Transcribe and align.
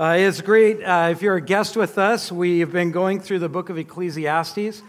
Uh, 0.00 0.14
it's 0.16 0.40
great 0.40 0.82
uh, 0.82 1.10
if 1.12 1.20
you're 1.20 1.36
a 1.36 1.42
guest 1.42 1.76
with 1.76 1.98
us. 1.98 2.32
We've 2.32 2.72
been 2.72 2.90
going 2.90 3.20
through 3.20 3.40
the 3.40 3.50
book 3.50 3.68
of 3.68 3.76
Ecclesiastes 3.76 4.80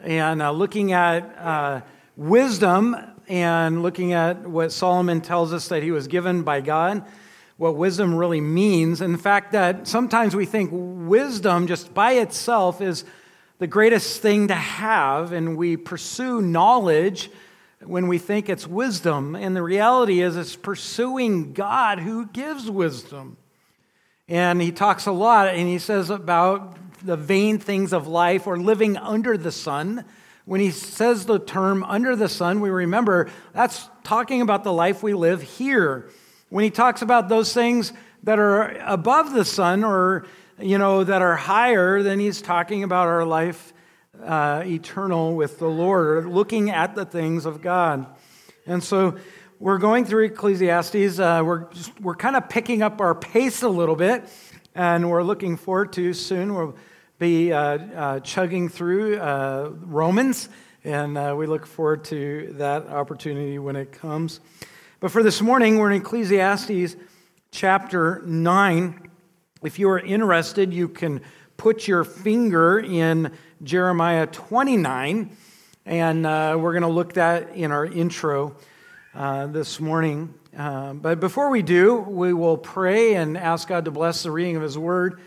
and 0.00 0.42
uh, 0.42 0.50
looking 0.50 0.90
at 0.90 1.38
uh, 1.38 1.82
wisdom 2.16 2.96
and 3.28 3.84
looking 3.84 4.12
at 4.12 4.44
what 4.48 4.72
Solomon 4.72 5.20
tells 5.20 5.52
us 5.52 5.68
that 5.68 5.84
he 5.84 5.92
was 5.92 6.08
given 6.08 6.42
by 6.42 6.62
God, 6.62 7.04
what 7.58 7.76
wisdom 7.76 8.12
really 8.12 8.40
means, 8.40 9.00
and 9.00 9.14
the 9.14 9.22
fact 9.22 9.52
that 9.52 9.86
sometimes 9.86 10.34
we 10.34 10.46
think 10.46 10.70
wisdom 10.72 11.68
just 11.68 11.94
by 11.94 12.14
itself 12.14 12.80
is 12.80 13.04
the 13.60 13.68
greatest 13.68 14.20
thing 14.20 14.48
to 14.48 14.54
have, 14.54 15.30
and 15.30 15.56
we 15.56 15.76
pursue 15.76 16.42
knowledge 16.42 17.30
when 17.84 18.08
we 18.08 18.18
think 18.18 18.48
it's 18.48 18.66
wisdom. 18.66 19.36
And 19.36 19.54
the 19.54 19.62
reality 19.62 20.20
is, 20.20 20.36
it's 20.36 20.56
pursuing 20.56 21.52
God 21.52 22.00
who 22.00 22.26
gives 22.26 22.68
wisdom. 22.68 23.36
And 24.30 24.62
he 24.62 24.70
talks 24.70 25.06
a 25.06 25.12
lot, 25.12 25.48
and 25.48 25.68
he 25.68 25.80
says 25.80 26.08
about 26.08 26.76
the 27.04 27.16
vain 27.16 27.58
things 27.58 27.92
of 27.92 28.06
life 28.06 28.46
or 28.46 28.56
living 28.56 28.96
under 28.96 29.36
the 29.36 29.50
sun. 29.50 30.04
When 30.44 30.60
he 30.60 30.70
says 30.70 31.26
the 31.26 31.40
term 31.40 31.82
under 31.82 32.14
the 32.14 32.28
sun, 32.28 32.60
we 32.60 32.70
remember 32.70 33.28
that's 33.52 33.88
talking 34.04 34.40
about 34.40 34.62
the 34.62 34.72
life 34.72 35.02
we 35.02 35.14
live 35.14 35.42
here. 35.42 36.08
When 36.48 36.62
he 36.62 36.70
talks 36.70 37.02
about 37.02 37.28
those 37.28 37.52
things 37.52 37.92
that 38.22 38.38
are 38.38 38.76
above 38.86 39.32
the 39.32 39.44
sun 39.44 39.82
or 39.82 40.26
you 40.60 40.78
know 40.78 41.02
that 41.02 41.22
are 41.22 41.34
higher, 41.34 42.00
then 42.04 42.20
he's 42.20 42.40
talking 42.40 42.84
about 42.84 43.08
our 43.08 43.24
life 43.24 43.72
uh, 44.22 44.62
eternal 44.64 45.34
with 45.34 45.58
the 45.58 45.68
Lord, 45.68 46.24
or 46.24 46.28
looking 46.28 46.70
at 46.70 46.94
the 46.94 47.04
things 47.04 47.46
of 47.46 47.62
God. 47.62 48.06
And 48.64 48.84
so 48.84 49.16
we're 49.60 49.76
going 49.76 50.06
through 50.06 50.24
Ecclesiastes. 50.24 51.18
Uh, 51.18 51.42
we're, 51.44 51.70
just, 51.70 52.00
we're 52.00 52.14
kind 52.14 52.34
of 52.34 52.48
picking 52.48 52.80
up 52.80 52.98
our 53.02 53.14
pace 53.14 53.62
a 53.62 53.68
little 53.68 53.94
bit, 53.94 54.26
and 54.74 55.10
we're 55.10 55.22
looking 55.22 55.58
forward 55.58 55.92
to 55.92 56.14
soon. 56.14 56.54
We'll 56.54 56.76
be 57.18 57.52
uh, 57.52 57.60
uh, 57.60 58.20
chugging 58.20 58.70
through 58.70 59.18
uh, 59.18 59.70
Romans, 59.82 60.48
and 60.82 61.18
uh, 61.18 61.34
we 61.36 61.46
look 61.46 61.66
forward 61.66 62.04
to 62.04 62.54
that 62.56 62.88
opportunity 62.88 63.58
when 63.58 63.76
it 63.76 63.92
comes. 63.92 64.40
But 64.98 65.10
for 65.10 65.22
this 65.22 65.42
morning, 65.42 65.76
we're 65.76 65.90
in 65.90 66.00
Ecclesiastes 66.00 66.96
chapter 67.50 68.22
9. 68.24 69.10
If 69.62 69.78
you 69.78 69.90
are 69.90 70.00
interested, 70.00 70.72
you 70.72 70.88
can 70.88 71.20
put 71.58 71.86
your 71.86 72.04
finger 72.04 72.80
in 72.80 73.30
Jeremiah 73.62 74.26
29, 74.26 75.36
and 75.84 76.26
uh, 76.26 76.56
we're 76.58 76.72
going 76.72 76.80
to 76.80 76.88
look 76.88 77.12
that 77.12 77.54
in 77.54 77.72
our 77.72 77.84
intro 77.84 78.56
uh, 79.14 79.46
this 79.48 79.80
morning. 79.80 80.34
Uh, 80.56 80.92
but 80.92 81.20
before 81.20 81.50
we 81.50 81.62
do, 81.62 81.96
we 81.96 82.32
will 82.32 82.56
pray 82.56 83.14
and 83.14 83.36
ask 83.36 83.68
God 83.68 83.84
to 83.86 83.90
bless 83.90 84.22
the 84.22 84.30
reading 84.30 84.56
of 84.56 84.62
His 84.62 84.78
Word 84.78 85.20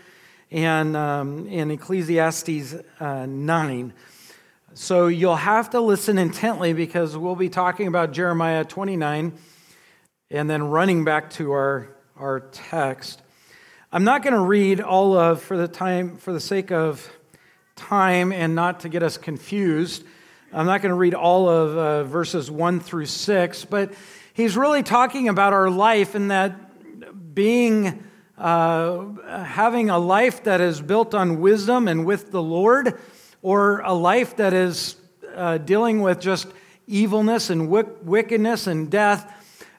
and 0.50 0.96
um, 0.96 1.46
in 1.48 1.70
Ecclesiastes 1.70 2.76
uh, 3.00 3.26
9. 3.26 3.92
So 4.74 5.06
you'll 5.06 5.36
have 5.36 5.70
to 5.70 5.80
listen 5.80 6.18
intently 6.18 6.72
because 6.72 7.16
we'll 7.16 7.36
be 7.36 7.48
talking 7.48 7.86
about 7.86 8.12
Jeremiah 8.12 8.64
29 8.64 9.32
and 10.30 10.50
then 10.50 10.62
running 10.64 11.04
back 11.04 11.30
to 11.30 11.52
our, 11.52 11.94
our 12.16 12.40
text. 12.40 13.22
I'm 13.92 14.04
not 14.04 14.22
going 14.22 14.34
to 14.34 14.40
read 14.40 14.80
all 14.80 15.16
of, 15.16 15.42
for 15.42 15.56
the 15.56 15.68
time, 15.68 16.16
for 16.16 16.32
the 16.32 16.40
sake 16.40 16.72
of 16.72 17.08
time 17.76 18.32
and 18.32 18.54
not 18.54 18.80
to 18.80 18.88
get 18.88 19.02
us 19.02 19.16
confused, 19.16 20.04
I'm 20.56 20.66
not 20.66 20.82
going 20.82 20.90
to 20.90 20.96
read 20.96 21.14
all 21.14 21.48
of 21.48 21.76
uh, 21.76 22.04
verses 22.04 22.48
1 22.48 22.78
through 22.78 23.06
6, 23.06 23.64
but 23.64 23.92
he's 24.34 24.56
really 24.56 24.84
talking 24.84 25.28
about 25.28 25.52
our 25.52 25.68
life 25.68 26.14
and 26.14 26.30
that 26.30 27.34
being, 27.34 28.04
uh, 28.38 29.04
having 29.42 29.90
a 29.90 29.98
life 29.98 30.44
that 30.44 30.60
is 30.60 30.80
built 30.80 31.12
on 31.12 31.40
wisdom 31.40 31.88
and 31.88 32.06
with 32.06 32.30
the 32.30 32.40
Lord, 32.40 33.00
or 33.42 33.80
a 33.80 33.92
life 33.92 34.36
that 34.36 34.52
is 34.52 34.94
uh, 35.34 35.58
dealing 35.58 36.02
with 36.02 36.20
just 36.20 36.46
evilness 36.86 37.50
and 37.50 37.68
wickedness 37.68 38.68
and 38.68 38.88
death. 38.88 39.28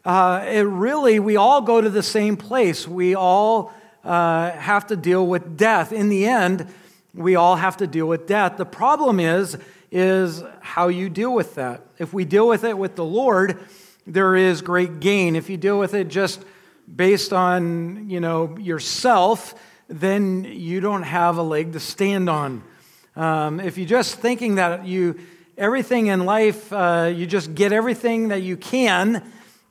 Uh, 0.03 0.44
it 0.45 0.63
really, 0.63 1.19
we 1.21 1.38
all 1.38 1.61
go 1.61 1.79
to 1.79 1.89
the 1.89 2.03
same 2.03 2.35
place. 2.35 2.85
We 2.85 3.16
all 3.16 3.71
uh, 4.03 4.51
have 4.51 4.88
to 4.88 4.97
deal 4.97 5.25
with 5.25 5.55
death. 5.55 5.94
In 5.94 6.09
the 6.09 6.25
end, 6.25 6.67
we 7.13 7.38
all 7.38 7.55
have 7.55 7.77
to 7.77 7.88
deal 7.88 8.07
with 8.07 8.27
death. 8.27 8.57
The 8.57 8.66
problem 8.66 9.21
is, 9.21 9.57
is 9.95 10.44
how 10.59 10.89
you 10.89 11.09
deal 11.09 11.33
with 11.33 11.56
that. 11.56 11.81
If 11.97 12.13
we 12.13 12.25
deal 12.25 12.47
with 12.47 12.66
it 12.66 12.78
with 12.78 12.95
the 12.95 13.06
Lord, 13.06 13.63
there 14.06 14.35
is 14.35 14.61
great 14.61 15.00
gain. 15.00 15.38
If 15.38 15.50
you 15.50 15.56
deal 15.56 15.79
with 15.79 15.94
it 15.94 16.09
just 16.09 16.44
based 16.94 17.31
on, 17.31 18.09
you 18.09 18.19
know, 18.19 18.57
yourself, 18.57 19.56
then 19.88 20.44
you 20.44 20.81
don't 20.81 21.03
have 21.03 21.38
a 21.38 21.41
leg 21.41 21.73
to 21.73 21.79
stand 21.79 22.29
on. 22.29 22.61
Um, 23.16 23.61
if 23.61 23.78
you're 23.78 23.88
just 23.88 24.16
thinking 24.16 24.56
that 24.56 24.85
you 24.85 25.17
everything 25.57 26.07
in 26.07 26.25
life, 26.25 26.73
uh, 26.73 27.09
you 27.16 27.25
just 27.25 27.56
get 27.56 27.72
everything 27.72 28.27
that 28.27 28.41
you 28.41 28.57
can, 28.57 29.23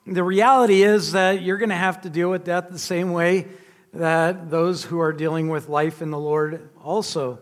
the 0.07 0.23
reality 0.23 0.81
is 0.81 1.11
that 1.11 1.43
you're 1.43 1.57
going 1.57 1.69
to 1.69 1.75
have 1.75 2.01
to 2.01 2.09
deal 2.09 2.31
with 2.31 2.43
death 2.43 2.69
the 2.71 2.79
same 2.79 3.11
way 3.11 3.47
that 3.93 4.49
those 4.49 4.83
who 4.83 4.99
are 4.99 5.13
dealing 5.13 5.49
with 5.49 5.69
life 5.69 6.01
in 6.01 6.09
the 6.09 6.19
Lord 6.19 6.67
also. 6.83 7.39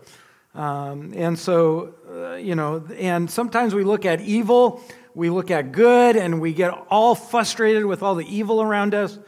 Um, 0.54 1.12
and 1.16 1.38
so, 1.38 1.94
you 2.40 2.54
know, 2.54 2.86
and 2.98 3.30
sometimes 3.30 3.74
we 3.74 3.84
look 3.84 4.04
at 4.04 4.20
evil, 4.20 4.82
we 5.14 5.30
look 5.30 5.50
at 5.50 5.72
good, 5.72 6.16
and 6.16 6.40
we 6.40 6.52
get 6.52 6.70
all 6.90 7.14
frustrated 7.14 7.84
with 7.84 8.02
all 8.02 8.14
the 8.14 8.26
evil 8.26 8.62
around 8.62 8.94
us. 8.94 9.18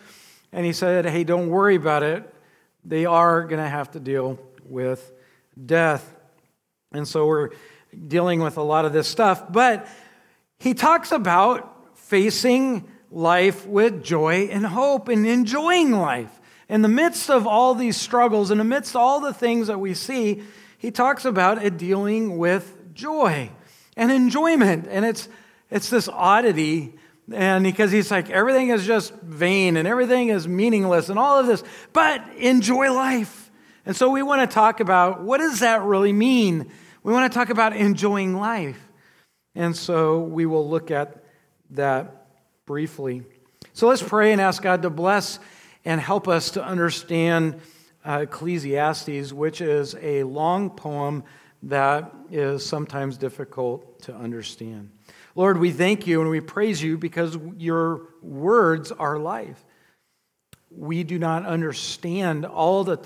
And 0.53 0.65
he 0.65 0.73
said, 0.73 1.07
hey, 1.07 1.25
don't 1.25 1.49
worry 1.49 1.77
about 1.77 2.03
it. 2.03 2.33
They 2.85 3.05
are 3.05 3.43
going 3.43 3.63
to 3.63 3.69
have 3.69 3.91
to 3.93 4.01
deal 4.01 4.39
with 4.65 5.13
death. 5.65 6.15
And 6.93 7.07
so 7.07 7.27
we're 7.27 7.51
dealing 8.07 8.41
with 8.41 8.57
a 8.57 8.63
lot 8.63 8.85
of 8.85 8.93
this 8.93 9.09
stuff. 9.09 9.53
But 9.53 9.89
he 10.59 10.75
talks 10.75 11.13
about 11.13 11.99
facing 11.99 12.89
life 13.11 13.67
with 13.67 14.03
joy 14.03 14.49
and 14.51 14.65
hope 14.65 15.09
and 15.09 15.27
enjoying 15.27 15.93
life. 15.93 16.41
In 16.69 16.83
the 16.83 16.89
midst 16.89 17.31
of 17.31 17.47
all 17.47 17.75
these 17.75 17.97
struggles, 17.97 18.51
in 18.51 18.59
the 18.59 18.65
midst 18.65 18.95
of 18.95 19.03
all 19.03 19.21
the 19.21 19.35
things 19.35 19.69
that 19.69 19.79
we 19.79 19.95
see, 19.95 20.43
he 20.79 20.91
talks 20.91 21.25
about 21.25 21.65
it 21.65 21.79
dealing 21.79 22.39
with 22.39 22.75
joy 22.97 23.51
and 23.97 24.11
enjoyment. 24.11 24.89
And 24.91 25.05
it's, 25.05 25.29
it's 25.71 25.89
this 25.91 26.09
oddity. 26.09 26.95
And 27.33 27.62
because 27.65 27.93
he's 27.93 28.11
like, 28.11 28.31
everything 28.31 28.71
is 28.71 28.84
just 28.87 29.15
vain 29.15 29.77
and 29.77 29.87
everything 29.87 30.29
is 30.29 30.49
meaningless 30.49 31.09
and 31.09 31.19
all 31.19 31.39
of 31.39 31.47
this, 31.47 31.62
but 31.93 32.23
enjoy 32.37 32.93
life. 32.93 33.51
And 33.85 33.95
so 33.95 34.11
we 34.11 34.23
want 34.23 34.49
to 34.49 34.53
talk 34.53 34.81
about 34.81 35.23
what 35.23 35.39
does 35.39 35.61
that 35.61 35.83
really 35.83 36.12
mean? 36.12 36.73
We 37.05 37.12
want 37.12 37.33
to 37.33 37.39
talk 37.39 37.51
about 37.51 37.77
enjoying 37.77 38.37
life. 38.37 38.81
And 39.55 39.77
so 39.77 40.21
we 40.21 40.45
will 40.45 40.69
look 40.69 40.91
at 40.91 41.25
that 41.71 42.27
briefly. 42.67 43.23
So 43.73 43.89
let's 43.89 44.03
pray 44.03 44.33
and 44.33 44.41
ask 44.41 44.62
God 44.62 44.83
to 44.83 44.91
bless 44.91 45.39
and 45.85 46.01
help 46.01 46.29
us 46.29 46.51
to 46.53 46.65
understand 46.65 47.61
uh, 48.05 48.21
Ecclesiastes, 48.23 49.33
which 49.33 49.61
is 49.61 49.95
a 50.01 50.25
long 50.25 50.71
poem 50.71 51.25
that 51.66 52.15
is 52.31 52.65
sometimes 52.65 53.19
difficult 53.19 54.00
to 54.03 54.15
understand. 54.15 54.91
Lord, 55.34 55.59
we 55.59 55.72
thank 55.72 56.06
you 56.06 56.21
and 56.21 56.31
we 56.31 56.41
praise 56.41 56.81
you 56.82 56.97
because 56.97 57.37
your 57.59 58.09
words 58.22 58.93
are 58.93 59.19
life. 59.19 59.65
We 60.71 61.03
do 61.03 61.19
not 61.19 61.44
understand 61.44 62.47
all 62.47 62.84
the, 62.84 62.99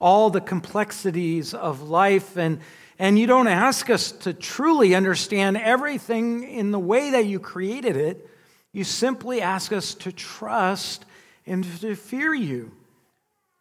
all 0.00 0.30
the 0.30 0.40
complexities 0.40 1.52
of 1.52 1.82
life, 1.82 2.36
and, 2.36 2.60
and 2.98 3.18
you 3.18 3.26
don't 3.26 3.48
ask 3.48 3.90
us 3.90 4.12
to 4.12 4.32
truly 4.32 4.94
understand 4.94 5.56
everything 5.56 6.44
in 6.44 6.70
the 6.70 6.78
way 6.78 7.10
that 7.10 7.26
you 7.26 7.40
created 7.40 7.96
it. 7.96 8.28
You 8.72 8.84
simply 8.84 9.40
ask 9.40 9.72
us 9.72 9.94
to 9.94 10.12
trust 10.12 11.04
and 11.44 11.64
to 11.80 11.96
fear 11.96 12.34
you, 12.34 12.72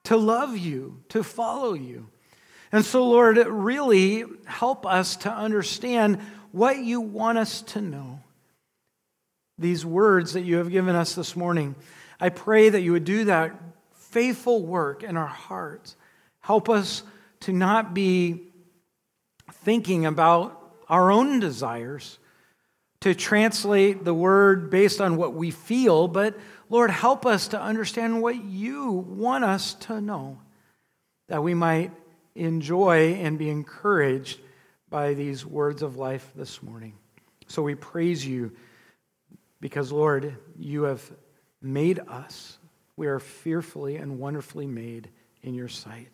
to 0.03 0.17
love 0.17 0.55
you, 0.55 1.01
to 1.09 1.23
follow 1.23 1.73
you. 1.73 2.09
And 2.71 2.83
so, 2.83 3.07
Lord, 3.07 3.37
really 3.37 4.23
help 4.45 4.85
us 4.85 5.15
to 5.17 5.31
understand 5.31 6.19
what 6.51 6.77
you 6.79 7.01
want 7.01 7.37
us 7.37 7.61
to 7.61 7.81
know. 7.81 8.19
These 9.57 9.85
words 9.85 10.33
that 10.33 10.41
you 10.41 10.57
have 10.57 10.71
given 10.71 10.95
us 10.95 11.15
this 11.15 11.35
morning, 11.35 11.75
I 12.19 12.29
pray 12.29 12.69
that 12.69 12.81
you 12.81 12.91
would 12.93 13.05
do 13.05 13.25
that 13.25 13.53
faithful 13.93 14.65
work 14.65 15.03
in 15.03 15.17
our 15.17 15.27
hearts. 15.27 15.95
Help 16.41 16.69
us 16.69 17.03
to 17.41 17.53
not 17.53 17.93
be 17.93 18.41
thinking 19.51 20.05
about 20.05 20.61
our 20.87 21.11
own 21.11 21.39
desires, 21.39 22.19
to 23.01 23.13
translate 23.13 24.03
the 24.03 24.13
word 24.13 24.69
based 24.69 25.01
on 25.01 25.17
what 25.17 25.33
we 25.33 25.51
feel, 25.51 26.07
but 26.07 26.37
Lord, 26.69 26.89
help 26.89 27.25
us 27.25 27.49
to 27.49 27.61
understand 27.61 28.21
what 28.21 28.43
you 28.43 28.91
want 28.91 29.43
us 29.43 29.73
to 29.75 30.01
know, 30.01 30.39
that 31.27 31.43
we 31.43 31.53
might 31.53 31.91
enjoy 32.35 33.13
and 33.13 33.39
be 33.39 33.49
encouraged 33.49 34.39
by 34.89 35.13
these 35.13 35.45
words 35.45 35.81
of 35.81 35.97
life 35.97 36.31
this 36.35 36.61
morning. 36.61 36.93
So 37.47 37.61
we 37.61 37.75
praise 37.75 38.25
you 38.25 38.51
because, 39.59 39.91
Lord, 39.91 40.37
you 40.57 40.83
have 40.83 41.09
made 41.61 41.99
us. 41.99 42.57
We 42.97 43.07
are 43.07 43.19
fearfully 43.19 43.95
and 43.95 44.19
wonderfully 44.19 44.67
made 44.67 45.09
in 45.41 45.53
your 45.53 45.67
sight. 45.67 46.11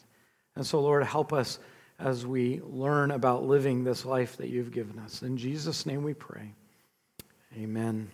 And 0.56 0.66
so, 0.66 0.82
Lord, 0.82 1.04
help 1.04 1.34
us 1.34 1.60
as 2.00 2.26
we 2.26 2.62
learn 2.64 3.12
about 3.12 3.46
living 3.46 3.84
this 3.84 4.06
life 4.06 4.38
that 4.38 4.50
you've 4.50 4.72
given 4.72 5.00
us. 5.00 5.22
In 5.22 5.38
Jesus' 5.38 5.86
name 5.86 6.04
we 6.04 6.14
pray. 6.14 6.54
Amen. 7.58 8.10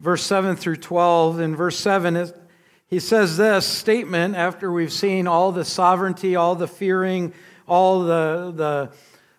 Verse 0.00 0.22
7 0.22 0.56
through 0.56 0.76
12. 0.76 1.40
In 1.40 1.56
verse 1.56 1.78
7, 1.78 2.32
he 2.88 3.00
says 3.00 3.36
this 3.36 3.66
statement 3.66 4.34
after 4.34 4.72
we've 4.72 4.92
seen 4.92 5.26
all 5.26 5.52
the 5.52 5.64
sovereignty, 5.64 6.36
all 6.36 6.54
the 6.54 6.66
fearing, 6.66 7.34
all 7.66 8.04
the, 8.04 8.52
the, 8.56 8.90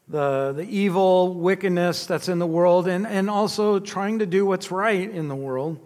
the, 0.07 0.53
the 0.55 0.69
evil 0.69 1.33
wickedness 1.33 2.05
that's 2.05 2.29
in 2.29 2.37
the 2.37 2.45
world, 2.45 2.87
and, 2.87 3.07
and 3.07 3.27
also 3.27 3.79
trying 3.79 4.19
to 4.19 4.27
do 4.27 4.45
what's 4.45 4.69
right 4.69 5.09
in 5.09 5.29
the 5.29 5.35
world. 5.35 5.79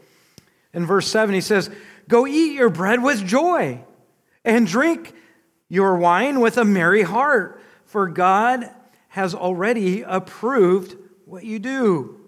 In 0.73 0.85
verse 0.85 1.07
7, 1.07 1.33
he 1.33 1.39
says, 1.39 1.69
Go 2.09 2.27
eat 2.27 2.53
your 2.53 2.69
bread 2.69 3.01
with 3.01 3.25
joy 3.25 3.79
and 4.43 4.67
drink 4.67 5.13
your 5.69 5.95
wine 5.95 6.41
with 6.41 6.57
a 6.57 6.65
merry 6.65 7.03
heart, 7.03 7.61
for 7.85 8.09
God 8.09 8.69
has 9.07 9.33
already 9.33 10.01
approved 10.01 10.97
what 11.23 11.45
you 11.45 11.59
do. 11.59 12.19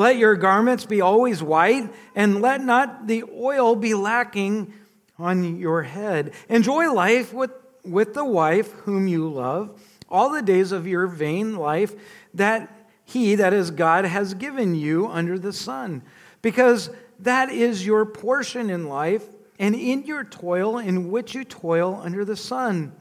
Let 0.00 0.16
your 0.16 0.34
garments 0.34 0.86
be 0.86 1.02
always 1.02 1.42
white, 1.42 1.92
and 2.14 2.40
let 2.40 2.64
not 2.64 3.06
the 3.06 3.22
oil 3.22 3.76
be 3.76 3.92
lacking 3.92 4.72
on 5.18 5.58
your 5.58 5.82
head. 5.82 6.32
Enjoy 6.48 6.90
life 6.90 7.34
with, 7.34 7.50
with 7.84 8.14
the 8.14 8.24
wife 8.24 8.72
whom 8.86 9.06
you 9.06 9.28
love 9.28 9.78
all 10.08 10.30
the 10.30 10.40
days 10.40 10.72
of 10.72 10.86
your 10.86 11.06
vain 11.06 11.54
life 11.54 11.94
that 12.32 12.88
He, 13.04 13.34
that 13.34 13.52
is 13.52 13.70
God, 13.72 14.06
has 14.06 14.32
given 14.32 14.74
you 14.74 15.06
under 15.06 15.38
the 15.38 15.52
sun, 15.52 16.00
because 16.40 16.88
that 17.18 17.50
is 17.50 17.84
your 17.84 18.06
portion 18.06 18.70
in 18.70 18.88
life 18.88 19.26
and 19.58 19.74
in 19.74 20.04
your 20.04 20.24
toil 20.24 20.78
in 20.78 21.10
which 21.10 21.34
you 21.34 21.44
toil 21.44 22.00
under 22.02 22.24
the 22.24 22.36
sun. 22.36 22.94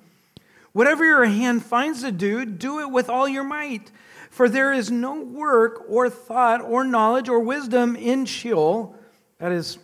Whatever 0.74 1.06
your 1.06 1.24
hand 1.24 1.64
finds 1.64 2.02
to 2.02 2.12
do, 2.12 2.46
do 2.46 2.82
it 2.82 2.92
with 2.92 3.10
all 3.10 3.30
your 3.30 3.46
might. 3.46 3.90
For 4.30 4.48
there 4.48 4.72
is 4.72 4.92
no 4.92 5.22
work 5.22 5.86
or 5.90 6.10
thought 6.10 6.62
or 6.62 6.84
knowledge 6.84 7.30
or 7.30 7.40
wisdom 7.40 7.96
in 7.96 8.26
Sheol, 8.26 8.96
that 9.40 9.52
is 9.52 9.78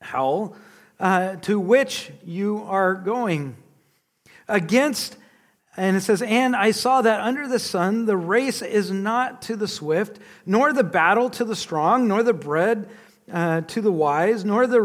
hell, 0.00 0.56
uh, 0.98 1.36
to 1.36 1.58
which 1.60 2.10
you 2.24 2.62
are 2.66 2.94
going. 2.94 3.56
Against, 4.48 5.16
and 5.76 5.96
it 5.96 6.00
says, 6.00 6.22
and 6.22 6.56
I 6.56 6.70
saw 6.70 7.02
that 7.02 7.20
under 7.20 7.46
the 7.46 7.58
sun 7.58 8.06
the 8.06 8.16
race 8.16 8.62
is 8.62 8.90
not 8.90 9.42
to 9.42 9.56
the 9.56 9.68
swift, 9.68 10.18
nor 10.44 10.72
the 10.72 10.84
battle 10.84 11.30
to 11.30 11.44
the 11.44 11.56
strong, 11.56 12.08
nor 12.08 12.22
the 12.22 12.34
bread 12.34 12.88
uh, 13.30 13.60
to 13.62 13.80
the 13.80 13.92
wise, 13.92 14.44
nor 14.44 14.66
the 14.66 14.80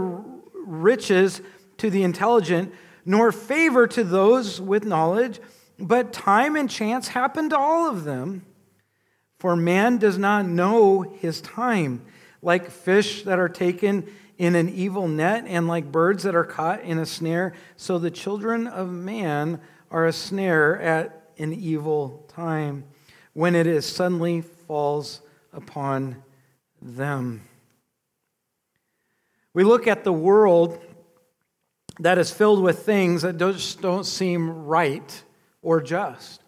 riches 0.65 1.41
to 1.77 1.89
the 1.89 2.03
intelligent, 2.03 2.73
nor 3.05 3.31
favor 3.31 3.87
to 3.87 4.03
those 4.03 4.59
with 4.59 4.85
knowledge, 4.85 5.39
but 5.79 6.11
time 6.11 6.55
and 6.55 6.69
chance 6.69 7.09
happen 7.09 7.49
to 7.49 7.57
all 7.57 7.89
of 7.89 8.03
them. 8.03 8.45
For 9.37 9.55
man 9.55 9.97
does 9.97 10.17
not 10.17 10.45
know 10.45 11.01
his 11.01 11.41
time, 11.41 12.03
like 12.41 12.71
fish 12.71 13.23
that 13.23 13.39
are 13.39 13.49
taken 13.49 14.07
in 14.37 14.55
an 14.55 14.69
evil 14.69 15.07
net, 15.07 15.45
and 15.47 15.67
like 15.67 15.91
birds 15.91 16.23
that 16.23 16.35
are 16.35 16.43
caught 16.43 16.81
in 16.81 16.99
a 16.99 17.05
snare. 17.05 17.53
So 17.75 17.97
the 17.97 18.11
children 18.11 18.67
of 18.67 18.91
man 18.91 19.59
are 19.89 20.05
a 20.05 20.13
snare 20.13 20.79
at 20.79 21.31
an 21.39 21.53
evil 21.53 22.25
time, 22.27 22.83
when 23.33 23.55
it 23.55 23.67
is 23.67 23.85
suddenly 23.85 24.41
falls 24.41 25.21
upon 25.53 26.23
them. 26.81 27.41
We 29.53 29.63
look 29.63 29.87
at 29.87 30.03
the 30.03 30.13
world 30.13 30.79
that 31.99 32.19
is 32.19 32.29
filled 32.29 32.61
with 32.61 32.85
things 32.85 33.23
that 33.23 33.37
just 33.37 33.81
don't 33.81 34.05
seem 34.05 34.65
right 34.65 35.23
or 35.63 35.81
just. 35.81 36.43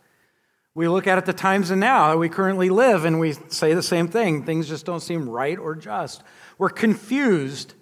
We 0.75 0.88
look 0.88 1.07
at 1.07 1.18
it 1.18 1.25
the 1.25 1.33
times 1.33 1.71
and 1.71 1.80
now 1.80 2.16
we 2.18 2.30
currently 2.30 2.69
live 2.69 3.06
and 3.06 3.19
we 3.19 3.33
say 3.50 3.74
the 3.74 3.83
same 3.83 4.07
thing. 4.07 4.44
Things 4.44 4.68
just 4.68 4.86
don't 4.86 5.00
seem 5.00 5.27
right 5.27 5.57
or 5.57 5.75
just. 5.75 6.24
We're 6.57 6.69
confused. 6.69 7.74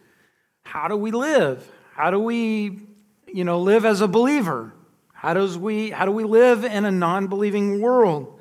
How 0.64 0.88
do 0.88 0.96
we 0.96 1.12
live? 1.12 1.70
How 1.94 2.12
do 2.12 2.20
we, 2.20 2.80
you 3.28 3.44
know, 3.44 3.60
live 3.60 3.86
as 3.86 4.02
a 4.02 4.08
believer? 4.08 4.74
How, 5.14 5.34
does 5.34 5.58
we, 5.58 5.90
how 5.90 6.06
do 6.06 6.12
we 6.12 6.24
live 6.24 6.64
in 6.64 6.86
a 6.86 6.92
non 6.92 7.28
believing 7.28 7.82
world? 7.82 8.40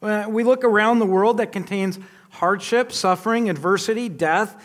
We 0.00 0.44
look 0.44 0.64
around 0.64 0.98
the 0.98 1.06
world 1.06 1.38
that 1.38 1.52
contains 1.52 1.98
hardship, 2.30 2.90
suffering, 2.92 3.50
adversity, 3.50 4.08
death, 4.08 4.56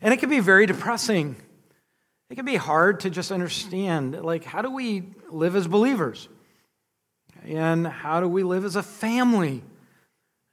and 0.00 0.14
it 0.14 0.18
can 0.18 0.30
be 0.30 0.40
very 0.40 0.66
depressing. 0.66 1.36
It 2.30 2.36
can 2.36 2.44
be 2.44 2.56
hard 2.56 3.00
to 3.00 3.10
just 3.10 3.32
understand, 3.32 4.22
like, 4.22 4.44
how 4.44 4.62
do 4.62 4.70
we 4.70 5.04
live 5.30 5.56
as 5.56 5.66
believers? 5.66 6.28
And 7.46 7.86
how 7.86 8.20
do 8.20 8.28
we 8.28 8.42
live 8.42 8.64
as 8.64 8.76
a 8.76 8.82
family? 8.82 9.62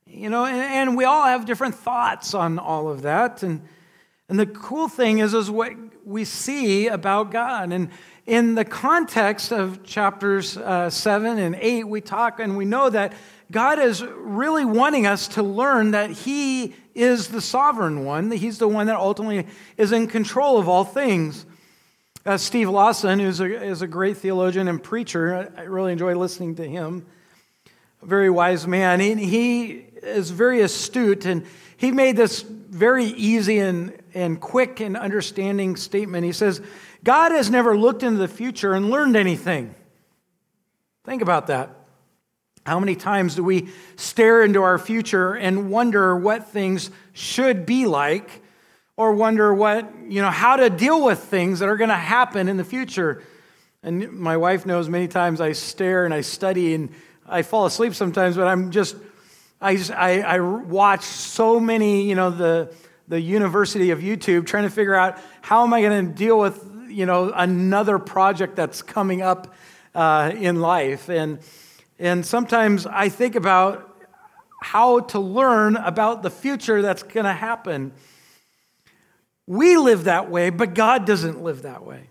You 0.05 0.29
know, 0.29 0.45
and, 0.45 0.57
and 0.57 0.97
we 0.97 1.03
all 1.03 1.25
have 1.25 1.45
different 1.45 1.75
thoughts 1.75 2.33
on 2.33 2.59
all 2.59 2.89
of 2.89 3.01
that. 3.01 3.43
And, 3.43 3.61
and 4.29 4.39
the 4.39 4.45
cool 4.45 4.87
thing 4.87 5.19
is, 5.19 5.33
is 5.33 5.49
what 5.49 5.73
we 6.05 6.25
see 6.25 6.87
about 6.87 7.31
God. 7.31 7.71
And 7.71 7.89
in 8.25 8.55
the 8.55 8.65
context 8.65 9.51
of 9.51 9.83
chapters 9.83 10.57
uh, 10.57 10.89
7 10.89 11.37
and 11.37 11.55
8, 11.55 11.83
we 11.85 12.01
talk 12.01 12.39
and 12.39 12.57
we 12.57 12.65
know 12.65 12.89
that 12.89 13.13
God 13.51 13.79
is 13.79 14.03
really 14.03 14.65
wanting 14.65 15.05
us 15.05 15.27
to 15.29 15.43
learn 15.43 15.91
that 15.91 16.09
He 16.09 16.75
is 16.95 17.27
the 17.27 17.41
sovereign 17.41 18.05
one, 18.05 18.29
that 18.29 18.38
He's 18.38 18.57
the 18.57 18.67
one 18.67 18.88
that 18.88 18.95
ultimately 18.95 19.47
is 19.77 19.91
in 19.91 20.07
control 20.07 20.57
of 20.57 20.67
all 20.67 20.83
things. 20.83 21.45
Uh, 22.27 22.38
Steve 22.38 22.69
Lawson, 22.69 23.19
who's 23.19 23.39
a, 23.39 23.45
is 23.45 23.83
a 23.83 23.88
great 23.88 24.18
theologian 24.18 24.68
and 24.68 24.81
preacher, 24.81 25.51
I, 25.56 25.62
really 25.63 25.92
enjoy 25.92 26.16
listening 26.16 26.56
to 26.56 26.68
him. 26.68 27.06
A 28.01 28.06
very 28.07 28.31
wise 28.31 28.66
man. 28.66 29.00
He, 29.00 29.13
he 29.13 29.68
is 30.01 30.31
very 30.31 30.62
astute, 30.62 31.25
and 31.25 31.45
he 31.77 31.92
made 31.92 32.18
this 32.18 32.42
very 32.42 33.06
easy 33.06 33.60
and, 33.60 33.95
and 34.16 34.42
quick 34.42 34.80
and 34.80 34.98
understanding 34.98 35.75
statement. 35.75 36.25
He 36.25 36.31
says, 36.31 36.63
God 37.04 37.31
has 37.31 37.51
never 37.51 37.77
looked 37.77 38.01
into 38.01 38.18
the 38.18 38.27
future 38.27 38.74
and 38.74 38.89
learned 38.89 39.16
anything. 39.16 39.75
Think 41.04 41.22
about 41.22 41.45
that. 41.48 41.75
How 42.66 42.80
many 42.80 42.95
times 42.95 43.36
do 43.36 43.44
we 43.44 43.69
stare 43.98 44.44
into 44.44 44.63
our 44.63 44.80
future 44.80 45.36
and 45.36 45.69
wonder 45.69 46.18
what 46.18 46.48
things 46.48 46.89
should 47.13 47.68
be 47.68 47.86
like 47.86 48.42
or 48.97 49.13
wonder 49.13 49.53
what, 49.53 49.92
you 50.07 50.21
know, 50.21 50.31
how 50.31 50.56
to 50.56 50.69
deal 50.69 51.03
with 51.03 51.19
things 51.19 51.59
that 51.59 51.69
are 51.69 51.77
going 51.77 51.89
to 51.89 51.95
happen 51.95 52.47
in 52.47 52.57
the 52.57 52.63
future? 52.63 53.24
And 53.83 54.13
my 54.13 54.38
wife 54.38 54.65
knows 54.65 54.89
many 54.89 55.07
times 55.07 55.42
I 55.42 55.51
stare 55.51 56.06
and 56.06 56.13
I 56.13 56.22
study 56.22 56.74
and 56.74 56.89
I 57.27 57.41
fall 57.41 57.65
asleep 57.65 57.93
sometimes, 57.93 58.36
but 58.36 58.48
I'm 58.48 58.72
just, 58.72 58.96
I, 59.60 59.75
just, 59.75 59.91
I, 59.91 60.22
I 60.22 60.39
watch 60.39 61.03
so 61.03 61.60
many, 61.60 62.08
you 62.08 62.15
know, 62.15 62.29
the, 62.29 62.74
the 63.08 63.19
University 63.19 63.91
of 63.91 64.00
YouTube 64.00 64.46
trying 64.46 64.63
to 64.63 64.69
figure 64.69 64.96
out 64.96 65.19
how 65.41 65.63
am 65.63 65.74
I 65.74 65.81
going 65.81 66.08
to 66.08 66.13
deal 66.13 66.39
with, 66.39 66.63
you 66.88 67.05
know, 67.05 67.31
another 67.36 68.00
project 68.00 68.55
that's 68.55 68.81
coming 68.81 69.22
up 69.22 69.53
uh, 69.93 70.31
in 70.36 70.62
life. 70.62 71.10
And, 71.10 71.39
and 72.00 72.25
sometimes 72.25 72.86
I 72.86 73.10
think 73.10 73.36
about 73.36 73.91
how 74.62 75.01
to 75.01 75.19
learn 75.19 75.75
about 75.75 76.24
the 76.24 76.29
future 76.29 76.81
that's 76.81 77.03
going 77.03 77.25
to 77.25 77.34
happen. 77.34 77.91
We 79.47 79.77
live 79.77 80.05
that 80.05 80.29
way, 80.29 80.49
but 80.49 80.73
God 80.73 81.05
doesn't 81.05 81.43
live 81.43 81.63
that 81.63 81.85
way. 81.85 82.09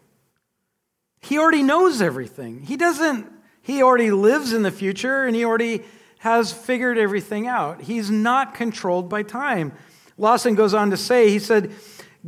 He 1.20 1.38
already 1.38 1.62
knows 1.62 2.02
everything. 2.02 2.62
He 2.62 2.76
doesn't, 2.76 3.26
he 3.62 3.82
already 3.82 4.10
lives 4.10 4.52
in 4.52 4.62
the 4.62 4.70
future 4.70 5.24
and 5.24 5.34
he 5.34 5.44
already 5.44 5.82
has 6.18 6.52
figured 6.52 6.98
everything 6.98 7.46
out. 7.46 7.82
He's 7.82 8.10
not 8.10 8.54
controlled 8.54 9.08
by 9.08 9.22
time. 9.22 9.72
Lawson 10.16 10.54
goes 10.54 10.74
on 10.74 10.90
to 10.90 10.96
say, 10.96 11.30
he 11.30 11.38
said, 11.38 11.72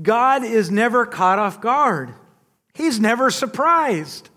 God 0.01 0.45
is 0.45 0.71
never 0.71 1.07
caught 1.07 1.39
off 1.39 1.61
guard. 1.61 2.13
He's 2.75 3.01
never 3.01 3.31
surprised. 3.31 4.29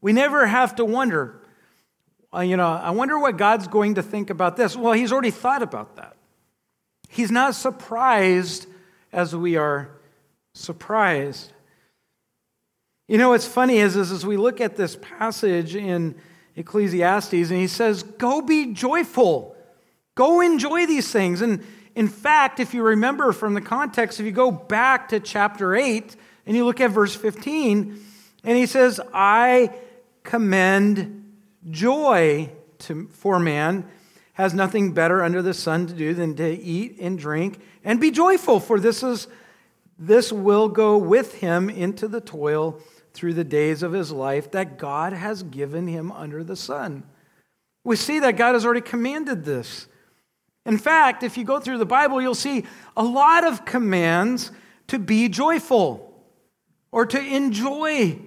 We 0.00 0.12
never 0.12 0.46
have 0.46 0.76
to 0.76 0.84
wonder, 0.84 1.40
uh, 2.34 2.40
you 2.40 2.56
know, 2.56 2.66
I 2.68 2.90
wonder 2.90 3.18
what 3.18 3.36
God's 3.36 3.68
going 3.68 3.94
to 3.96 4.02
think 4.02 4.30
about 4.30 4.56
this. 4.56 4.76
Well, 4.76 4.94
he's 4.94 5.12
already 5.12 5.30
thought 5.30 5.62
about 5.62 5.96
that. 5.96 6.16
He's 7.08 7.30
not 7.30 7.54
surprised 7.54 8.66
as 9.12 9.36
we 9.36 9.56
are 9.56 9.90
surprised. 10.54 11.52
You 13.08 13.18
know, 13.18 13.30
what's 13.30 13.46
funny 13.46 13.78
is, 13.78 13.96
is 13.96 14.10
as 14.10 14.24
we 14.24 14.36
look 14.36 14.60
at 14.60 14.76
this 14.76 14.96
passage 14.96 15.74
in 15.74 16.14
Ecclesiastes, 16.56 17.32
and 17.32 17.58
he 17.58 17.66
says, 17.66 18.02
Go 18.02 18.40
be 18.40 18.72
joyful, 18.72 19.56
go 20.14 20.40
enjoy 20.40 20.86
these 20.86 21.10
things. 21.10 21.40
And 21.42 21.64
in 21.94 22.08
fact, 22.08 22.60
if 22.60 22.72
you 22.72 22.82
remember 22.82 23.32
from 23.32 23.54
the 23.54 23.60
context, 23.60 24.18
if 24.20 24.26
you 24.26 24.32
go 24.32 24.50
back 24.50 25.10
to 25.10 25.20
chapter 25.20 25.74
8 25.74 26.16
and 26.46 26.56
you 26.56 26.64
look 26.64 26.80
at 26.80 26.90
verse 26.90 27.14
15, 27.14 28.02
and 28.44 28.56
he 28.56 28.66
says, 28.66 29.00
I 29.12 29.74
commend 30.22 31.34
joy 31.70 32.50
to, 32.80 33.08
for 33.08 33.38
man 33.38 33.86
has 34.34 34.54
nothing 34.54 34.92
better 34.92 35.22
under 35.22 35.42
the 35.42 35.54
sun 35.54 35.86
to 35.86 35.92
do 35.92 36.14
than 36.14 36.34
to 36.36 36.48
eat 36.48 36.98
and 37.00 37.18
drink 37.18 37.60
and 37.84 38.00
be 38.00 38.10
joyful, 38.10 38.60
for 38.60 38.80
this 38.80 39.02
is 39.02 39.28
this 39.98 40.32
will 40.32 40.68
go 40.68 40.96
with 40.96 41.36
him 41.36 41.70
into 41.70 42.08
the 42.08 42.20
toil 42.20 42.80
through 43.12 43.34
the 43.34 43.44
days 43.44 43.82
of 43.82 43.92
his 43.92 44.10
life 44.10 44.50
that 44.52 44.78
God 44.78 45.12
has 45.12 45.42
given 45.42 45.86
him 45.86 46.10
under 46.12 46.42
the 46.42 46.56
sun. 46.56 47.04
We 47.84 47.96
see 47.96 48.18
that 48.20 48.36
God 48.36 48.54
has 48.54 48.64
already 48.64 48.80
commanded 48.80 49.44
this. 49.44 49.86
In 50.64 50.78
fact, 50.78 51.22
if 51.22 51.36
you 51.36 51.44
go 51.44 51.60
through 51.60 51.78
the 51.78 51.86
Bible, 51.86 52.22
you'll 52.22 52.34
see 52.34 52.64
a 52.96 53.02
lot 53.02 53.44
of 53.44 53.64
commands 53.64 54.50
to 54.88 54.98
be 54.98 55.28
joyful 55.28 56.24
or 56.90 57.06
to 57.06 57.20
enjoy 57.20 58.18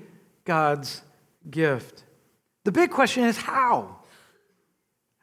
God's 0.44 1.02
gift. 1.50 2.04
The 2.64 2.72
big 2.72 2.92
question 2.92 3.24
is 3.24 3.38
how? 3.38 4.00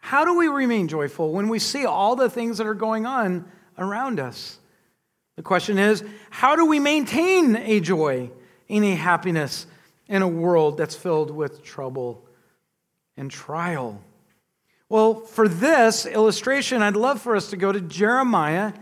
How 0.05 0.25
do 0.25 0.37
we 0.37 0.49
remain 0.49 0.89
joyful 0.89 1.33
when 1.33 1.49
we 1.49 1.61
see 1.61 1.87
all 1.87 2.17
the 2.17 2.29
things 2.29 2.59
that 2.59 2.67
are 2.67 2.75
going 2.75 3.07
on 3.07 3.45
around 3.79 4.19
us? 4.19 4.59
The 5.37 5.43
question 5.43 5.79
is 5.79 6.05
how 6.29 6.57
do 6.57 6.67
we 6.67 6.81
maintain 6.81 7.55
a 7.55 7.79
joy 7.79 8.31
and 8.69 8.85
a 8.85 8.97
happiness 8.97 9.65
in 10.09 10.21
a 10.21 10.29
world 10.29 10.77
that's 10.77 10.97
filled 10.97 11.31
with 11.31 11.63
trouble 11.63 12.27
and 13.17 13.31
trial? 13.31 14.03
Well, 14.89 15.21
for 15.21 15.47
this 15.47 16.05
illustration, 16.05 16.83
I'd 16.83 16.97
love 16.97 17.23
for 17.23 17.37
us 17.37 17.51
to 17.51 17.57
go 17.57 17.71
to 17.71 17.81
Jeremiah 17.81 18.73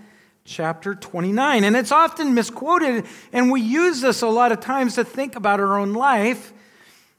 chapter 0.46 0.94
29. 0.94 1.64
And 1.64 1.76
it's 1.76 1.92
often 1.92 2.32
misquoted, 2.32 3.04
and 3.30 3.52
we 3.52 3.60
use 3.60 4.00
this 4.00 4.22
a 4.22 4.26
lot 4.26 4.52
of 4.52 4.60
times 4.60 4.94
to 4.94 5.04
think 5.04 5.36
about 5.36 5.60
our 5.60 5.78
own 5.78 5.92
life. 5.92 6.54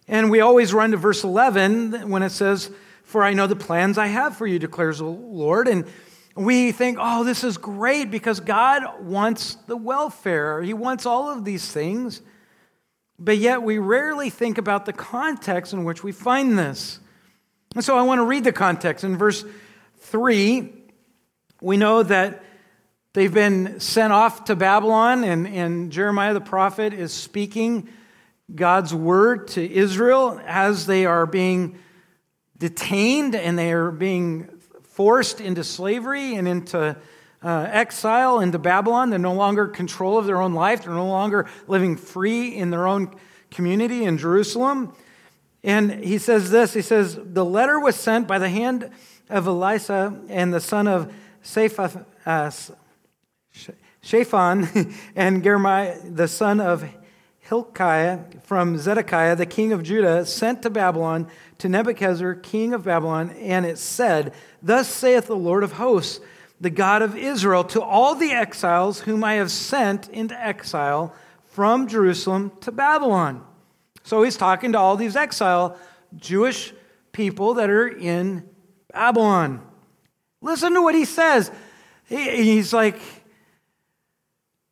And 0.07 0.31
we 0.31 0.41
always 0.41 0.73
run 0.73 0.89
to 0.91 0.97
verse 0.97 1.23
11 1.23 2.09
when 2.09 2.23
it 2.23 2.31
says, 2.31 2.71
For 3.11 3.25
I 3.25 3.33
know 3.33 3.45
the 3.45 3.57
plans 3.57 3.97
I 3.97 4.07
have 4.07 4.37
for 4.37 4.47
you, 4.47 4.57
declares 4.57 4.99
the 4.99 5.05
Lord. 5.05 5.67
And 5.67 5.85
we 6.33 6.71
think, 6.71 6.97
oh, 6.97 7.25
this 7.25 7.43
is 7.43 7.57
great 7.57 8.09
because 8.09 8.39
God 8.39 9.03
wants 9.03 9.55
the 9.67 9.75
welfare. 9.75 10.61
He 10.61 10.73
wants 10.73 11.05
all 11.05 11.29
of 11.29 11.43
these 11.43 11.69
things. 11.69 12.21
But 13.19 13.37
yet 13.37 13.63
we 13.63 13.79
rarely 13.79 14.29
think 14.29 14.57
about 14.57 14.85
the 14.85 14.93
context 14.93 15.73
in 15.73 15.83
which 15.83 16.05
we 16.05 16.13
find 16.13 16.57
this. 16.57 17.01
And 17.75 17.83
so 17.83 17.97
I 17.97 18.03
want 18.03 18.19
to 18.19 18.23
read 18.23 18.45
the 18.45 18.53
context. 18.53 19.03
In 19.03 19.17
verse 19.17 19.43
3, 19.97 20.73
we 21.61 21.75
know 21.75 22.03
that 22.03 22.41
they've 23.11 23.33
been 23.33 23.81
sent 23.81 24.13
off 24.13 24.45
to 24.45 24.55
Babylon, 24.55 25.25
and, 25.25 25.45
and 25.45 25.91
Jeremiah 25.91 26.33
the 26.33 26.39
prophet 26.39 26.93
is 26.93 27.11
speaking 27.11 27.89
God's 28.55 28.95
word 28.95 29.49
to 29.49 29.69
Israel 29.69 30.39
as 30.45 30.85
they 30.85 31.05
are 31.05 31.25
being 31.25 31.77
detained 32.61 33.33
and 33.33 33.57
they 33.57 33.73
are 33.73 33.89
being 33.89 34.47
forced 34.83 35.41
into 35.41 35.63
slavery 35.63 36.35
and 36.35 36.47
into 36.47 36.95
uh, 37.43 37.67
exile 37.71 38.39
into 38.39 38.59
Babylon. 38.59 39.09
They're 39.09 39.17
no 39.17 39.33
longer 39.33 39.67
control 39.67 40.19
of 40.19 40.27
their 40.27 40.39
own 40.39 40.53
life. 40.53 40.83
They're 40.83 40.93
no 40.93 41.07
longer 41.07 41.49
living 41.67 41.97
free 41.97 42.55
in 42.55 42.69
their 42.69 42.87
own 42.87 43.15
community 43.49 44.03
in 44.03 44.19
Jerusalem. 44.19 44.93
And 45.63 45.91
he 45.91 46.19
says 46.19 46.51
this 46.51 46.75
He 46.75 46.83
says, 46.83 47.17
The 47.19 47.43
letter 47.43 47.79
was 47.79 47.95
sent 47.95 48.27
by 48.27 48.37
the 48.37 48.49
hand 48.49 48.91
of 49.27 49.47
Elisha 49.47 50.21
and 50.29 50.53
the 50.53 50.61
son 50.61 50.87
of 50.87 51.11
uh, 52.27 52.51
Shaphan 54.03 54.93
and 55.15 55.43
Jeremiah, 55.43 55.97
the 56.03 56.27
son 56.27 56.59
of 56.59 56.87
Hilkiah 57.51 58.19
from 58.43 58.77
Zedekiah, 58.77 59.35
the 59.35 59.45
king 59.45 59.73
of 59.73 59.83
Judah, 59.83 60.25
sent 60.25 60.61
to 60.61 60.69
Babylon 60.69 61.27
to 61.57 61.67
Nebuchadnezzar, 61.67 62.35
king 62.35 62.73
of 62.73 62.85
Babylon, 62.85 63.31
and 63.31 63.65
it 63.65 63.77
said, 63.77 64.33
Thus 64.63 64.87
saith 64.87 65.27
the 65.27 65.35
Lord 65.35 65.65
of 65.65 65.73
hosts, 65.73 66.21
the 66.61 66.69
God 66.69 67.01
of 67.01 67.17
Israel, 67.17 67.65
to 67.65 67.81
all 67.81 68.15
the 68.15 68.31
exiles 68.31 69.01
whom 69.01 69.25
I 69.25 69.33
have 69.33 69.51
sent 69.51 70.07
into 70.07 70.33
exile 70.41 71.13
from 71.43 71.89
Jerusalem 71.89 72.53
to 72.61 72.71
Babylon. 72.71 73.43
So 74.03 74.23
he's 74.23 74.37
talking 74.37 74.71
to 74.71 74.79
all 74.79 74.95
these 74.95 75.17
exile 75.17 75.77
Jewish 76.15 76.73
people 77.11 77.55
that 77.55 77.69
are 77.69 77.89
in 77.89 78.47
Babylon. 78.93 79.61
Listen 80.39 80.73
to 80.75 80.81
what 80.81 80.95
he 80.95 81.03
says. 81.03 81.51
He's 82.07 82.71
like, 82.71 82.97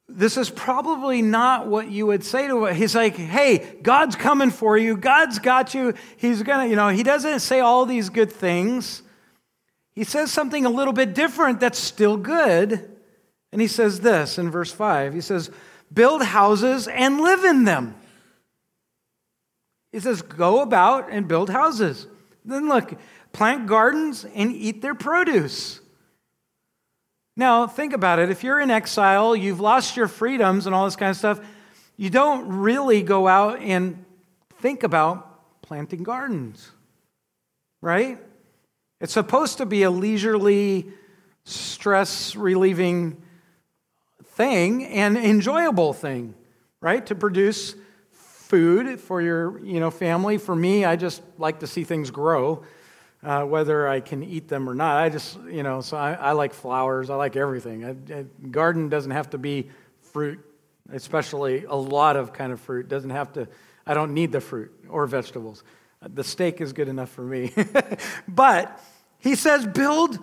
this 0.10 0.38
is 0.38 0.50
probably 0.50 1.22
not 1.22 1.68
what 1.68 1.89
you 1.89 2.08
would 2.08 2.24
say 2.24 2.48
to 2.48 2.66
it. 2.66 2.75
He's 2.75 2.96
like, 2.96 3.16
hey, 3.16 3.78
God's 3.82 4.16
coming 4.16 4.50
for 4.50 4.78
you. 4.78 4.98
God's 4.98 5.39
got 5.39 5.74
you. 5.74 5.94
He's 6.18 6.44
going 6.44 6.66
to, 6.66 6.70
you 6.70 6.75
know, 6.75 6.89
he 6.89 7.04
doesn't 7.04 7.39
say 7.39 7.60
all 7.60 7.86
these 7.86 8.10
good 8.10 8.32
things. 8.32 9.04
He 9.92 10.04
says 10.04 10.32
something 10.32 10.66
a 10.66 10.70
little 10.70 10.94
bit 10.94 11.13
different 11.13 11.60
that's 11.60 11.80
still 11.80 12.18
good. 12.18 12.89
And 13.51 13.62
he 13.62 13.68
says 13.68 14.01
this 14.01 14.38
in 14.38 14.51
verse 14.51 14.72
5. 14.72 15.13
He 15.13 15.22
says, 15.22 15.51
build 15.94 16.24
houses 16.24 16.88
and 16.88 17.20
live 17.22 17.44
in 17.44 17.63
them. 17.66 17.96
He 19.92 20.00
says, 20.00 20.22
Go 20.22 20.62
about 20.62 21.12
and 21.12 21.28
build 21.28 21.50
houses. 21.50 22.08
Then 22.46 22.68
look, 22.68 22.94
plant 23.32 23.68
gardens 23.68 24.25
and 24.25 24.51
eat 24.51 24.82
their 24.82 24.96
produce. 24.96 25.82
Now, 27.39 27.67
think 27.67 27.93
about 27.93 28.19
it. 28.19 28.29
If 28.29 28.43
you're 28.43 28.60
in 28.60 28.69
exile, 28.69 29.34
you've 29.34 29.62
lost 29.62 29.96
your 29.96 30.10
freedoms 30.10 30.65
and 30.65 30.75
all 30.75 30.84
this 30.84 30.98
kind 30.98 31.10
of 31.10 31.15
stuff, 31.15 31.39
you 31.96 32.10
don't 32.10 32.60
really 32.60 33.01
go 33.01 33.29
out 33.29 33.62
and 33.62 34.03
think 34.58 34.84
about 34.84 35.62
planting 35.62 36.03
gardens, 36.03 36.69
right? 37.79 38.17
It's 39.00 39.13
supposed 39.13 39.60
to 39.60 39.65
be 39.65 39.84
a 39.84 39.89
leisurely, 39.89 40.91
stress 41.46 42.36
relieving 42.36 43.22
thing 44.31 44.84
and 44.84 45.17
enjoyable 45.17 45.93
thing, 45.93 46.36
right? 46.81 47.05
To 47.05 47.15
produce 47.15 47.74
food 48.12 49.00
for 49.00 49.22
your 49.22 49.65
you 49.65 49.79
know, 49.79 49.91
family. 49.91 50.38
For 50.38 50.58
me, 50.58 50.84
I 50.84 50.98
just 50.98 51.22
like 51.38 51.62
to 51.62 51.67
see 51.67 51.86
things 51.86 52.12
grow, 52.12 52.65
uh, 53.23 53.43
whether 53.43 53.88
I 53.88 53.99
can 53.99 54.23
eat 54.23 54.47
them 54.47 54.69
or 54.69 54.75
not. 54.75 54.97
I 54.97 55.09
just, 55.09 55.39
you 55.49 55.63
know, 55.63 55.81
so 55.81 55.97
I, 55.97 56.13
I 56.13 56.31
like 56.31 56.53
flowers. 56.53 57.09
I 57.09 57.15
like 57.15 57.35
everything. 57.35 57.83
A, 57.83 58.19
a 58.19 58.23
garden 58.23 58.89
doesn't 58.89 59.11
have 59.11 59.31
to 59.31 59.38
be 59.38 59.69
fruit, 60.01 60.39
especially 60.91 61.65
a 61.65 61.75
lot 61.75 62.15
of 62.15 62.33
kind 62.33 62.53
of 62.53 62.59
fruit. 62.61 62.88
Doesn't 62.88 63.09
have 63.09 63.33
to, 63.33 63.47
I 63.85 63.93
don't 63.93 64.13
need 64.13 64.31
the 64.31 64.41
fruit 64.41 64.71
or 64.89 65.05
vegetables. 65.05 65.63
The 66.01 66.23
steak 66.23 66.61
is 66.61 66.71
good 66.71 66.88
enough 66.88 67.09
for 67.09 67.23
me. 67.23 67.51
but 68.27 68.79
he 69.17 69.35
says, 69.35 69.67
build 69.67 70.17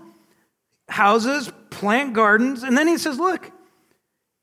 houses, 0.88 1.52
plant 1.70 2.14
gardens, 2.14 2.62
and 2.62 2.78
then 2.78 2.86
he 2.86 2.96
says, 2.96 3.18
look, 3.18 3.50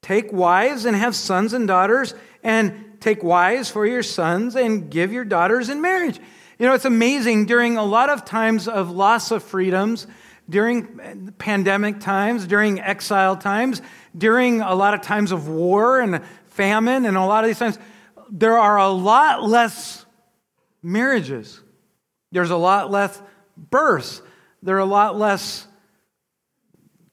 take 0.03 0.31
wives 0.31 0.86
and 0.86 0.95
have 0.95 1.15
sons 1.15 1.53
and 1.53 1.67
daughters, 1.67 2.13
and 2.43 2.93
Take 3.03 3.22
wives 3.22 3.69
for 3.69 3.86
your 3.86 4.01
sons 4.01 4.55
and 4.55 4.89
give 4.89 5.12
your 5.12 5.25
daughters 5.25 5.67
in 5.67 5.81
marriage. 5.81 6.22
You 6.63 6.70
know, 6.70 6.75
it's 6.75 6.86
amazing 6.86 7.46
during 7.46 7.75
a 7.75 7.84
lot 7.84 8.10
of 8.10 8.24
times 8.24 8.70
of 8.70 8.89
loss 8.89 9.32
of 9.32 9.43
freedoms, 9.43 10.08
during 10.50 11.34
pandemic 11.38 12.00
times, 12.00 12.48
during 12.48 12.79
exile 12.79 13.36
times, 13.36 13.82
during 14.17 14.62
a 14.62 14.74
lot 14.74 14.93
of 14.93 15.01
times 15.01 15.34
of 15.34 15.50
war 15.50 16.00
and 16.00 16.22
famine, 16.46 17.03
and 17.03 17.17
a 17.17 17.25
lot 17.25 17.43
of 17.43 17.50
these 17.50 17.60
times, 17.60 17.77
there 18.29 18.58
are 18.58 18.77
a 18.77 18.88
lot 18.88 19.43
less 19.43 20.05
marriages. 20.82 21.60
There's 22.32 22.51
a 22.51 22.55
lot 22.55 22.89
less 22.89 23.22
births. 23.58 24.22
There 24.62 24.77
are 24.77 24.79
a 24.79 24.86
lot 24.86 25.17
less 25.17 25.67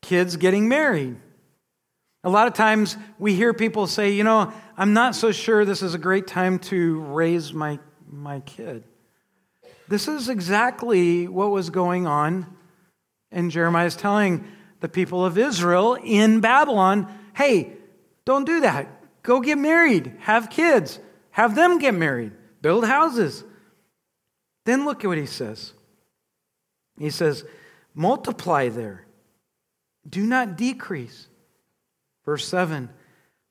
kids 0.01 0.37
getting 0.37 0.69
married. 0.69 1.17
A 2.23 2.31
lot 2.31 2.47
of 2.47 2.55
times 2.55 2.97
we 3.19 3.35
hear 3.35 3.53
people 3.53 3.89
say, 3.89 4.13
you 4.13 4.23
know, 4.23 4.53
I'm 4.77 4.93
not 4.93 5.17
so 5.17 5.33
sure 5.33 5.65
this 5.65 5.83
is 5.83 5.95
a 5.95 5.99
great 5.99 6.29
time 6.29 6.61
to 6.61 7.01
raise 7.01 7.53
my, 7.53 7.81
my 8.09 8.39
kid. 8.39 8.85
This 9.91 10.07
is 10.07 10.29
exactly 10.29 11.27
what 11.27 11.51
was 11.51 11.69
going 11.69 12.07
on. 12.07 12.47
And 13.33 13.51
Jeremiah 13.51 13.87
is 13.87 13.97
telling 13.97 14.47
the 14.79 14.89
people 14.89 15.25
of 15.27 15.37
Israel 15.37 15.99
in 16.03 16.41
Babylon 16.41 17.13
hey, 17.35 17.73
don't 18.25 18.45
do 18.45 18.61
that. 18.61 18.87
Go 19.23 19.41
get 19.41 19.59
married, 19.59 20.15
have 20.21 20.51
kids, 20.51 21.01
have 21.31 21.55
them 21.55 21.79
get 21.79 21.95
married, 21.95 22.33
build 22.61 22.85
houses. 22.85 23.45
Then 24.67 24.85
look 24.85 25.03
at 25.05 25.09
what 25.09 25.19
he 25.19 25.27
says. 25.27 25.73
He 26.99 27.11
says, 27.11 27.45
multiply 27.95 28.69
there, 28.69 29.07
do 30.09 30.25
not 30.27 30.57
decrease. 30.57 31.29
Verse 32.25 32.47
7 32.47 32.91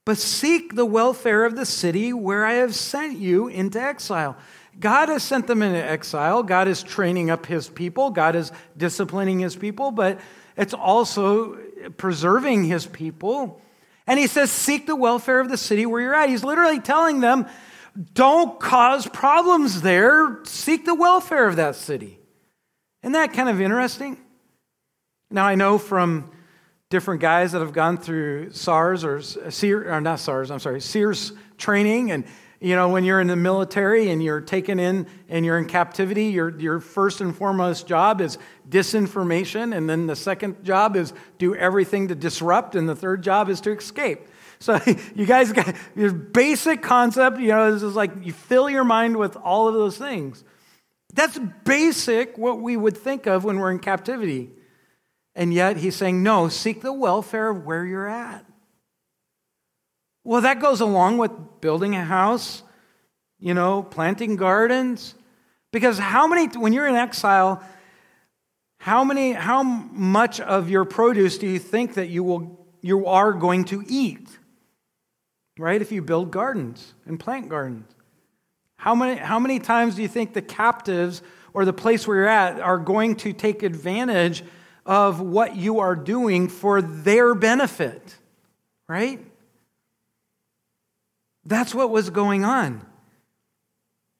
But 0.05 0.17
seek 0.17 0.75
the 0.75 0.85
welfare 0.85 1.45
of 1.45 1.55
the 1.55 1.65
city 1.65 2.13
where 2.13 2.45
I 2.45 2.53
have 2.53 2.75
sent 2.75 3.17
you 3.17 3.47
into 3.47 3.81
exile. 3.81 4.37
God 4.79 5.09
has 5.09 5.23
sent 5.23 5.47
them 5.47 5.61
into 5.61 5.83
exile. 5.83 6.43
God 6.43 6.67
is 6.67 6.83
training 6.83 7.29
up 7.29 7.45
his 7.45 7.67
people. 7.67 8.11
God 8.11 8.35
is 8.35 8.51
disciplining 8.77 9.39
his 9.39 9.55
people, 9.55 9.91
but 9.91 10.19
it's 10.55 10.73
also 10.73 11.57
preserving 11.97 12.65
his 12.65 12.85
people. 12.85 13.61
And 14.07 14.17
he 14.19 14.27
says, 14.27 14.51
Seek 14.51 14.87
the 14.87 14.95
welfare 14.95 15.39
of 15.39 15.49
the 15.49 15.57
city 15.57 15.85
where 15.85 16.01
you're 16.01 16.15
at. 16.15 16.29
He's 16.29 16.43
literally 16.43 16.79
telling 16.79 17.19
them, 17.19 17.45
Don't 18.13 18.59
cause 18.59 19.05
problems 19.07 19.81
there. 19.81 20.39
Seek 20.45 20.85
the 20.85 20.95
welfare 20.95 21.47
of 21.47 21.57
that 21.57 21.75
city. 21.75 22.19
Isn't 23.03 23.13
that 23.13 23.33
kind 23.33 23.49
of 23.49 23.59
interesting? 23.59 24.17
Now, 25.29 25.45
I 25.45 25.55
know 25.55 25.77
from 25.77 26.31
different 26.89 27.21
guys 27.21 27.51
that 27.51 27.59
have 27.59 27.73
gone 27.73 27.97
through 27.97 28.51
SARS 28.51 29.03
or 29.03 29.21
or 29.85 30.01
not 30.01 30.19
SARS, 30.19 30.51
I'm 30.51 30.59
sorry, 30.59 30.81
SEERS 30.81 31.33
training. 31.57 32.11
And, 32.11 32.25
You 32.61 32.75
know, 32.75 32.89
when 32.89 33.05
you're 33.05 33.21
in 33.21 33.27
the 33.27 33.37
military 33.37 34.09
and 34.09 34.21
you're 34.21 34.41
taken 34.41 34.79
in 34.79 35.07
and 35.29 35.45
you're 35.45 35.57
in 35.57 35.65
captivity, 35.65 36.25
your, 36.25 36.57
your 36.59 36.81
first 36.81 37.21
and 37.21 37.33
foremost 37.33 37.87
job 37.87 38.19
is 38.19 38.37
disinformation. 38.69 39.75
And 39.75 39.89
then 39.89 40.07
the 40.07 40.15
second 40.15 40.65
job 40.65 40.97
is 40.97 41.13
do 41.37 41.55
everything 41.55 42.09
to 42.09 42.15
disrupt. 42.15 42.75
And 42.75 42.87
the 42.87 42.97
third 42.97 43.23
job 43.23 43.49
is 43.49 43.61
to 43.61 43.71
escape. 43.71 44.27
So 44.61 44.77
you 45.15 45.25
guys 45.25 45.53
got 45.53 45.73
your 45.95 46.11
basic 46.11 46.81
concept, 46.81 47.39
you 47.39 47.47
know, 47.47 47.71
this 47.71 47.81
is 47.81 47.95
like 47.95 48.11
you 48.25 48.33
fill 48.33 48.69
your 48.69 48.83
mind 48.83 49.15
with 49.15 49.37
all 49.37 49.69
of 49.69 49.73
those 49.73 49.97
things. 49.97 50.43
That's 51.13 51.39
basic 51.63 52.37
what 52.37 52.59
we 52.59 52.75
would 52.75 52.97
think 52.97 53.25
of 53.25 53.45
when 53.45 53.59
we're 53.59 53.71
in 53.71 53.79
captivity. 53.79 54.49
And 55.33 55.53
yet 55.53 55.77
he's 55.77 55.95
saying, 55.95 56.23
no, 56.23 56.49
seek 56.49 56.81
the 56.81 56.91
welfare 56.91 57.47
of 57.47 57.65
where 57.65 57.85
you're 57.85 58.09
at. 58.09 58.45
Well, 60.29 60.41
that 60.41 60.59
goes 60.59 60.79
along 60.79 61.17
with 61.17 61.31
building 61.59 61.95
a 61.95 62.03
house, 62.05 62.61
you 63.39 63.55
know, 63.55 63.81
planting 63.81 64.35
gardens. 64.35 65.15
Because 65.71 65.97
how 65.97 66.27
many, 66.27 66.45
when 66.55 66.71
you're 66.71 66.85
in 66.85 66.93
exile, 66.93 67.63
how 68.77 69.03
many, 69.03 69.31
how 69.31 69.63
much 69.63 70.39
of 70.39 70.69
your 70.69 70.85
produce 70.85 71.39
do 71.39 71.47
you 71.47 71.57
think 71.57 71.95
that 71.95 72.09
you 72.09 72.23
will, 72.23 72.63
you 72.81 73.07
are 73.07 73.33
going 73.33 73.65
to 73.65 73.83
eat? 73.87 74.29
Right? 75.57 75.81
If 75.81 75.91
you 75.91 76.03
build 76.03 76.29
gardens 76.29 76.93
and 77.07 77.19
plant 77.19 77.49
gardens. 77.49 77.91
How 78.75 78.93
many, 78.93 79.19
how 79.19 79.39
many 79.39 79.57
times 79.57 79.95
do 79.95 80.03
you 80.03 80.07
think 80.07 80.35
the 80.35 80.43
captives 80.43 81.23
or 81.55 81.65
the 81.65 81.73
place 81.73 82.07
where 82.07 82.17
you're 82.17 82.27
at 82.27 82.59
are 82.59 82.77
going 82.77 83.15
to 83.15 83.33
take 83.33 83.63
advantage 83.63 84.43
of 84.85 85.21
what 85.21 85.55
you 85.55 85.79
are 85.79 85.95
doing 85.95 86.49
for 86.49 86.83
their 86.83 87.33
benefit? 87.33 88.15
Right? 88.87 89.25
That's 91.49 91.73
what 91.73 91.89
was 91.89 92.11
going 92.11 92.45
on. 92.45 92.85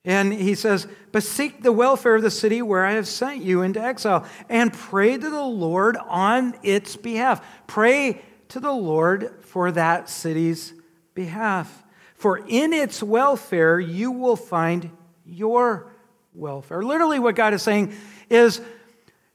And 0.03 0.33
he 0.33 0.55
says, 0.55 0.87
But 1.11 1.21
seek 1.21 1.61
the 1.61 1.71
welfare 1.71 2.15
of 2.15 2.23
the 2.23 2.31
city 2.31 2.63
where 2.63 2.83
I 2.83 2.93
have 2.93 3.07
sent 3.07 3.43
you 3.43 3.61
into 3.61 3.79
exile, 3.79 4.25
and 4.49 4.73
pray 4.73 5.15
to 5.15 5.29
the 5.29 5.43
Lord 5.43 5.95
on 5.95 6.55
its 6.63 6.95
behalf. 6.95 7.45
Pray 7.67 8.23
to 8.49 8.59
the 8.59 8.71
Lord 8.71 9.31
for 9.41 9.71
that 9.71 10.09
city's 10.09 10.73
behalf. 11.13 11.83
For 12.15 12.37
in 12.47 12.73
its 12.73 13.03
welfare 13.03 13.79
you 13.79 14.11
will 14.11 14.35
find 14.35 14.89
your 15.23 15.93
welfare. 16.33 16.83
Literally, 16.83 17.19
what 17.19 17.35
God 17.35 17.53
is 17.53 17.61
saying 17.61 17.93
is 18.27 18.59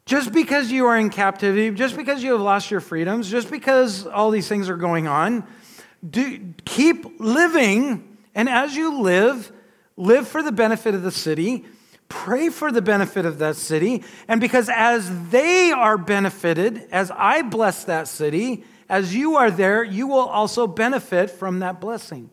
just 0.04 0.32
because 0.32 0.72
you 0.72 0.86
are 0.86 0.98
in 0.98 1.10
captivity, 1.10 1.70
just 1.70 1.96
because 1.96 2.24
you 2.24 2.32
have 2.32 2.40
lost 2.40 2.72
your 2.72 2.80
freedoms, 2.80 3.30
just 3.30 3.52
because 3.52 4.04
all 4.04 4.32
these 4.32 4.48
things 4.48 4.68
are 4.68 4.76
going 4.76 5.06
on, 5.06 5.46
do, 6.10 6.54
keep 6.64 7.18
living, 7.18 8.18
and 8.34 8.48
as 8.48 8.76
you 8.76 9.00
live, 9.00 9.52
live 9.96 10.28
for 10.28 10.42
the 10.42 10.52
benefit 10.52 10.94
of 10.94 11.02
the 11.02 11.10
city, 11.10 11.64
pray 12.08 12.48
for 12.48 12.70
the 12.70 12.82
benefit 12.82 13.24
of 13.24 13.38
that 13.38 13.56
city, 13.56 14.02
and 14.28 14.40
because 14.40 14.68
as 14.68 15.30
they 15.30 15.72
are 15.72 15.96
benefited, 15.96 16.86
as 16.92 17.10
I 17.10 17.42
bless 17.42 17.84
that 17.84 18.08
city, 18.08 18.64
as 18.88 19.14
you 19.14 19.36
are 19.36 19.50
there, 19.50 19.82
you 19.82 20.06
will 20.06 20.18
also 20.18 20.66
benefit 20.66 21.30
from 21.30 21.60
that 21.60 21.80
blessing. 21.80 22.30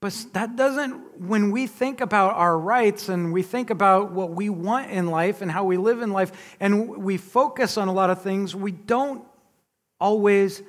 But 0.00 0.26
that 0.32 0.56
doesn't, 0.56 1.20
when 1.20 1.50
we 1.50 1.66
think 1.66 2.00
about 2.02 2.34
our 2.34 2.58
rights 2.58 3.08
and 3.08 3.32
we 3.32 3.42
think 3.42 3.70
about 3.70 4.12
what 4.12 4.30
we 4.30 4.50
want 4.50 4.90
in 4.90 5.06
life 5.06 5.40
and 5.40 5.50
how 5.50 5.64
we 5.64 5.78
live 5.78 6.02
in 6.02 6.12
life, 6.12 6.56
and 6.60 6.88
we 6.98 7.16
focus 7.16 7.78
on 7.78 7.88
a 7.88 7.92
lot 7.92 8.10
of 8.10 8.20
things, 8.22 8.54
we 8.54 8.70
don't 8.70 9.24
always 9.98 10.62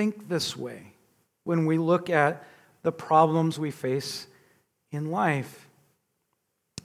think 0.00 0.30
this 0.30 0.56
way 0.56 0.94
when 1.44 1.66
we 1.66 1.76
look 1.76 2.08
at 2.08 2.42
the 2.82 2.90
problems 2.90 3.58
we 3.58 3.70
face 3.70 4.26
in 4.92 5.10
life. 5.10 5.68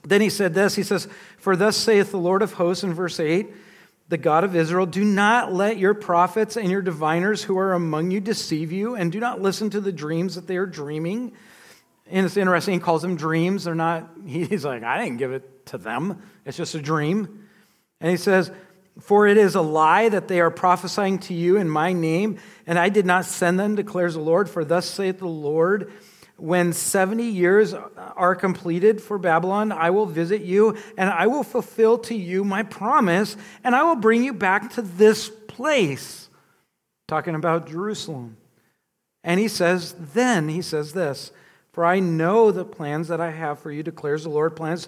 Then 0.04 0.20
he 0.20 0.30
said 0.30 0.54
this 0.54 0.76
He 0.76 0.84
says, 0.84 1.08
For 1.38 1.56
thus 1.56 1.78
saith 1.78 2.12
the 2.12 2.18
Lord 2.18 2.42
of 2.42 2.52
hosts 2.54 2.84
in 2.84 2.94
verse 2.94 3.18
8, 3.18 3.48
the 4.10 4.18
God 4.18 4.44
of 4.44 4.54
Israel, 4.54 4.86
do 4.86 5.06
not 5.06 5.54
let 5.54 5.78
your 5.78 5.94
prophets 5.94 6.58
and 6.58 6.70
your 6.70 6.82
diviners 6.82 7.42
who 7.42 7.58
are 7.58 7.72
among 7.72 8.12
you 8.12 8.20
deceive 8.20 8.74
you, 8.74 8.96
and 8.96 9.14
do 9.14 9.22
not 9.22 9.42
listen 9.42 9.70
to 9.70 9.80
the 9.80 9.94
dreams 9.94 10.36
that 10.36 10.46
they 10.46 10.58
are 10.58 10.66
dreaming. 10.66 11.32
And 12.08 12.26
it's 12.26 12.36
interesting, 12.36 12.74
he 12.74 12.80
calls 12.82 13.02
them 13.02 13.16
dreams. 13.16 13.64
They're 13.64 13.76
not, 13.76 14.10
he's 14.26 14.66
like, 14.66 14.84
I 14.84 15.02
didn't 15.02 15.20
give 15.20 15.32
it 15.32 15.68
to 15.68 15.78
them. 15.78 16.22
It's 16.44 16.58
just 16.58 16.76
a 16.76 16.82
dream. 16.82 17.48
And 18.02 18.12
he 18.12 18.18
says, 18.18 18.52
for 19.00 19.28
it 19.28 19.38
is 19.38 19.56
a 19.56 19.62
lie 19.62 20.10
that 20.10 20.28
they 20.28 20.40
are 20.40 20.52
prophesying 20.52 21.20
to 21.20 21.34
you 21.34 21.58
in 21.58 21.70
my 21.70 21.94
name, 21.94 22.38
and 22.66 22.80
I 22.80 22.90
did 22.90 23.06
not 23.06 23.26
send 23.26 23.60
them, 23.60 23.76
declares 23.76 24.14
the 24.14 24.22
Lord. 24.22 24.50
For 24.50 24.64
thus 24.64 24.90
saith 24.90 25.20
the 25.20 25.28
Lord, 25.28 25.92
when 26.38 26.74
70 26.74 27.24
years 27.24 27.74
are 27.74 28.36
completed 28.36 29.02
for 29.02 29.18
Babylon, 29.18 29.72
I 29.72 29.90
will 29.90 30.06
visit 30.06 30.42
you, 30.42 30.78
and 30.98 31.10
I 31.10 31.28
will 31.28 31.44
fulfill 31.44 31.98
to 32.00 32.16
you 32.16 32.44
my 32.44 32.64
promise, 32.64 33.38
and 33.64 33.76
I 33.76 33.84
will 33.84 33.96
bring 33.96 34.24
you 34.24 34.34
back 34.34 34.72
to 34.74 34.82
this 34.82 35.30
place. 35.30 36.30
Talking 37.08 37.36
about 37.36 37.70
Jerusalem. 37.70 38.38
And 39.24 39.40
he 39.40 39.48
says, 39.48 39.96
then 40.14 40.50
he 40.50 40.62
says 40.62 40.94
this, 40.94 41.32
for 41.72 41.86
I 41.86 42.00
know 42.00 42.52
the 42.52 42.66
plans 42.66 43.10
that 43.10 43.20
I 43.20 43.32
have 43.32 43.60
for 43.60 43.72
you, 43.72 43.84
declares 43.84 44.24
the 44.24 44.30
Lord, 44.30 44.56
plans 44.56 44.88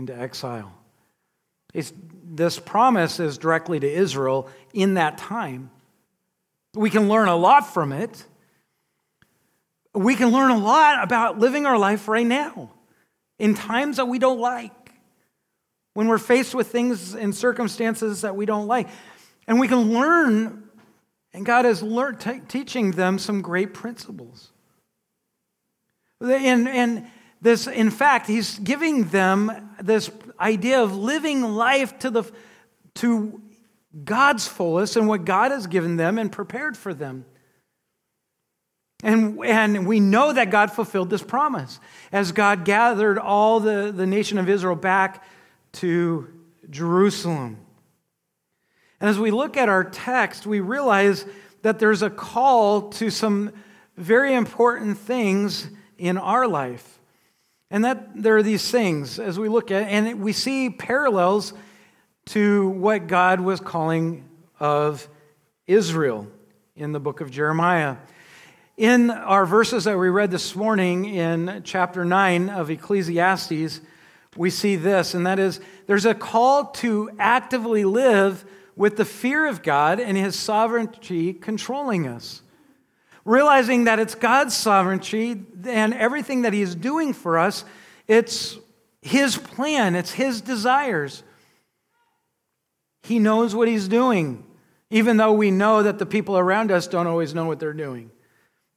into 0.00 0.18
exile. 0.18 0.72
It's, 1.74 1.92
this 2.24 2.58
promise 2.58 3.20
is 3.20 3.36
directly 3.36 3.78
to 3.78 3.86
Israel 3.86 4.48
in 4.72 4.94
that 4.94 5.18
time. 5.18 5.70
We 6.74 6.88
can 6.88 7.08
learn 7.08 7.28
a 7.28 7.36
lot 7.36 7.72
from 7.72 7.92
it. 7.92 8.24
We 9.94 10.16
can 10.16 10.30
learn 10.30 10.50
a 10.50 10.58
lot 10.58 11.04
about 11.04 11.38
living 11.38 11.66
our 11.66 11.76
life 11.76 12.08
right 12.08 12.26
now 12.26 12.70
in 13.38 13.54
times 13.54 13.98
that 13.98 14.06
we 14.06 14.18
don't 14.18 14.40
like, 14.40 14.72
when 15.94 16.08
we're 16.08 16.18
faced 16.18 16.54
with 16.54 16.68
things 16.68 17.14
and 17.14 17.34
circumstances 17.34 18.22
that 18.22 18.34
we 18.34 18.46
don't 18.46 18.66
like. 18.66 18.88
And 19.46 19.60
we 19.60 19.68
can 19.68 19.92
learn, 19.92 20.64
and 21.34 21.44
God 21.44 21.66
is 21.66 21.84
teaching 22.48 22.92
them 22.92 23.18
some 23.18 23.42
great 23.42 23.74
principles. 23.74 24.50
And, 26.20 26.68
and 26.68 27.06
this, 27.42 27.66
in 27.66 27.90
fact, 27.90 28.26
he's 28.26 28.58
giving 28.58 29.04
them 29.04 29.50
this 29.80 30.10
idea 30.38 30.82
of 30.82 30.96
living 30.96 31.42
life 31.42 31.98
to, 32.00 32.10
the, 32.10 32.24
to 32.96 33.40
God's 34.04 34.46
fullest 34.46 34.96
and 34.96 35.08
what 35.08 35.24
God 35.24 35.50
has 35.50 35.66
given 35.66 35.96
them 35.96 36.18
and 36.18 36.30
prepared 36.30 36.76
for 36.76 36.92
them. 36.92 37.24
And, 39.02 39.42
and 39.44 39.86
we 39.86 40.00
know 40.00 40.32
that 40.32 40.50
God 40.50 40.70
fulfilled 40.70 41.08
this 41.08 41.22
promise 41.22 41.80
as 42.12 42.32
God 42.32 42.66
gathered 42.66 43.18
all 43.18 43.60
the, 43.60 43.90
the 43.94 44.06
nation 44.06 44.36
of 44.36 44.48
Israel 44.48 44.76
back 44.76 45.24
to 45.72 46.28
Jerusalem. 46.68 47.56
And 49.00 49.08
as 49.08 49.18
we 49.18 49.30
look 49.30 49.56
at 49.56 49.70
our 49.70 49.84
text, 49.84 50.46
we 50.46 50.60
realize 50.60 51.24
that 51.62 51.78
there's 51.78 52.02
a 52.02 52.10
call 52.10 52.90
to 52.90 53.08
some 53.08 53.52
very 53.96 54.34
important 54.34 54.98
things 54.98 55.70
in 55.96 56.18
our 56.18 56.46
life. 56.46 56.99
And 57.70 57.84
that 57.84 58.20
there 58.20 58.36
are 58.36 58.42
these 58.42 58.68
things 58.68 59.18
as 59.18 59.38
we 59.38 59.48
look 59.48 59.70
at, 59.70 59.84
and 59.84 60.20
we 60.20 60.32
see 60.32 60.70
parallels 60.70 61.52
to 62.26 62.68
what 62.68 63.06
God 63.06 63.40
was 63.40 63.60
calling 63.60 64.28
of 64.58 65.08
Israel 65.66 66.26
in 66.74 66.92
the 66.92 67.00
book 67.00 67.20
of 67.20 67.30
Jeremiah. 67.30 67.96
In 68.76 69.10
our 69.10 69.46
verses 69.46 69.84
that 69.84 69.98
we 69.98 70.08
read 70.08 70.30
this 70.30 70.56
morning 70.56 71.04
in 71.04 71.62
chapter 71.64 72.04
9 72.04 72.48
of 72.48 72.70
Ecclesiastes, 72.70 73.80
we 74.36 74.50
see 74.50 74.76
this, 74.76 75.14
and 75.14 75.26
that 75.26 75.38
is 75.38 75.60
there's 75.86 76.06
a 76.06 76.14
call 76.14 76.66
to 76.66 77.10
actively 77.18 77.84
live 77.84 78.44
with 78.76 78.96
the 78.96 79.04
fear 79.04 79.46
of 79.46 79.62
God 79.62 80.00
and 80.00 80.16
his 80.16 80.36
sovereignty 80.36 81.32
controlling 81.34 82.06
us 82.06 82.42
realizing 83.24 83.84
that 83.84 83.98
it's 83.98 84.14
God's 84.14 84.56
sovereignty 84.56 85.42
and 85.64 85.94
everything 85.94 86.42
that 86.42 86.52
He 86.52 86.62
is 86.62 86.74
doing 86.74 87.12
for 87.12 87.38
us, 87.38 87.64
it's 88.08 88.58
His 89.02 89.36
plan, 89.36 89.94
it's 89.94 90.12
His 90.12 90.40
desires. 90.40 91.22
He 93.02 93.18
knows 93.18 93.54
what 93.54 93.68
He's 93.68 93.88
doing, 93.88 94.44
even 94.90 95.16
though 95.16 95.32
we 95.32 95.50
know 95.50 95.82
that 95.82 95.98
the 95.98 96.06
people 96.06 96.38
around 96.38 96.70
us 96.70 96.86
don't 96.86 97.06
always 97.06 97.34
know 97.34 97.46
what 97.46 97.60
they're 97.60 97.72
doing. 97.72 98.10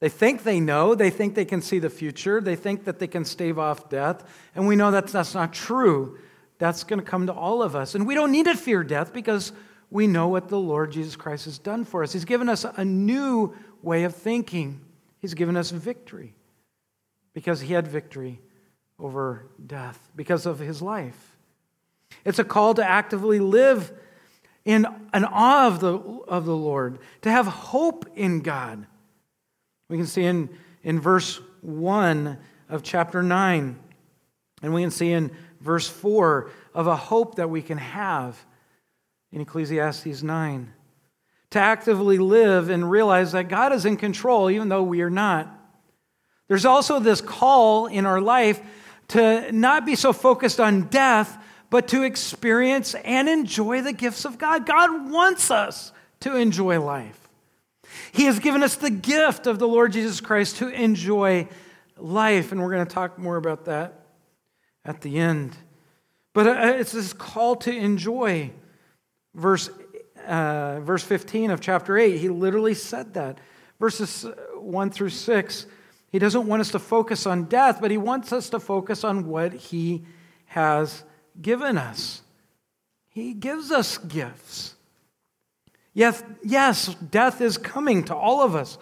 They 0.00 0.08
think 0.08 0.42
they 0.42 0.60
know, 0.60 0.94
they 0.94 1.10
think 1.10 1.34
they 1.34 1.44
can 1.44 1.62
see 1.62 1.78
the 1.78 1.88
future, 1.88 2.40
they 2.40 2.56
think 2.56 2.84
that 2.84 2.98
they 2.98 3.06
can 3.06 3.24
stave 3.24 3.58
off 3.58 3.88
death, 3.88 4.24
and 4.54 4.66
we 4.66 4.76
know 4.76 4.90
that 4.90 5.06
that's 5.06 5.34
not 5.34 5.52
true. 5.52 6.18
That's 6.58 6.84
going 6.84 7.00
to 7.00 7.04
come 7.04 7.26
to 7.26 7.32
all 7.32 7.62
of 7.62 7.74
us. 7.74 7.94
And 7.94 8.06
we 8.06 8.14
don't 8.14 8.30
need 8.30 8.44
to 8.46 8.54
fear 8.54 8.84
death 8.84 9.12
because 9.12 9.52
we 9.90 10.06
know 10.06 10.28
what 10.28 10.48
the 10.48 10.58
Lord 10.58 10.92
Jesus 10.92 11.16
Christ 11.16 11.46
has 11.46 11.58
done 11.58 11.84
for 11.84 12.02
us. 12.02 12.12
He's 12.12 12.24
given 12.24 12.48
us 12.48 12.64
a 12.64 12.84
new 12.84 13.54
way 13.84 14.04
of 14.04 14.14
thinking, 14.14 14.80
He's 15.18 15.34
given 15.34 15.56
us 15.56 15.70
victory 15.70 16.34
because 17.32 17.60
He 17.60 17.74
had 17.74 17.86
victory 17.86 18.40
over 18.98 19.46
death 19.64 20.10
because 20.16 20.46
of 20.46 20.58
His 20.58 20.82
life. 20.82 21.36
It's 22.24 22.38
a 22.38 22.44
call 22.44 22.74
to 22.74 22.84
actively 22.84 23.38
live 23.38 23.92
in 24.64 24.86
an 25.12 25.24
awe 25.24 25.66
of 25.66 25.80
the, 25.80 25.98
of 25.98 26.46
the 26.46 26.56
Lord, 26.56 26.98
to 27.22 27.30
have 27.30 27.46
hope 27.46 28.06
in 28.14 28.40
God. 28.40 28.86
We 29.88 29.98
can 29.98 30.06
see 30.06 30.24
in, 30.24 30.48
in 30.82 31.00
verse 31.00 31.40
1 31.60 32.38
of 32.70 32.82
chapter 32.82 33.22
9, 33.22 33.78
and 34.62 34.74
we 34.74 34.80
can 34.80 34.90
see 34.90 35.12
in 35.12 35.30
verse 35.60 35.86
4 35.86 36.50
of 36.72 36.86
a 36.86 36.96
hope 36.96 37.36
that 37.36 37.50
we 37.50 37.60
can 37.60 37.78
have 37.78 38.42
in 39.32 39.42
Ecclesiastes 39.42 40.22
9. 40.22 40.72
To 41.54 41.60
actively 41.60 42.18
live 42.18 42.68
and 42.68 42.90
realize 42.90 43.30
that 43.30 43.48
God 43.48 43.72
is 43.72 43.84
in 43.84 43.96
control, 43.96 44.50
even 44.50 44.68
though 44.68 44.82
we 44.82 45.02
are 45.02 45.10
not. 45.10 45.48
There's 46.48 46.64
also 46.64 46.98
this 46.98 47.20
call 47.20 47.86
in 47.86 48.06
our 48.06 48.20
life 48.20 48.60
to 49.08 49.52
not 49.52 49.86
be 49.86 49.94
so 49.94 50.12
focused 50.12 50.58
on 50.58 50.88
death, 50.88 51.40
but 51.70 51.86
to 51.88 52.02
experience 52.02 52.96
and 52.96 53.28
enjoy 53.28 53.82
the 53.82 53.92
gifts 53.92 54.24
of 54.24 54.36
God. 54.36 54.66
God 54.66 55.12
wants 55.12 55.52
us 55.52 55.92
to 56.22 56.34
enjoy 56.34 56.80
life. 56.80 57.28
He 58.10 58.24
has 58.24 58.40
given 58.40 58.64
us 58.64 58.74
the 58.74 58.90
gift 58.90 59.46
of 59.46 59.60
the 59.60 59.68
Lord 59.68 59.92
Jesus 59.92 60.20
Christ 60.20 60.56
to 60.56 60.68
enjoy 60.70 61.46
life, 61.96 62.50
and 62.50 62.60
we're 62.60 62.72
going 62.72 62.84
to 62.84 62.92
talk 62.92 63.16
more 63.16 63.36
about 63.36 63.66
that 63.66 64.06
at 64.84 65.02
the 65.02 65.20
end. 65.20 65.56
But 66.32 66.48
uh, 66.48 66.74
it's 66.78 66.90
this 66.90 67.12
call 67.12 67.54
to 67.58 67.70
enjoy. 67.70 68.50
Verse, 69.36 69.70
uh, 70.26 70.80
verse 70.80 71.02
15 71.02 71.50
of 71.50 71.60
chapter 71.60 71.96
8, 71.96 72.18
he 72.18 72.28
literally 72.28 72.74
said 72.74 73.14
that. 73.14 73.38
Verses 73.80 74.26
1 74.54 74.90
through 74.90 75.10
6, 75.10 75.66
he 76.10 76.18
doesn't 76.18 76.46
want 76.46 76.60
us 76.60 76.70
to 76.70 76.78
focus 76.78 77.26
on 77.26 77.44
death, 77.44 77.78
but 77.80 77.90
he 77.90 77.98
wants 77.98 78.32
us 78.32 78.48
to 78.50 78.60
focus 78.60 79.04
on 79.04 79.26
what 79.26 79.52
he 79.52 80.04
has 80.46 81.02
given 81.40 81.76
us. 81.76 82.22
He 83.08 83.32
gives 83.32 83.70
us 83.70 83.98
gifts. 83.98 84.74
Yes, 85.92 86.22
yes, 86.42 86.94
death 86.96 87.40
is 87.40 87.56
coming 87.56 88.02
to 88.04 88.14
all 88.14 88.42
of 88.42 88.56
us, 88.56 88.78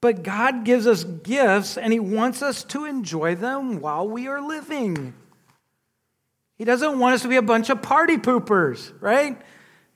but 0.00 0.22
God 0.22 0.64
gives 0.64 0.86
us 0.86 1.04
gifts 1.04 1.76
and 1.76 1.92
He 1.92 2.00
wants 2.00 2.40
us 2.40 2.64
to 2.64 2.86
enjoy 2.86 3.34
them 3.34 3.80
while 3.80 4.08
we 4.08 4.26
are 4.26 4.40
living. 4.40 5.12
He 6.56 6.64
doesn't 6.64 6.98
want 6.98 7.14
us 7.14 7.22
to 7.22 7.28
be 7.28 7.36
a 7.36 7.42
bunch 7.42 7.68
of 7.68 7.82
party 7.82 8.16
poopers, 8.16 8.92
right? 9.00 9.38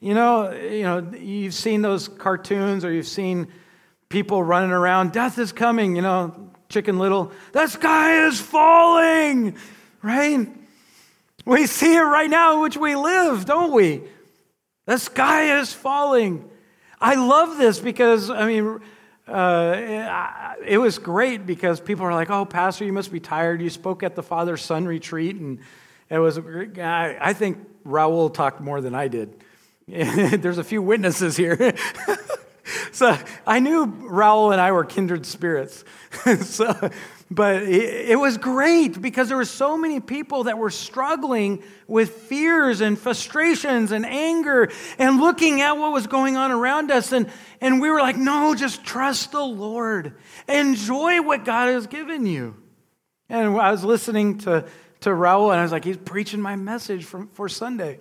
You 0.00 0.14
know, 0.14 0.50
you 0.52 0.82
know, 0.82 1.12
you've 1.12 1.52
seen 1.52 1.82
those 1.82 2.08
cartoons 2.08 2.86
or 2.86 2.92
you've 2.92 3.06
seen 3.06 3.48
people 4.08 4.42
running 4.42 4.70
around, 4.70 5.12
death 5.12 5.38
is 5.38 5.52
coming, 5.52 5.94
you 5.94 6.02
know, 6.02 6.50
Chicken 6.70 6.98
Little, 6.98 7.32
the 7.52 7.66
sky 7.66 8.26
is 8.26 8.40
falling, 8.40 9.56
right? 10.02 10.48
We 11.44 11.66
see 11.66 11.96
it 11.96 12.00
right 12.00 12.30
now 12.30 12.54
in 12.54 12.62
which 12.62 12.76
we 12.76 12.96
live, 12.96 13.44
don't 13.44 13.72
we? 13.72 14.02
The 14.86 14.98
sky 14.98 15.60
is 15.60 15.72
falling. 15.72 16.48
I 17.00 17.14
love 17.14 17.58
this 17.58 17.78
because, 17.78 18.30
I 18.30 18.46
mean, 18.46 18.80
uh, 19.28 20.54
it 20.66 20.78
was 20.78 20.98
great 20.98 21.46
because 21.46 21.80
people 21.80 22.04
are 22.04 22.14
like, 22.14 22.30
oh, 22.30 22.44
Pastor, 22.44 22.84
you 22.84 22.92
must 22.92 23.12
be 23.12 23.20
tired. 23.20 23.60
You 23.60 23.70
spoke 23.70 24.02
at 24.02 24.14
the 24.14 24.22
Father 24.22 24.56
Son 24.56 24.86
retreat. 24.86 25.36
And 25.36 25.60
it 26.08 26.18
was, 26.18 26.38
great." 26.38 26.78
I 26.78 27.32
think 27.32 27.58
Raul 27.84 28.32
talked 28.32 28.60
more 28.60 28.80
than 28.80 28.94
I 28.94 29.08
did. 29.08 29.44
There's 30.36 30.58
a 30.58 30.64
few 30.64 30.82
witnesses 30.82 31.36
here. 31.36 31.74
so 32.92 33.16
I 33.44 33.58
knew 33.58 33.86
Raul 33.86 34.52
and 34.52 34.60
I 34.60 34.70
were 34.70 34.84
kindred 34.84 35.26
spirits. 35.26 35.84
so, 36.42 36.90
but 37.28 37.64
it, 37.64 38.10
it 38.10 38.16
was 38.16 38.38
great 38.38 39.02
because 39.02 39.26
there 39.26 39.36
were 39.36 39.44
so 39.44 39.76
many 39.76 39.98
people 39.98 40.44
that 40.44 40.58
were 40.58 40.70
struggling 40.70 41.64
with 41.88 42.10
fears 42.10 42.80
and 42.80 42.96
frustrations 42.96 43.90
and 43.90 44.06
anger 44.06 44.70
and 44.96 45.18
looking 45.18 45.60
at 45.60 45.76
what 45.76 45.92
was 45.92 46.06
going 46.06 46.36
on 46.36 46.52
around 46.52 46.92
us. 46.92 47.10
And, 47.10 47.28
and 47.60 47.80
we 47.80 47.90
were 47.90 48.00
like, 48.00 48.16
no, 48.16 48.54
just 48.54 48.84
trust 48.84 49.32
the 49.32 49.42
Lord. 49.42 50.14
Enjoy 50.48 51.20
what 51.20 51.44
God 51.44 51.68
has 51.68 51.88
given 51.88 52.26
you. 52.26 52.56
And 53.28 53.58
I 53.58 53.72
was 53.72 53.82
listening 53.82 54.38
to, 54.38 54.66
to 55.00 55.10
Raul, 55.10 55.50
and 55.50 55.58
I 55.58 55.62
was 55.64 55.72
like, 55.72 55.84
he's 55.84 55.96
preaching 55.96 56.40
my 56.40 56.54
message 56.54 57.04
for, 57.04 57.26
for 57.32 57.48
Sunday. 57.48 57.98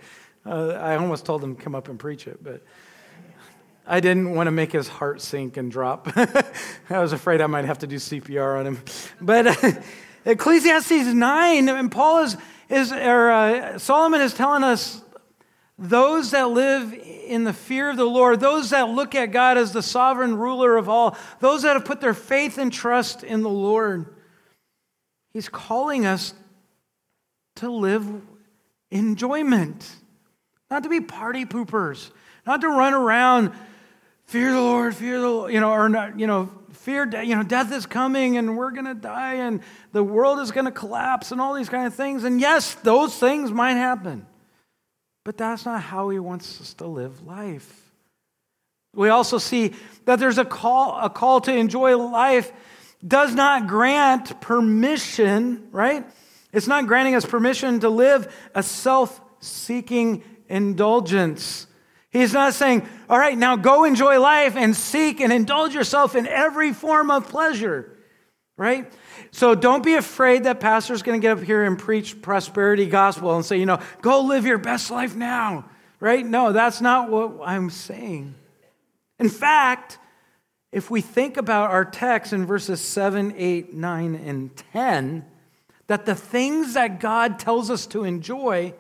Uh, 0.50 0.80
I 0.82 0.96
almost 0.96 1.28
told 1.28 1.44
him 1.44 1.56
to 1.56 1.62
come 1.62 1.76
up 1.76 1.90
and 1.90 2.00
preach 2.00 2.26
it, 2.26 2.44
but 2.44 2.64
I 3.86 4.00
didn't 4.00 4.34
want 4.34 4.48
to 4.48 4.52
make 4.52 4.72
his 4.72 4.88
heart 4.88 5.22
sink 5.22 5.58
and 5.58 5.72
drop. 5.72 6.12
I 6.90 6.98
was 6.98 7.14
afraid 7.14 7.40
I 7.40 7.46
might 7.46 7.66
have 7.66 7.78
to 7.80 7.88
do 7.88 7.98
CPR 7.98 8.58
on 8.58 8.66
him. 8.66 8.82
But 9.22 9.46
uh, 9.46 9.82
Ecclesiastes 10.26 11.14
9, 11.14 11.70
and 11.70 11.92
Paul 11.92 12.24
is, 12.24 12.38
is 12.68 12.92
or 12.92 13.30
uh, 13.30 13.78
Solomon 13.78 14.22
is 14.22 14.34
telling 14.34 14.64
us 14.64 15.04
those 15.78 16.32
that 16.32 16.50
live 16.50 16.96
in 16.96 17.44
the 17.44 17.54
fear 17.54 17.92
of 17.92 17.98
the 17.98 18.06
Lord, 18.06 18.40
those 18.40 18.72
that 18.72 18.90
look 18.90 19.14
at 19.14 19.28
God 19.28 19.60
as 19.60 19.72
the 19.72 19.84
sovereign 19.84 20.36
ruler 20.36 20.78
of 20.78 20.90
all, 20.90 21.16
those 21.42 21.62
that 21.62 21.74
have 21.74 21.86
put 21.86 22.02
their 22.02 22.16
faith 22.16 22.58
and 22.58 22.74
trust 22.74 23.24
in 23.24 23.44
the 23.44 23.50
Lord, 23.50 24.16
he's 25.32 25.48
calling 25.48 26.08
us 26.08 26.34
to 27.58 27.70
live 27.70 28.06
enjoyment, 28.90 29.88
not 30.70 30.84
to 30.84 30.90
be 30.90 31.02
party 31.02 31.46
poopers, 31.46 32.12
not 32.46 32.62
to 32.62 32.68
run 32.68 32.94
around 32.94 33.52
fear 34.26 34.52
the 34.52 34.62
Lord, 34.62 34.96
fear 34.96 35.20
the 35.20 35.30
Lord, 35.30 35.54
you 35.54 35.60
know, 35.60 35.72
or 35.72 35.90
not, 35.90 36.20
you 36.20 36.28
know, 36.28 36.52
fear, 36.72 37.10
you 37.24 37.36
know, 37.36 37.44
death 37.44 37.72
is 37.72 37.86
coming 37.86 38.38
and 38.38 38.56
we're 38.56 38.72
going 38.72 38.86
to 38.86 38.94
die 38.94 39.36
and 39.36 39.62
the 39.92 40.04
world 40.04 40.40
is 40.40 40.52
going 40.52 40.66
to 40.66 40.72
collapse 40.72 41.32
and 41.32 41.42
all 41.42 41.56
these 41.56 41.70
kind 41.70 41.88
of 41.88 41.96
things. 41.96 42.24
And 42.24 42.40
yes, 42.40 42.76
those 42.76 43.18
things 43.18 43.52
might 43.52 43.74
happen. 43.74 44.28
But 45.26 45.38
that's 45.38 45.66
not 45.66 45.82
how 45.82 46.10
he 46.10 46.20
wants 46.20 46.62
us 46.62 46.74
to 46.76 46.88
live 46.88 47.26
life. 47.26 47.92
We 48.96 49.10
also 49.10 49.38
see 49.38 49.74
that 50.06 50.20
there's 50.20 50.38
a 50.38 50.46
call, 50.46 51.00
a 51.00 51.10
call 51.10 51.42
to 51.42 51.54
enjoy 51.54 51.98
life 51.98 52.52
does 53.06 53.34
not 53.34 53.68
grant 53.68 54.42
permission, 54.42 55.68
right? 55.72 56.06
It's 56.52 56.68
not 56.68 56.88
granting 56.88 57.16
us 57.16 57.26
permission 57.26 57.80
to 57.82 57.90
live 57.90 58.34
a 58.56 58.64
self 58.64 59.22
seeking 59.40 60.24
indulgence. 60.50 61.68
He's 62.10 62.34
not 62.34 62.54
saying, 62.54 62.88
all 63.08 63.20
right, 63.20 63.38
now 63.38 63.56
go 63.56 63.84
enjoy 63.84 64.20
life 64.20 64.56
and 64.56 64.76
seek 64.76 65.22
and 65.22 65.32
indulge 65.32 65.76
yourself 65.76 66.16
in 66.16 66.26
every 66.26 66.74
form 66.74 67.12
of 67.12 67.30
pleasure, 67.30 67.96
right? 68.58 68.92
So 69.32 69.54
don't 69.54 69.84
be 69.84 69.94
afraid 69.94 70.46
that 70.46 70.60
pastor's 70.60 71.04
going 71.04 71.22
to 71.22 71.26
get 71.26 71.38
up 71.38 71.44
here 71.44 71.64
and 71.64 71.78
preach 71.78 72.22
prosperity 72.22 72.88
gospel 72.88 73.36
and 73.36 73.46
say, 73.46 73.58
you 73.58 73.68
know, 73.68 73.80
go 74.02 74.22
live 74.22 74.46
your 74.46 74.58
best 74.58 74.90
life 74.90 75.16
now, 75.16 75.66
right? 76.00 76.26
No, 76.26 76.52
that's 76.52 76.82
not 76.82 77.10
what 77.10 77.38
I'm 77.44 77.70
saying. 77.70 78.34
In 79.20 79.30
fact, 79.30 80.00
if 80.72 80.90
we 80.90 81.02
think 81.02 81.38
about 81.38 81.72
our 81.72 81.86
text 81.86 82.34
in 82.34 82.46
verses 82.46 82.82
7, 82.82 83.34
8, 83.38 83.74
9, 83.74 84.16
and 84.16 84.56
10, 84.74 85.26
that 85.88 86.06
the 86.06 86.16
things 86.16 86.74
that 86.74 87.00
God 87.00 87.40
tells 87.40 87.70
us 87.70 87.86
to 87.88 88.04
enjoy 88.04 88.74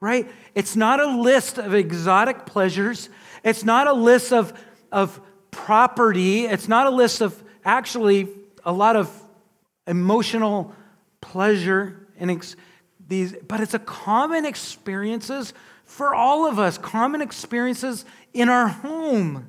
right? 0.00 0.30
It's 0.54 0.76
not 0.76 1.00
a 1.00 1.06
list 1.06 1.58
of 1.58 1.74
exotic 1.74 2.46
pleasures. 2.46 3.08
It's 3.42 3.64
not 3.64 3.86
a 3.86 3.92
list 3.92 4.32
of, 4.32 4.52
of 4.92 5.20
property. 5.50 6.44
It's 6.46 6.68
not 6.68 6.86
a 6.86 6.90
list 6.90 7.20
of 7.20 7.42
actually 7.64 8.28
a 8.64 8.72
lot 8.72 8.96
of 8.96 9.10
emotional 9.86 10.74
pleasure 11.20 12.06
and 12.18 12.30
ex- 12.30 12.56
these, 13.06 13.34
but 13.46 13.60
it's 13.60 13.74
a 13.74 13.78
common 13.78 14.44
experiences 14.44 15.54
for 15.84 16.14
all 16.14 16.46
of 16.46 16.58
us, 16.58 16.76
common 16.76 17.22
experiences 17.22 18.04
in 18.34 18.48
our 18.48 18.68
home, 18.68 19.46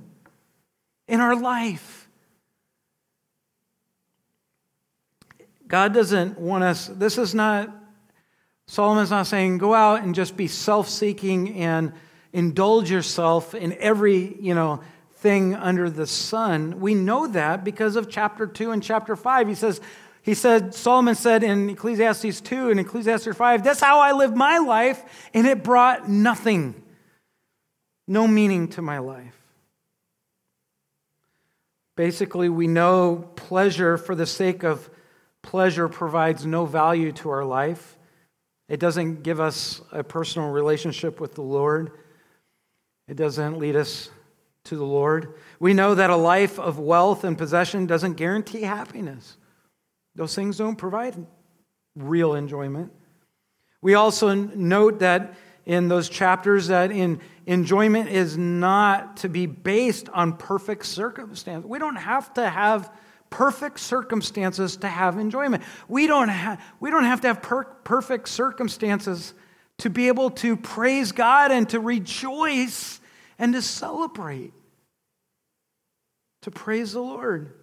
in 1.08 1.20
our 1.20 1.36
life. 1.36 2.08
God 5.68 5.94
doesn't 5.94 6.40
want 6.40 6.64
us, 6.64 6.88
this 6.88 7.18
is 7.18 7.36
not 7.36 7.70
Solomon's 8.70 9.10
not 9.10 9.26
saying 9.26 9.58
go 9.58 9.74
out 9.74 10.04
and 10.04 10.14
just 10.14 10.38
be 10.38 10.48
self-seeking 10.48 11.56
and 11.56 11.92
indulge 12.32 12.92
yourself 12.92 13.56
in 13.56 13.74
every, 13.80 14.40
you 14.40 14.54
know, 14.54 14.82
thing 15.16 15.56
under 15.56 15.90
the 15.90 16.06
sun. 16.06 16.80
We 16.80 16.94
know 16.94 17.26
that 17.26 17.64
because 17.64 17.96
of 17.96 18.12
chapter 18.12 18.46
2 18.46 18.70
and 18.70 18.84
chapter 18.84 19.16
5. 19.16 19.48
He 19.48 19.56
says 19.56 19.82
he 20.22 20.36
said 20.36 20.76
Solomon 20.76 21.16
said 21.16 21.42
in 21.42 21.72
Ecclesiastes 21.72 22.42
2 22.42 22.70
and 22.70 22.80
Ecclesiastes 22.80 23.36
5, 23.36 23.64
"That's 23.64 23.80
how 23.82 24.02
I 24.02 24.12
lived 24.12 24.38
my 24.38 24.60
life 24.60 25.04
and 25.34 25.48
it 25.48 25.64
brought 25.64 26.08
nothing. 26.08 26.76
No 28.08 28.28
meaning 28.28 28.68
to 28.68 28.84
my 28.84 29.00
life." 29.00 29.36
Basically, 31.96 32.50
we 32.50 32.68
know 32.68 33.32
pleasure 33.36 33.98
for 33.98 34.14
the 34.14 34.28
sake 34.28 34.62
of 34.62 34.92
pleasure 35.42 35.90
provides 35.90 36.46
no 36.46 36.68
value 36.68 37.12
to 37.14 37.32
our 37.32 37.44
life. 37.44 37.96
It 38.70 38.80
doesn't 38.80 39.24
give 39.24 39.40
us 39.40 39.82
a 39.92 40.04
personal 40.04 40.50
relationship 40.50 41.20
with 41.20 41.34
the 41.34 41.42
Lord. 41.42 41.92
It 43.08 43.18
doesn't 43.18 43.58
lead 43.58 43.76
us 43.76 44.12
to 44.66 44.78
the 44.78 44.86
Lord. 44.86 45.34
We 45.60 45.74
know 45.74 45.96
that 45.96 46.12
a 46.12 46.16
life 46.16 46.60
of 46.60 46.78
wealth 46.78 47.24
and 47.24 47.38
possession 47.38 47.88
doesn't 47.88 48.14
guarantee 48.14 48.62
happiness. 48.62 49.38
Those 50.16 50.36
things 50.36 50.58
don't 50.58 50.76
provide 50.76 51.16
real 51.96 52.36
enjoyment. 52.36 52.94
We 53.82 53.96
also 53.96 54.34
note 54.34 55.00
that 55.00 55.34
in 55.66 55.88
those 55.88 56.10
chapters 56.10 56.68
that 56.68 56.92
in 56.92 57.22
enjoyment 57.46 58.10
is 58.10 58.38
not 58.38 59.18
to 59.18 59.30
be 59.30 59.46
based 59.46 60.10
on 60.10 60.38
perfect 60.38 60.86
circumstance. 60.86 61.66
We 61.66 61.80
don't 61.80 61.96
have 61.96 62.34
to 62.36 62.48
have 62.48 62.92
perfect 63.30 63.80
circumstances 63.80 64.78
to 64.78 64.88
have 64.88 65.18
enjoyment. 65.18 65.64
We 65.88 66.08
don't, 66.08 66.30
ha- 66.30 66.58
we 66.80 66.90
don't 66.90 67.04
have 67.04 67.22
to 67.22 67.28
have 67.28 67.42
per- 67.42 67.64
perfect 67.64 68.30
circumstances 68.30 69.34
to 69.80 69.90
be 69.90 70.08
able 70.08 70.32
to 70.32 70.58
praise 70.58 71.12
God 71.12 71.52
and 71.52 71.68
to 71.70 71.80
rejoice 71.80 73.00
and 73.38 73.54
to 73.54 73.62
celebrate, 73.62 74.54
to 76.42 76.52
praise 76.52 76.94
the 76.94 77.02
Lord. 77.02 77.54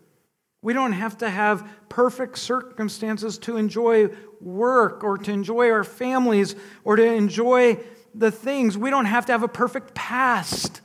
We 0.62 0.72
don't 0.72 0.92
have 0.92 1.18
to 1.18 1.30
have 1.30 1.68
perfect 1.88 2.38
circumstances 2.38 3.38
to 3.38 3.56
enjoy 3.56 4.08
work 4.40 5.04
or 5.04 5.18
to 5.18 5.30
enjoy 5.30 5.70
our 5.70 5.84
families 5.84 6.56
or 6.82 6.96
to 6.96 7.04
enjoy 7.04 7.78
the 8.14 8.30
things. 8.30 8.76
We 8.76 8.90
don't 8.90 9.04
have 9.04 9.26
to 9.26 9.32
have 9.32 9.42
a 9.42 9.48
perfect 9.48 9.94
past 9.94 10.80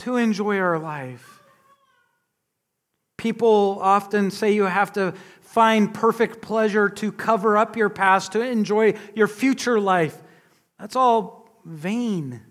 to 0.00 0.16
enjoy 0.16 0.58
our 0.58 0.78
life. 0.78 1.33
People 3.24 3.78
often 3.80 4.30
say 4.30 4.52
you 4.52 4.64
have 4.64 4.92
to 4.92 5.14
find 5.40 5.94
perfect 5.94 6.42
pleasure 6.42 6.90
to 6.90 7.10
cover 7.10 7.56
up 7.56 7.74
your 7.74 7.88
past, 7.88 8.32
to 8.32 8.42
enjoy 8.42 8.92
your 9.14 9.28
future 9.28 9.80
life. 9.80 10.22
That's 10.78 10.94
all 10.94 11.48
vain. 11.64 12.42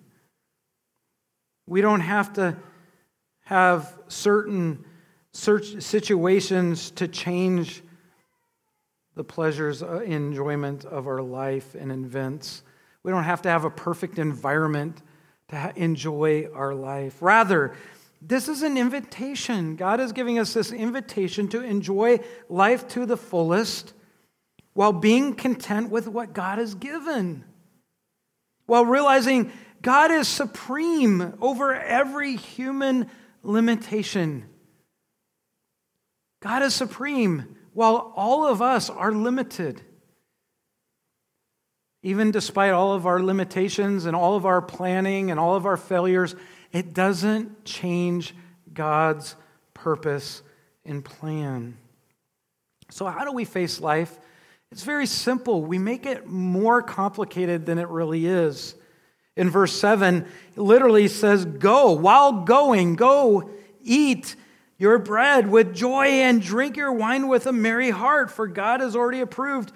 We 1.68 1.82
don't 1.82 2.00
have 2.00 2.34
to 2.34 2.58
have 3.42 3.96
certain 4.08 4.84
situations 5.32 6.90
to 6.90 7.08
change 7.08 7.84
the 9.14 9.24
pleasures, 9.24 9.84
uh, 9.84 10.00
enjoyment 10.00 10.86
of 10.86 11.06
our 11.06 11.22
life 11.22 11.76
and 11.76 11.92
events. 11.92 12.64
We 13.04 13.12
don't 13.12 13.26
have 13.26 13.44
to 13.44 13.50
have 13.50 13.64
a 13.64 13.70
perfect 13.70 14.18
environment 14.18 15.04
to 15.50 15.72
enjoy 15.76 16.48
our 16.52 16.74
life. 16.74 17.22
Rather, 17.22 17.76
this 18.26 18.48
is 18.48 18.64
an 18.64 18.78
invitation. 18.78 19.76
God 19.76 20.00
is 20.00 20.14
giving 20.14 20.40
us 20.40 20.54
this 20.54 20.72
invitation 20.72 21.50
to 21.50 21.62
enjoy 21.62 22.20
life 22.48 22.88
to 22.90 23.06
the 23.06 23.18
fullest 23.18 23.94
while 24.74 24.94
being 24.94 25.36
content 25.36 25.90
with 25.90 26.08
what 26.08 26.34
God 26.34 26.58
has 26.58 26.74
given, 26.74 27.44
while 28.66 28.86
realizing 28.86 29.52
God 29.82 30.10
is 30.10 30.28
supreme 30.28 31.34
over 31.42 31.76
every 31.76 32.38
human 32.38 33.10
limitation. 33.44 34.46
God 36.42 36.64
is 36.64 36.74
supreme 36.74 37.58
while 37.74 38.14
all 38.16 38.48
of 38.48 38.62
us 38.62 38.90
are 38.90 39.12
limited. 39.12 39.82
Even 42.02 42.32
despite 42.32 42.72
all 42.72 42.94
of 42.94 43.06
our 43.06 43.22
limitations 43.22 44.06
and 44.06 44.16
all 44.16 44.36
of 44.36 44.46
our 44.46 44.62
planning 44.62 45.30
and 45.32 45.40
all 45.40 45.56
of 45.56 45.66
our 45.66 45.78
failures, 45.78 46.36
it 46.74 46.94
doesn't 46.94 47.64
change 47.64 48.36
God's 48.74 49.36
purpose 49.74 50.42
and 50.84 51.06
plan. 51.06 51.78
So, 52.90 53.06
how 53.06 53.24
do 53.24 53.32
we 53.32 53.46
face 53.46 53.80
life? 53.80 54.20
It's 54.72 54.84
very 54.84 55.06
simple. 55.06 55.64
We 55.64 55.78
make 55.78 56.06
it 56.08 56.26
more 56.26 56.82
complicated 56.82 57.68
than 57.68 57.78
it 57.78 57.88
really 57.90 58.26
is. 58.26 58.76
In 59.36 59.50
verse 59.50 59.74
7, 59.74 60.26
it 60.56 60.60
literally 60.60 61.08
says, 61.08 61.46
Go, 61.46 61.92
while 61.92 62.44
going, 62.44 62.96
go 62.96 63.50
eat 63.84 64.36
your 64.78 64.98
bread 64.98 65.50
with 65.50 65.76
joy 65.76 66.06
and 66.06 66.42
drink 66.42 66.76
your 66.76 66.92
wine 66.92 67.28
with 67.28 67.46
a 67.46 67.54
merry 67.54 67.92
heart, 67.92 68.32
for 68.32 68.48
God 68.48 68.80
has 68.82 68.96
already 68.96 69.22
approved 69.22 69.72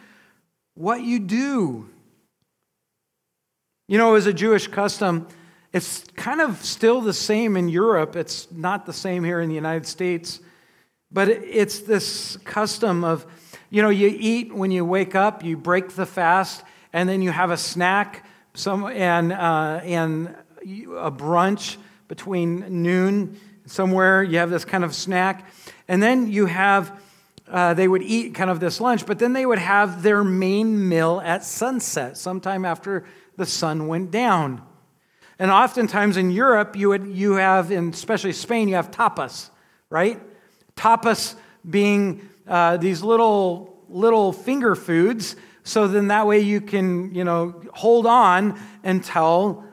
what 0.73 1.01
you 1.01 1.19
do. 1.19 1.89
You 3.87 3.97
know, 3.97 4.15
as 4.15 4.25
a 4.25 4.33
Jewish 4.33 4.67
custom, 4.67 5.27
it's 5.77 6.03
kind 6.15 6.41
of 6.41 6.65
still 6.65 7.01
the 7.01 7.13
same 7.13 7.55
in 7.55 7.69
Europe. 7.69 8.15
It's 8.15 8.51
not 8.51 8.87
the 8.87 8.93
same 8.93 9.23
here 9.23 9.39
in 9.41 9.47
the 9.47 9.53
United 9.53 9.85
States. 9.85 10.39
But 11.11 11.29
it's 11.29 11.81
this 11.81 12.35
custom 12.37 13.03
of, 13.03 13.27
you 13.69 13.83
know, 13.83 13.89
you 13.89 14.11
eat 14.19 14.51
when 14.51 14.71
you 14.71 14.83
wake 14.83 15.13
up, 15.13 15.43
you 15.43 15.55
break 15.55 15.89
the 15.89 16.07
fast, 16.07 16.63
and 16.91 17.07
then 17.07 17.21
you 17.21 17.29
have 17.29 17.51
a 17.51 17.57
snack 17.57 18.25
some, 18.55 18.85
and, 18.87 19.31
uh, 19.31 19.81
and 19.83 20.35
a 20.97 21.11
brunch 21.11 21.77
between 22.07 22.81
noon 22.81 23.39
somewhere. 23.67 24.23
You 24.23 24.39
have 24.39 24.49
this 24.49 24.65
kind 24.65 24.83
of 24.83 24.95
snack. 24.95 25.47
And 25.87 26.01
then 26.01 26.31
you 26.31 26.47
have, 26.47 26.99
uh, 27.47 27.75
they 27.75 27.87
would 27.87 28.01
eat 28.01 28.33
kind 28.33 28.49
of 28.49 28.59
this 28.59 28.81
lunch, 28.81 29.05
but 29.05 29.19
then 29.19 29.33
they 29.33 29.45
would 29.45 29.59
have 29.59 30.01
their 30.01 30.23
main 30.23 30.89
meal 30.89 31.21
at 31.23 31.43
sunset, 31.43 32.17
sometime 32.17 32.65
after 32.65 33.05
the 33.35 33.45
sun 33.45 33.87
went 33.87 34.09
down. 34.09 34.66
And 35.39 35.51
oftentimes 35.51 36.17
in 36.17 36.31
Europe, 36.31 36.75
you, 36.75 36.89
would, 36.89 37.07
you 37.07 37.33
have, 37.33 37.71
in 37.71 37.89
especially 37.89 38.33
Spain, 38.33 38.67
you 38.67 38.75
have 38.75 38.89
tapas, 38.89 39.49
right? 39.89 40.19
Tapas 40.75 41.35
being 41.69 42.27
uh, 42.47 42.77
these 42.77 43.03
little, 43.03 43.83
little 43.89 44.33
finger 44.33 44.75
foods. 44.75 45.35
So 45.63 45.87
then 45.87 46.07
that 46.07 46.25
way 46.25 46.39
you 46.39 46.61
can, 46.61 47.13
you 47.13 47.23
know, 47.23 47.61
hold 47.73 48.07
on 48.07 48.59
until 48.83 49.63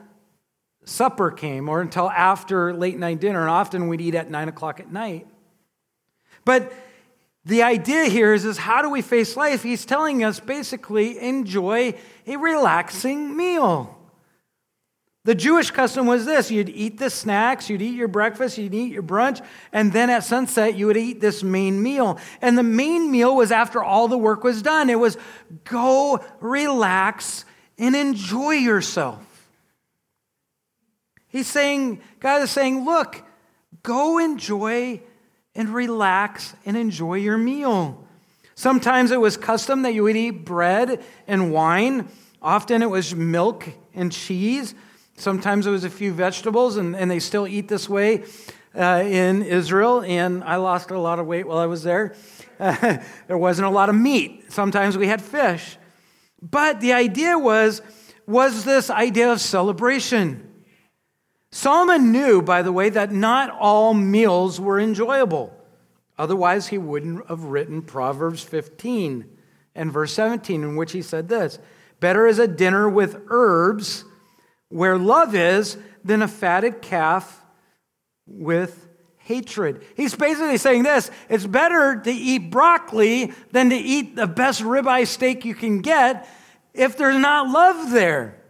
supper 0.85 1.31
came 1.31 1.69
or 1.69 1.81
until 1.81 2.11
after 2.11 2.75
late 2.75 2.99
night 2.99 3.21
dinner. 3.21 3.41
And 3.41 3.51
often 3.51 3.89
we'd 3.89 4.01
eat 4.03 4.15
at 4.15 4.31
nine 4.31 4.49
o'clock 4.49 4.81
at 4.81 4.93
night. 4.93 5.27
But 6.45 6.73
the 7.47 7.63
idea 7.63 8.05
here 8.05 8.35
is, 8.35 8.45
is 8.45 8.59
how 8.59 8.83
do 8.83 8.91
we 8.91 9.01
face 9.03 9.37
life? 9.37 9.63
He's 9.63 9.85
telling 9.87 10.25
us 10.25 10.41
basically 10.41 11.19
enjoy 11.21 11.95
a 12.27 12.37
relaxing 12.37 13.37
meal. 13.37 13.99
The 15.25 15.35
Jewish 15.35 15.71
custom 15.71 16.07
was 16.07 16.27
this 16.27 16.51
you'd 16.51 16.69
eat 16.69 16.99
the 16.99 17.09
snacks, 17.09 17.71
you'd 17.71 17.81
eat 17.81 17.95
your 17.95 18.09
breakfast, 18.09 18.59
you'd 18.59 18.75
eat 18.75 18.93
your 18.93 19.03
brunch, 19.03 19.45
and 19.73 19.93
then 19.93 20.11
at 20.11 20.25
sunset, 20.25 20.75
you 20.75 20.87
would 20.87 20.99
eat 20.99 21.21
this 21.21 21.43
main 21.43 21.83
meal. 21.83 22.19
And 22.43 22.59
the 22.59 22.63
main 22.63 23.11
meal 23.11 23.35
was 23.35 23.51
after 23.51 23.83
all 23.83 24.07
the 24.07 24.19
work 24.19 24.45
was 24.45 24.61
done. 24.61 24.91
It 24.91 24.99
was 24.99 25.17
go 25.65 26.23
relax 26.41 27.47
and 27.79 27.97
enjoy 27.97 28.53
yourself. 28.53 29.49
He's 31.29 31.49
saying, 31.49 32.01
God 32.21 32.43
is 32.43 32.51
saying, 32.51 32.85
look, 32.85 33.25
go 33.83 34.19
enjoy 34.19 35.01
and 35.55 35.71
relax 35.71 36.55
and 36.67 36.77
enjoy 36.77 37.15
your 37.15 37.39
meal. 37.39 38.07
Sometimes 38.55 39.11
it 39.11 39.21
was 39.21 39.37
custom 39.37 39.83
that 39.83 39.95
you 39.95 40.05
would 40.05 40.17
eat 40.17 40.45
bread 40.45 41.03
and 41.27 41.51
wine. 41.51 42.09
Often 42.43 42.83
it 42.83 42.91
was 42.91 43.15
milk 43.15 43.69
and 43.95 44.13
cheese. 44.13 44.75
Sometimes 45.17 45.67
it 45.67 45.71
was 45.71 45.85
a 45.85 45.91
few 45.91 46.13
vegetables, 46.13 46.77
and, 46.77 46.97
and 46.97 47.11
they 47.11 47.21
still 47.21 47.47
eat 47.47 47.69
this 47.69 47.89
way 47.89 48.25
uh, 48.75 49.03
in 49.07 49.43
Israel. 49.43 50.03
And 50.03 50.43
I 50.43 50.57
lost 50.57 50.91
a 50.91 50.99
lot 50.99 51.19
of 51.19 51.27
weight 51.27 51.47
while 51.47 51.59
I 51.59 51.67
was 51.67 51.83
there. 51.83 52.15
There 53.27 53.39
wasn't 53.39 53.67
a 53.67 53.71
lot 53.71 53.89
of 53.89 53.95
meat. 53.95 54.53
Sometimes 54.53 54.97
we 54.97 55.07
had 55.07 55.21
fish. 55.21 55.77
But 56.41 56.81
the 56.81 56.93
idea 56.93 57.39
was, 57.39 57.83
was 58.27 58.65
this 58.65 58.91
idea 58.91 59.33
of 59.33 59.41
celebration. 59.41 60.51
Solomon 61.51 62.13
knew, 62.13 62.43
by 62.43 62.63
the 62.63 62.73
way, 62.73 62.91
that 62.91 63.13
not 63.13 63.51
all 63.51 63.95
meals 63.95 64.61
were 64.61 64.79
enjoyable. 64.79 65.53
Otherwise, 66.17 66.69
he 66.69 66.79
wouldn't 66.79 67.27
have 67.29 67.45
written 67.45 67.83
Proverbs 67.83 68.43
15 68.43 69.25
and 69.75 69.93
verse 69.93 70.13
17, 70.15 70.63
in 70.63 70.77
which 70.77 70.93
he 70.93 71.03
said 71.03 71.29
this 71.29 71.59
Better 72.01 72.27
is 72.27 72.39
a 72.39 72.49
dinner 72.49 72.89
with 72.89 73.23
herbs 73.29 74.05
where 74.69 74.99
love 74.99 75.35
is 75.35 75.77
than 76.05 76.23
a 76.23 76.29
fatted 76.29 76.83
calf 76.83 77.43
with 78.27 78.89
hatred. 79.19 79.85
He's 79.97 80.15
basically 80.15 80.59
saying 80.59 80.83
this 80.83 81.11
it's 81.29 81.47
better 81.47 82.01
to 82.01 82.11
eat 82.11 82.51
broccoli 82.51 83.33
than 83.53 83.71
to 83.71 83.77
eat 83.77 84.17
the 84.17 84.27
best 84.27 84.63
ribeye 84.63 85.07
steak 85.07 85.45
you 85.45 85.55
can 85.55 85.81
get 85.81 86.29
if 86.75 86.97
there's 86.97 87.19
not 87.19 87.49
love 87.49 87.91
there, 87.91 88.43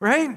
right? 0.00 0.36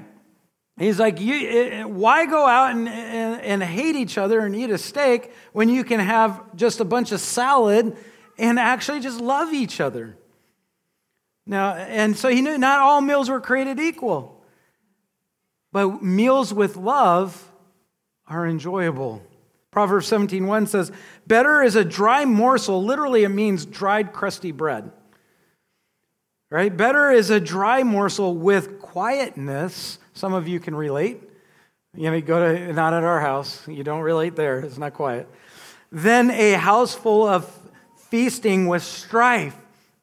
He's 0.76 0.98
like, 0.98 1.20
you, 1.20 1.34
eh, 1.34 1.68
eh, 1.70 1.84
why 1.84 2.26
go 2.26 2.46
out 2.46 2.72
and, 2.72 2.88
and, 2.88 3.40
and 3.40 3.62
hate 3.62 3.94
each 3.94 4.18
other 4.18 4.40
and 4.40 4.56
eat 4.56 4.70
a 4.70 4.78
steak 4.78 5.32
when 5.52 5.68
you 5.68 5.84
can 5.84 6.00
have 6.00 6.56
just 6.56 6.80
a 6.80 6.84
bunch 6.84 7.12
of 7.12 7.20
salad 7.20 7.96
and 8.36 8.58
actually 8.58 8.98
just 8.98 9.20
love 9.20 9.52
each 9.52 9.80
other? 9.80 10.16
Now, 11.46 11.74
and 11.74 12.16
so 12.16 12.28
he 12.28 12.40
knew 12.40 12.58
not 12.58 12.80
all 12.80 13.00
meals 13.00 13.30
were 13.30 13.40
created 13.40 13.78
equal. 13.78 14.33
But 15.74 16.04
meals 16.04 16.54
with 16.54 16.76
love 16.76 17.50
are 18.28 18.46
enjoyable. 18.46 19.20
Proverbs 19.72 20.06
17:1 20.06 20.68
says, 20.68 20.92
"Better 21.26 21.64
is 21.64 21.74
a 21.74 21.84
dry 21.84 22.24
morsel, 22.24 22.84
literally 22.84 23.24
it 23.24 23.30
means 23.30 23.66
dried 23.66 24.12
crusty 24.12 24.52
bread." 24.52 24.92
Right? 26.48 26.74
Better 26.74 27.10
is 27.10 27.28
a 27.30 27.40
dry 27.40 27.82
morsel 27.82 28.36
with 28.36 28.78
quietness. 28.78 29.98
Some 30.12 30.32
of 30.32 30.46
you 30.46 30.60
can 30.60 30.76
relate. 30.76 31.20
You 31.92 32.04
know, 32.04 32.14
you 32.14 32.22
go 32.22 32.54
to 32.54 32.72
not 32.72 32.94
at 32.94 33.02
our 33.02 33.20
house. 33.20 33.66
You 33.66 33.82
don't 33.82 34.02
relate 34.02 34.36
there. 34.36 34.60
It's 34.60 34.78
not 34.78 34.94
quiet. 34.94 35.28
Then 35.90 36.30
a 36.30 36.52
house 36.52 36.94
full 36.94 37.26
of 37.26 37.50
feasting 37.96 38.68
with 38.68 38.84
strife. 38.84 39.56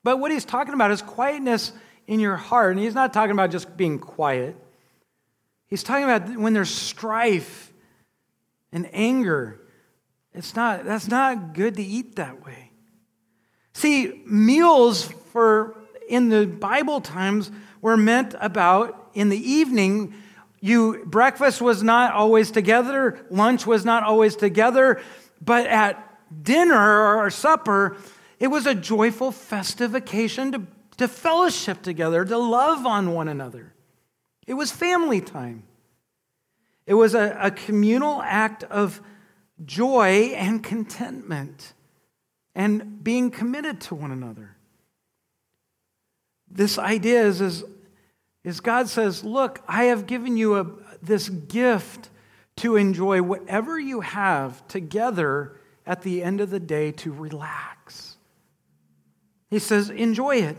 But 0.03 0.19
what 0.19 0.31
he's 0.31 0.43
talking 0.43 0.73
about 0.73 0.91
is 0.91 1.01
quietness 1.01 1.71
in 2.07 2.19
your 2.19 2.35
heart. 2.35 2.71
And 2.71 2.79
he's 2.81 2.95
not 2.95 3.13
talking 3.13 3.31
about 3.31 3.51
just 3.51 3.77
being 3.77 3.99
quiet. 3.99 4.57
He's 5.71 5.83
talking 5.83 6.03
about 6.03 6.37
when 6.37 6.53
there's 6.53 6.69
strife 6.69 7.71
and 8.73 8.89
anger. 8.91 9.61
It's 10.33 10.53
not, 10.53 10.83
that's 10.83 11.07
not 11.07 11.53
good 11.53 11.77
to 11.77 11.81
eat 11.81 12.17
that 12.17 12.45
way. 12.45 12.71
See, 13.73 14.21
meals 14.25 15.05
for 15.31 15.77
in 16.09 16.27
the 16.27 16.45
Bible 16.45 16.99
times 16.99 17.51
were 17.81 17.95
meant 17.95 18.35
about 18.41 19.11
in 19.13 19.29
the 19.29 19.37
evening. 19.37 20.13
You 20.59 21.05
breakfast 21.05 21.61
was 21.61 21.81
not 21.81 22.13
always 22.13 22.51
together, 22.51 23.25
lunch 23.29 23.65
was 23.65 23.85
not 23.85 24.03
always 24.03 24.35
together, 24.35 25.01
but 25.39 25.67
at 25.67 26.05
dinner 26.43 27.15
or 27.15 27.29
supper, 27.29 27.95
it 28.41 28.47
was 28.47 28.65
a 28.65 28.75
joyful, 28.75 29.31
festive 29.31 29.95
occasion 29.95 30.51
to, 30.51 30.61
to 30.97 31.07
fellowship 31.07 31.81
together, 31.81 32.25
to 32.25 32.37
love 32.37 32.85
on 32.85 33.13
one 33.13 33.29
another. 33.29 33.73
It 34.47 34.53
was 34.55 34.71
family 34.71 35.21
time. 35.21 35.63
It 36.85 36.95
was 36.95 37.15
a, 37.15 37.37
a 37.39 37.51
communal 37.51 38.21
act 38.21 38.63
of 38.63 39.01
joy 39.63 40.33
and 40.35 40.63
contentment 40.63 41.73
and 42.55 43.03
being 43.03 43.31
committed 43.31 43.79
to 43.81 43.95
one 43.95 44.11
another. 44.11 44.57
This 46.49 46.77
idea 46.77 47.23
is, 47.23 47.39
is, 47.39 47.63
is 48.43 48.59
God 48.59 48.89
says, 48.89 49.23
Look, 49.23 49.61
I 49.67 49.85
have 49.85 50.05
given 50.05 50.35
you 50.35 50.57
a, 50.57 50.67
this 51.01 51.29
gift 51.29 52.09
to 52.57 52.75
enjoy 52.75 53.21
whatever 53.21 53.79
you 53.79 54.01
have 54.01 54.67
together 54.67 55.57
at 55.85 56.01
the 56.01 56.21
end 56.21 56.41
of 56.41 56.49
the 56.49 56.59
day 56.59 56.91
to 56.91 57.11
relax. 57.13 58.17
He 59.49 59.59
says, 59.59 59.89
Enjoy 59.89 60.37
it. 60.37 60.57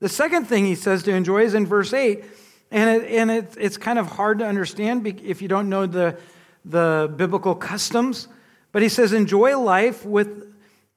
The 0.00 0.08
second 0.08 0.46
thing 0.46 0.64
he 0.64 0.74
says 0.74 1.02
to 1.04 1.12
enjoy 1.12 1.42
is 1.42 1.54
in 1.54 1.66
verse 1.66 1.92
8. 1.92 2.24
And, 2.70 3.02
it, 3.02 3.10
and 3.10 3.30
it, 3.30 3.54
it's 3.58 3.76
kind 3.76 3.98
of 3.98 4.06
hard 4.06 4.38
to 4.38 4.46
understand 4.46 5.06
if 5.24 5.42
you 5.42 5.48
don't 5.48 5.68
know 5.68 5.86
the, 5.86 6.16
the 6.64 7.12
biblical 7.16 7.54
customs. 7.54 8.28
But 8.72 8.82
he 8.82 8.88
says, 8.88 9.12
enjoy 9.12 9.58
life 9.58 10.04
with, 10.04 10.54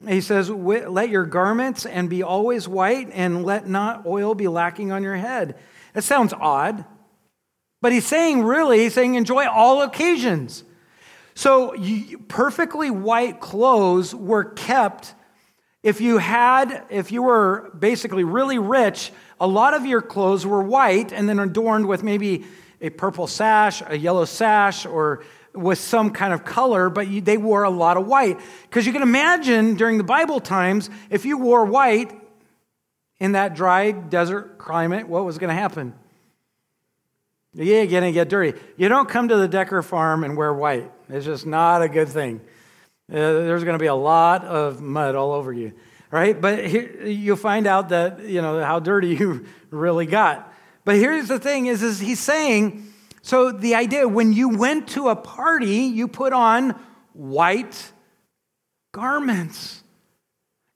he 0.08 0.22
says, 0.22 0.50
let 0.50 1.10
your 1.10 1.26
garments 1.26 1.86
and 1.86 2.10
be 2.10 2.22
always 2.22 2.68
white, 2.68 3.10
and 3.12 3.44
let 3.44 3.68
not 3.68 4.06
oil 4.06 4.36
be 4.36 4.48
lacking 4.48 4.92
on 4.92 5.02
your 5.02 5.16
head. 5.16 5.56
That 5.94 6.04
sounds 6.04 6.34
odd. 6.34 6.86
But 7.82 7.92
he's 7.92 8.06
saying, 8.06 8.44
really, 8.44 8.80
he's 8.80 8.94
saying, 8.94 9.16
enjoy 9.16 9.48
all 9.48 9.82
occasions. 9.82 10.64
So 11.36 11.74
you, 11.74 12.20
perfectly 12.20 12.92
white 12.92 13.40
clothes 13.40 14.14
were 14.14 14.44
kept. 14.44 15.16
If 15.84 16.00
you 16.00 16.18
had, 16.18 16.86
if 16.90 17.12
you 17.12 17.22
were 17.22 17.70
basically 17.78 18.24
really 18.24 18.58
rich, 18.58 19.12
a 19.40 19.46
lot 19.46 19.74
of 19.74 19.86
your 19.86 20.02
clothes 20.02 20.46
were 20.46 20.64
white 20.64 21.12
and 21.12 21.28
then 21.28 21.40
adorned 21.40 21.88
with 21.88 22.04
maybe 22.04 22.46
a 22.80 22.90
purple 22.90 23.28
sash, 23.28 23.84
a 23.86 23.98
yellow 23.98 24.24
sash, 24.24 24.86
or 24.86 25.24
with 25.54 25.78
some 25.78 26.12
kind 26.12 26.34
of 26.34 26.46
color, 26.46 26.90
but 26.90 27.08
you, 27.08 27.22
they 27.22 27.38
wore 27.38 27.64
a 27.64 27.70
lot 27.70 27.98
of 27.98 28.08
white. 28.08 28.40
Because 28.64 28.86
you 28.86 28.94
can 28.94 29.02
imagine 29.02 29.76
during 29.76 29.98
the 29.98 30.04
Bible 30.04 30.40
times, 30.40 30.90
if 31.10 31.26
you 31.26 31.38
wore 31.38 31.66
white 31.66 32.12
in 33.20 33.34
that 33.34 33.54
dry 33.54 33.92
desert 33.92 34.58
climate, 34.58 35.08
what 35.08 35.26
was 35.26 35.38
going 35.38 35.50
to 35.50 35.54
happen? 35.54 35.94
You're 37.54 37.86
going 37.86 38.04
to 38.04 38.12
get 38.12 38.30
dirty. 38.30 38.60
You 38.78 38.90
don't 38.90 39.08
come 39.08 39.28
to 39.28 39.38
the 39.38 39.48
Decker 39.48 39.84
farm 39.84 40.24
and 40.24 40.36
wear 40.36 40.54
white. 40.54 40.92
It's 41.10 41.26
just 41.26 41.46
not 41.46 41.84
a 41.84 41.90
good 41.90 42.10
thing. 42.10 42.42
Uh, 43.14 43.46
there's 43.46 43.64
going 43.64 43.76
to 43.78 43.80
be 43.80 43.86
a 43.86 43.94
lot 43.94 44.44
of 44.44 44.82
mud 44.82 45.14
all 45.14 45.34
over 45.34 45.54
you, 45.54 45.72
right? 46.10 46.40
But 46.40 46.66
here, 46.66 47.06
you'll 47.06 47.38
find 47.38 47.68
out 47.68 47.90
that, 47.90 48.22
you 48.26 48.42
know, 48.42 48.64
how 48.64 48.80
dirty 48.80 49.10
you 49.20 49.46
really 49.70 50.08
got. 50.08 50.52
But 50.84 50.96
here's 50.96 51.28
the 51.28 51.38
thing 51.38 51.68
is, 51.68 51.84
is 51.84 52.00
he's 52.00 52.20
saying, 52.20 52.92
so 53.22 53.52
the 53.52 53.76
idea, 53.76 54.08
when 54.08 54.34
you 54.34 54.50
went 54.50 54.90
to 54.90 55.10
a 55.10 55.16
party, 55.16 55.84
you 55.84 56.08
put 56.08 56.34
on 56.34 56.72
white 57.14 57.92
garments. 58.92 59.84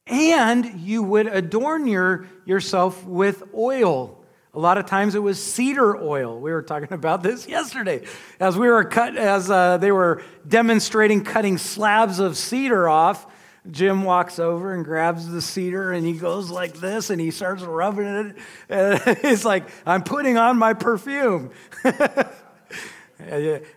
And 0.06 0.80
you 0.80 1.04
would 1.04 1.28
adorn 1.28 1.88
your, 1.88 2.28
yourself 2.45 3.04
with 3.04 3.43
oil. 3.54 4.16
A 4.58 4.60
lot 4.60 4.80
of 4.80 4.88
times 4.88 5.13
it 5.13 5.22
was 5.22 5.41
cedar 5.41 5.96
oil. 5.96 6.39
We 6.39 6.52
were 6.52 6.63
talking 6.63 6.91
about 6.91 7.22
this 7.22 7.48
yesterday 7.48 8.02
as 8.39 8.58
we 8.58 8.67
were 8.67 8.84
cut, 8.84 9.15
as 9.15 9.52
uh, 9.52 9.78
they 9.78 9.91
were 9.91 10.24
demonstrating 10.48 11.24
cutting 11.24 11.60
slabs 11.60 12.17
of 12.17 12.36
cedar 12.36 12.89
off. 12.89 13.28
Jim 13.70 14.04
walks 14.04 14.39
over 14.39 14.74
and 14.74 14.84
grabs 14.84 15.30
the 15.30 15.43
cedar 15.43 15.91
and 15.91 16.08
he 16.08 16.13
goes 16.13 16.50
like 16.50 16.74
this 16.80 17.12
and 17.12 17.22
he 17.22 17.30
starts 17.30 17.62
rubbing 17.62 18.08
it. 18.08 18.36
And 18.67 19.17
he's 19.22 19.46
like, 19.46 19.70
I'm 19.86 20.02
putting 20.02 20.39
on 20.39 20.58
my 20.58 20.74
perfume. 20.74 21.52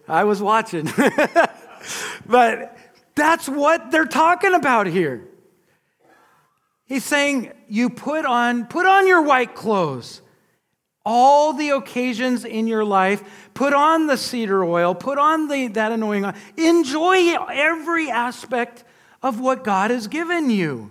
I 0.08 0.24
was 0.24 0.40
watching. 0.40 0.90
but 2.26 2.78
that's 3.14 3.50
what 3.50 3.90
they're 3.90 4.06
talking 4.06 4.54
about 4.54 4.86
here. 4.86 5.28
He's 6.86 7.04
saying, 7.04 7.52
you 7.68 7.90
put 7.90 8.24
on, 8.24 8.64
put 8.64 8.86
on 8.86 9.06
your 9.06 9.20
white 9.20 9.54
clothes. 9.54 10.22
All 11.04 11.54
the 11.54 11.70
occasions 11.70 12.44
in 12.44 12.66
your 12.66 12.84
life, 12.84 13.50
put 13.54 13.72
on 13.72 14.06
the 14.06 14.16
cedar 14.16 14.62
oil, 14.62 14.94
put 14.94 15.18
on 15.18 15.48
the, 15.48 15.68
that 15.68 15.92
anointing 15.92 16.26
oil. 16.26 16.34
Enjoy 16.56 17.36
every 17.50 18.10
aspect 18.10 18.84
of 19.22 19.40
what 19.40 19.64
God 19.64 19.90
has 19.90 20.08
given 20.08 20.50
you. 20.50 20.90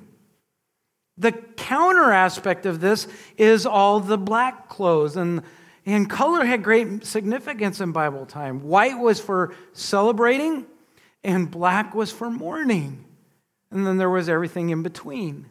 The 1.18 1.32
counter 1.32 2.12
aspect 2.12 2.66
of 2.66 2.80
this 2.80 3.08
is 3.38 3.66
all 3.66 4.00
the 4.00 4.18
black 4.18 4.70
clothes. 4.70 5.18
And, 5.18 5.44
and 5.86 6.10
color 6.10 6.46
had 6.46 6.64
great 6.64 7.06
significance 7.06 7.82
in 7.82 7.92
Bible 7.92 8.26
time. 8.26 8.62
White 8.62 8.98
was 8.98 9.20
for 9.20 9.54
celebrating, 9.74 10.66
and 11.24 11.52
black 11.52 11.94
was 11.94 12.12
for 12.12 12.30
mourning. 12.30 13.06
And 13.70 13.86
then 13.86 13.98
there 13.98 14.10
was 14.10 14.30
everything 14.30 14.70
in 14.70 14.82
between. 14.82 15.48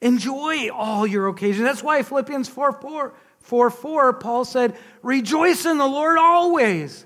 Enjoy 0.00 0.70
all 0.70 1.06
your 1.06 1.28
occasions. 1.28 1.64
That's 1.64 1.82
why 1.82 2.02
Philippians 2.02 2.48
4 2.48 2.72
4, 2.72 3.14
4, 3.40 3.70
4 3.70 4.12
Paul 4.14 4.44
said, 4.44 4.76
Rejoice 5.02 5.66
in 5.66 5.78
the 5.78 5.86
Lord 5.86 6.18
always. 6.18 7.04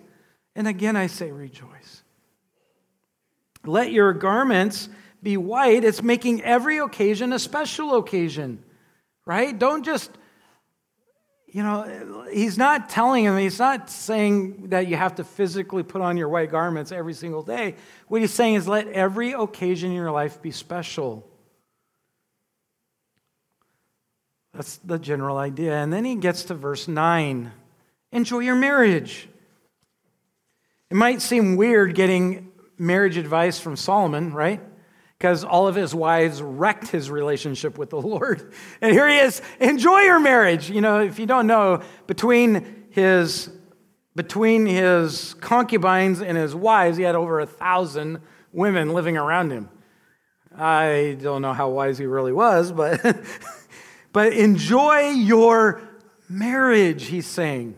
And 0.54 0.68
again, 0.68 0.96
I 0.96 1.08
say 1.08 1.32
rejoice. 1.32 2.02
Let 3.64 3.90
your 3.90 4.12
garments 4.12 4.88
be 5.22 5.36
white. 5.36 5.84
It's 5.84 6.02
making 6.02 6.42
every 6.42 6.78
occasion 6.78 7.32
a 7.32 7.38
special 7.38 7.96
occasion, 7.96 8.62
right? 9.24 9.58
Don't 9.58 9.84
just, 9.84 10.10
you 11.48 11.62
know, 11.62 12.26
he's 12.30 12.58
not 12.58 12.88
telling 12.88 13.24
him, 13.24 13.36
he's 13.38 13.58
not 13.58 13.90
saying 13.90 14.68
that 14.68 14.86
you 14.86 14.96
have 14.96 15.16
to 15.16 15.24
physically 15.24 15.82
put 15.82 16.02
on 16.02 16.16
your 16.16 16.28
white 16.28 16.50
garments 16.50 16.92
every 16.92 17.14
single 17.14 17.42
day. 17.42 17.74
What 18.06 18.20
he's 18.20 18.34
saying 18.34 18.54
is 18.54 18.68
let 18.68 18.86
every 18.88 19.32
occasion 19.32 19.90
in 19.90 19.96
your 19.96 20.12
life 20.12 20.40
be 20.40 20.52
special. 20.52 21.28
That's 24.54 24.76
the 24.78 24.98
general 24.98 25.36
idea. 25.36 25.74
And 25.74 25.92
then 25.92 26.04
he 26.04 26.14
gets 26.14 26.44
to 26.44 26.54
verse 26.54 26.88
9 26.88 27.52
enjoy 28.12 28.38
your 28.38 28.54
marriage. 28.54 29.28
It 30.90 30.94
might 30.94 31.20
seem 31.20 31.56
weird 31.56 31.96
getting 31.96 32.52
marriage 32.78 33.16
advice 33.16 33.58
from 33.58 33.74
Solomon, 33.74 34.32
right? 34.32 34.60
Because 35.18 35.42
all 35.42 35.66
of 35.66 35.74
his 35.74 35.92
wives 35.92 36.40
wrecked 36.40 36.88
his 36.88 37.10
relationship 37.10 37.76
with 37.76 37.90
the 37.90 38.00
Lord. 38.00 38.52
And 38.80 38.92
here 38.92 39.08
he 39.08 39.18
is, 39.18 39.42
enjoy 39.58 40.00
your 40.00 40.20
marriage. 40.20 40.70
You 40.70 40.80
know, 40.80 41.00
if 41.00 41.18
you 41.18 41.26
don't 41.26 41.48
know, 41.48 41.82
between 42.06 42.86
his 42.90 43.50
between 44.16 44.64
his 44.64 45.34
concubines 45.40 46.20
and 46.20 46.38
his 46.38 46.54
wives, 46.54 46.96
he 46.96 47.02
had 47.02 47.16
over 47.16 47.40
a 47.40 47.46
thousand 47.46 48.20
women 48.52 48.92
living 48.92 49.16
around 49.16 49.50
him. 49.50 49.68
I 50.56 51.18
don't 51.20 51.42
know 51.42 51.52
how 51.52 51.70
wise 51.70 51.98
he 51.98 52.06
really 52.06 52.32
was, 52.32 52.70
but 52.70 53.00
but 54.14 54.32
enjoy 54.32 55.10
your 55.10 55.82
marriage, 56.28 57.06
he's 57.06 57.26
saying. 57.26 57.74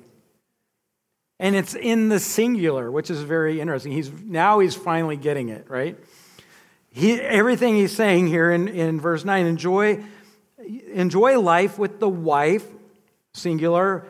And 1.41 1.57
it's 1.57 1.75
in 1.75 2.11
the 2.11 2.21
singular, 2.21 2.91
which 2.91 3.11
is 3.11 3.23
very 3.23 3.59
interesting. 3.59 3.91
He's 3.91 4.13
now 4.13 4.59
he's 4.59 4.75
finally 4.75 5.17
getting 5.17 5.49
it, 5.49 5.69
right? 5.71 5.99
He, 6.91 7.15
everything 7.15 7.77
he's 7.77 7.97
saying 7.97 8.27
here 8.27 8.51
in, 8.51 8.69
in 8.69 9.01
verse 9.01 9.25
9, 9.25 9.47
enjoy, 9.47 10.05
enjoy 10.93 11.41
life 11.41 11.79
with 11.79 12.01
the 12.01 12.09
wife, 12.09 12.67
singular, 13.33 14.07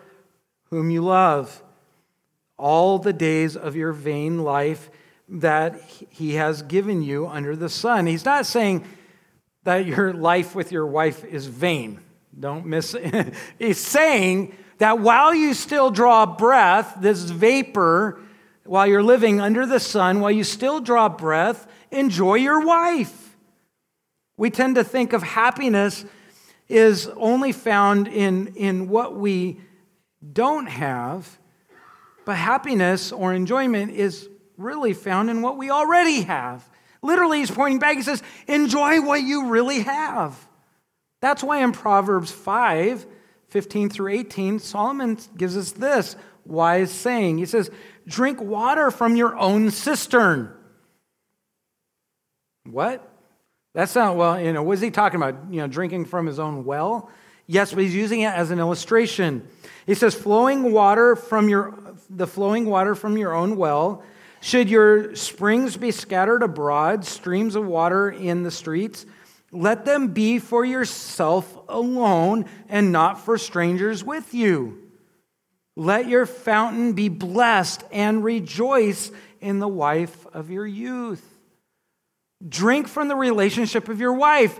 whom 0.70 0.90
you 0.90 1.02
love, 1.02 1.62
all 2.58 2.98
the 2.98 3.12
days 3.12 3.56
of 3.56 3.76
your 3.76 3.92
vain 3.92 4.42
life, 4.42 4.90
that 5.28 5.80
he 6.10 6.34
has 6.34 6.62
given 6.62 7.02
you 7.02 7.28
under 7.28 7.54
the 7.54 7.68
sun. 7.68 8.06
He's 8.06 8.24
not 8.24 8.46
saying 8.46 8.84
that 9.62 9.86
your 9.86 10.12
life 10.12 10.56
with 10.56 10.72
your 10.72 10.86
wife 10.86 11.24
is 11.24 11.46
vain. 11.46 12.00
Don't 12.38 12.66
miss 12.66 12.94
it. 12.98 13.34
He's 13.58 13.78
saying 13.78 14.54
that 14.78 14.98
while 14.98 15.34
you 15.34 15.54
still 15.54 15.90
draw 15.90 16.26
breath, 16.26 16.96
this 17.00 17.22
vapor, 17.22 18.20
while 18.64 18.86
you're 18.86 19.02
living 19.02 19.40
under 19.40 19.66
the 19.66 19.80
sun, 19.80 20.20
while 20.20 20.30
you 20.30 20.44
still 20.44 20.80
draw 20.80 21.08
breath, 21.08 21.66
enjoy 21.90 22.34
your 22.34 22.64
wife. 22.64 23.36
We 24.36 24.50
tend 24.50 24.74
to 24.74 24.84
think 24.84 25.12
of 25.12 25.22
happiness 25.22 26.04
is 26.68 27.08
only 27.16 27.52
found 27.52 28.08
in, 28.08 28.48
in 28.56 28.88
what 28.88 29.16
we 29.16 29.60
don't 30.32 30.66
have, 30.66 31.38
but 32.24 32.36
happiness 32.36 33.12
or 33.12 33.32
enjoyment 33.32 33.92
is 33.92 34.28
really 34.56 34.92
found 34.92 35.30
in 35.30 35.42
what 35.42 35.56
we 35.56 35.70
already 35.70 36.22
have. 36.22 36.68
Literally, 37.02 37.38
he's 37.38 37.50
pointing 37.50 37.78
back. 37.78 37.96
He 37.96 38.02
says, 38.02 38.22
Enjoy 38.48 39.00
what 39.00 39.22
you 39.22 39.46
really 39.48 39.80
have. 39.80 40.36
That's 41.20 41.42
why 41.42 41.62
in 41.62 41.72
Proverbs 41.72 42.30
5 42.30 43.06
15 43.48 43.90
through 43.90 44.12
18, 44.12 44.58
Solomon 44.58 45.18
gives 45.36 45.56
us 45.56 45.72
this 45.72 46.16
wise 46.44 46.90
saying. 46.90 47.38
He 47.38 47.46
says, 47.46 47.70
Drink 48.06 48.40
water 48.40 48.90
from 48.90 49.16
your 49.16 49.36
own 49.36 49.70
cistern. 49.70 50.52
What? 52.64 53.08
That's 53.74 53.94
not, 53.94 54.16
well, 54.16 54.40
you 54.40 54.52
know, 54.52 54.62
what 54.62 54.72
is 54.72 54.80
he 54.80 54.90
talking 54.90 55.20
about? 55.20 55.52
You 55.52 55.60
know, 55.60 55.66
drinking 55.68 56.06
from 56.06 56.26
his 56.26 56.38
own 56.38 56.64
well? 56.64 57.10
Yes, 57.46 57.72
but 57.72 57.84
he's 57.84 57.94
using 57.94 58.22
it 58.22 58.32
as 58.32 58.50
an 58.50 58.58
illustration. 58.58 59.46
He 59.86 59.94
says, 59.94 60.14
flowing 60.14 60.72
water 60.72 61.14
from 61.14 61.48
your, 61.48 61.78
the 62.10 62.26
flowing 62.26 62.66
water 62.66 62.94
from 62.94 63.16
your 63.16 63.34
own 63.34 63.56
well. 63.56 64.02
Should 64.40 64.68
your 64.68 65.14
springs 65.14 65.76
be 65.76 65.90
scattered 65.90 66.42
abroad, 66.42 67.04
streams 67.04 67.54
of 67.54 67.66
water 67.66 68.10
in 68.10 68.42
the 68.42 68.50
streets? 68.50 69.06
Let 69.52 69.84
them 69.84 70.08
be 70.08 70.38
for 70.38 70.64
yourself 70.64 71.56
alone 71.68 72.46
and 72.68 72.92
not 72.92 73.24
for 73.24 73.38
strangers 73.38 74.02
with 74.02 74.34
you. 74.34 74.82
Let 75.76 76.08
your 76.08 76.26
fountain 76.26 76.94
be 76.94 77.08
blessed 77.08 77.84
and 77.92 78.24
rejoice 78.24 79.10
in 79.40 79.58
the 79.58 79.68
wife 79.68 80.26
of 80.32 80.50
your 80.50 80.66
youth. 80.66 81.24
Drink 82.46 82.88
from 82.88 83.08
the 83.08 83.16
relationship 83.16 83.88
of 83.88 84.00
your 84.00 84.14
wife. 84.14 84.58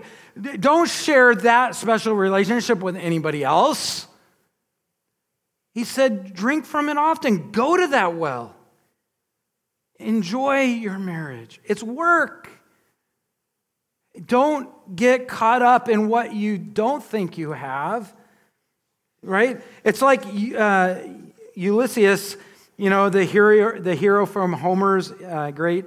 Don't 0.59 0.89
share 0.89 1.35
that 1.35 1.75
special 1.75 2.13
relationship 2.15 2.79
with 2.79 2.95
anybody 2.95 3.43
else. 3.43 4.07
He 5.73 5.83
said, 5.83 6.33
drink 6.33 6.65
from 6.65 6.89
it 6.89 6.97
often. 6.97 7.51
Go 7.51 7.77
to 7.77 7.87
that 7.87 8.15
well. 8.15 8.55
Enjoy 9.99 10.61
your 10.61 10.97
marriage. 10.97 11.59
It's 11.65 11.83
work. 11.83 12.49
Don't 14.25 14.95
get 14.95 15.27
caught 15.27 15.61
up 15.61 15.89
in 15.89 16.07
what 16.07 16.33
you 16.33 16.57
don't 16.57 17.03
think 17.03 17.37
you 17.37 17.51
have, 17.51 18.13
right? 19.21 19.61
It's 19.83 20.01
like 20.01 20.23
uh, 20.57 20.99
Ulysses, 21.55 22.37
you 22.77 22.89
know, 22.89 23.09
the 23.09 23.23
hero, 23.23 23.79
the 23.79 23.95
hero 23.95 24.25
from 24.25 24.53
Homer's 24.53 25.11
uh, 25.11 25.51
great 25.51 25.85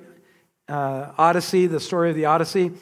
uh, 0.68 1.12
Odyssey, 1.18 1.66
the 1.66 1.80
story 1.80 2.10
of 2.10 2.16
the 2.16 2.26
Odyssey. 2.26 2.72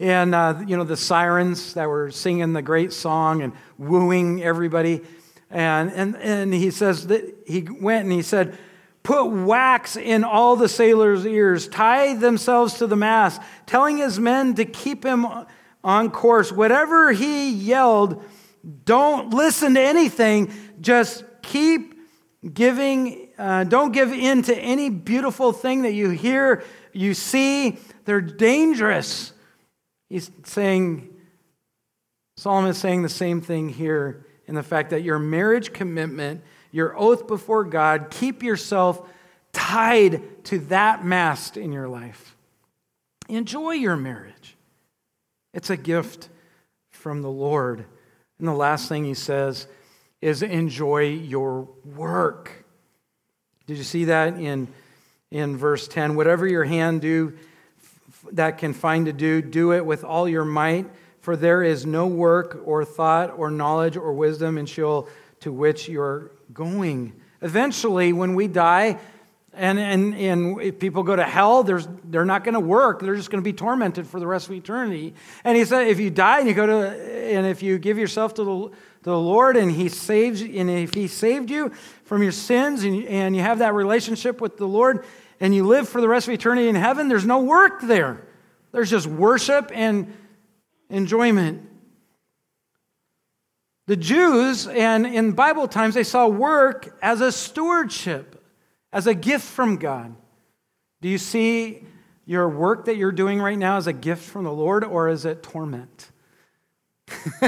And, 0.00 0.34
uh, 0.34 0.62
you 0.66 0.76
know, 0.76 0.84
the 0.84 0.96
sirens 0.96 1.74
that 1.74 1.88
were 1.88 2.10
singing 2.10 2.54
the 2.54 2.62
great 2.62 2.92
song 2.92 3.42
and 3.42 3.52
wooing 3.78 4.42
everybody. 4.42 5.02
And, 5.48 5.92
and, 5.92 6.16
and 6.16 6.52
he 6.52 6.70
says 6.70 7.06
that 7.06 7.22
he 7.46 7.62
went 7.62 8.04
and 8.04 8.12
he 8.12 8.22
said, 8.22 8.58
Put 9.02 9.26
wax 9.26 9.96
in 9.96 10.22
all 10.22 10.56
the 10.56 10.68
sailors' 10.68 11.26
ears, 11.26 11.68
tie 11.68 12.14
themselves 12.14 12.74
to 12.74 12.86
the 12.86 12.96
mast, 12.96 13.40
telling 13.66 13.98
his 13.98 14.18
men 14.18 14.54
to 14.54 14.64
keep 14.64 15.04
him 15.04 15.26
on 15.82 16.10
course. 16.10 16.52
Whatever 16.52 17.12
he 17.12 17.50
yelled, 17.50 18.22
don't 18.84 19.30
listen 19.34 19.74
to 19.74 19.80
anything, 19.80 20.52
just 20.80 21.24
keep 21.42 21.94
giving, 22.54 23.28
uh, 23.38 23.64
don't 23.64 23.92
give 23.92 24.12
in 24.12 24.42
to 24.42 24.56
any 24.56 24.88
beautiful 24.88 25.52
thing 25.52 25.82
that 25.82 25.92
you 25.92 26.10
hear 26.10 26.62
you 26.92 27.14
see, 27.14 27.78
they're 28.04 28.20
dangerous. 28.20 29.32
He's 30.08 30.30
saying, 30.44 31.08
Solomon 32.36 32.70
is 32.70 32.78
saying 32.78 33.02
the 33.02 33.08
same 33.08 33.40
thing 33.40 33.68
here 33.68 34.26
in 34.46 34.54
the 34.54 34.62
fact 34.62 34.90
that 34.90 35.02
your 35.02 35.18
marriage 35.18 35.72
commitment, 35.72 36.42
your 36.72 36.98
oath 36.98 37.28
before 37.28 37.64
God, 37.64 38.08
keep 38.10 38.42
yourself 38.42 39.08
tied 39.52 40.44
to 40.46 40.58
that 40.60 41.04
mast 41.04 41.56
in 41.56 41.70
your 41.70 41.86
life. 41.86 42.34
Enjoy 43.28 43.72
your 43.72 43.96
marriage. 43.96 44.56
It's 45.54 45.70
a 45.70 45.76
gift 45.76 46.28
from 46.90 47.22
the 47.22 47.30
Lord. 47.30 47.84
And 48.38 48.48
the 48.48 48.52
last 48.52 48.88
thing 48.88 49.04
he 49.04 49.14
says 49.14 49.66
is 50.20 50.42
enjoy 50.42 51.10
your 51.10 51.68
work. 51.84 52.64
Did 53.66 53.78
you 53.78 53.84
see 53.84 54.06
that 54.06 54.38
in 54.38 54.68
in 55.30 55.56
verse 55.56 55.88
10 55.88 56.14
whatever 56.14 56.46
your 56.46 56.64
hand 56.64 57.00
do 57.00 57.32
that 58.32 58.58
can 58.58 58.74
find 58.74 59.06
to 59.06 59.12
do 59.14 59.40
do 59.40 59.72
it 59.72 59.84
with 59.84 60.04
all 60.04 60.28
your 60.28 60.44
might 60.44 60.86
for 61.22 61.36
there 61.36 61.62
is 61.62 61.86
no 61.86 62.06
work 62.06 62.60
or 62.66 62.84
thought 62.84 63.32
or 63.38 63.50
knowledge 63.50 63.96
or 63.96 64.12
wisdom 64.12 64.58
in 64.58 64.66
Sheol 64.66 65.08
to 65.42 65.52
which 65.52 65.88
you're 65.88 66.32
going 66.52 67.12
eventually 67.40 68.12
when 68.12 68.34
we 68.34 68.48
die 68.48 68.98
and, 69.54 69.78
and, 69.78 70.14
and 70.14 70.60
if 70.62 70.78
people 70.78 71.02
go 71.02 71.14
to 71.14 71.24
hell, 71.24 71.62
there's, 71.62 71.86
they're 72.04 72.24
not 72.24 72.42
going 72.42 72.54
to 72.54 72.60
work. 72.60 73.00
They're 73.00 73.16
just 73.16 73.30
going 73.30 73.42
to 73.42 73.44
be 73.44 73.52
tormented 73.52 74.06
for 74.06 74.18
the 74.18 74.26
rest 74.26 74.48
of 74.48 74.54
eternity. 74.54 75.14
And 75.44 75.56
he 75.58 75.64
said, 75.66 75.88
if 75.88 76.00
you 76.00 76.10
die 76.10 76.38
and 76.38 76.48
you 76.48 76.54
go 76.54 76.66
to, 76.66 76.88
and 77.36 77.46
if 77.46 77.62
you 77.62 77.78
give 77.78 77.98
yourself 77.98 78.34
to 78.34 78.44
the, 78.44 78.68
to 78.68 78.74
the 79.02 79.18
Lord 79.18 79.56
and 79.58 79.70
he 79.70 79.90
saves, 79.90 80.40
and 80.40 80.70
if 80.70 80.94
he 80.94 81.06
saved 81.06 81.50
you 81.50 81.70
from 82.04 82.22
your 82.22 82.32
sins 82.32 82.84
and, 82.84 83.04
and 83.04 83.36
you 83.36 83.42
have 83.42 83.58
that 83.58 83.74
relationship 83.74 84.40
with 84.40 84.56
the 84.56 84.66
Lord, 84.66 85.04
and 85.38 85.54
you 85.54 85.66
live 85.66 85.88
for 85.88 86.00
the 86.00 86.08
rest 86.08 86.28
of 86.28 86.34
eternity 86.34 86.68
in 86.68 86.76
heaven, 86.76 87.08
there's 87.08 87.26
no 87.26 87.42
work 87.42 87.82
there. 87.82 88.26
There's 88.70 88.88
just 88.88 89.06
worship 89.06 89.70
and 89.74 90.14
enjoyment. 90.88 91.68
The 93.86 93.96
Jews, 93.96 94.66
and 94.68 95.06
in 95.06 95.32
Bible 95.32 95.66
times, 95.66 95.94
they 95.94 96.04
saw 96.04 96.28
work 96.28 96.96
as 97.02 97.20
a 97.20 97.32
stewardship, 97.32 98.44
as 98.92 99.06
a 99.06 99.14
gift 99.14 99.44
from 99.44 99.76
God. 99.76 100.14
Do 101.00 101.08
you 101.08 101.18
see 101.18 101.84
your 102.24 102.48
work 102.48 102.84
that 102.84 102.96
you're 102.96 103.12
doing 103.12 103.40
right 103.40 103.58
now 103.58 103.76
as 103.76 103.88
a 103.88 103.92
gift 103.92 104.22
from 104.22 104.44
the 104.44 104.52
Lord, 104.52 104.84
or 104.84 105.08
is 105.08 105.24
it 105.24 105.42
torment? 105.42 106.10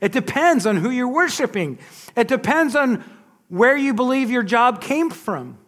it 0.00 0.12
depends 0.12 0.64
on 0.64 0.76
who 0.76 0.90
you're 0.90 1.08
worshiping. 1.08 1.78
It 2.16 2.28
depends 2.28 2.76
on 2.76 3.04
where 3.48 3.76
you 3.76 3.92
believe 3.92 4.30
your 4.30 4.44
job 4.44 4.80
came 4.80 5.10
from. 5.10 5.58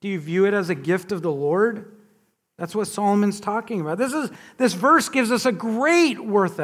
Do 0.00 0.08
you 0.08 0.20
view 0.20 0.46
it 0.46 0.54
as 0.54 0.70
a 0.70 0.74
gift 0.74 1.10
of 1.10 1.22
the 1.22 1.32
Lord? 1.32 1.90
That's 2.56 2.74
what 2.74 2.86
Solomon's 2.86 3.40
talking 3.40 3.80
about. 3.80 3.98
This, 3.98 4.12
is, 4.12 4.30
this 4.56 4.74
verse 4.74 5.08
gives 5.08 5.32
us 5.32 5.44
a 5.44 5.52
great 5.52 6.20
worth 6.20 6.60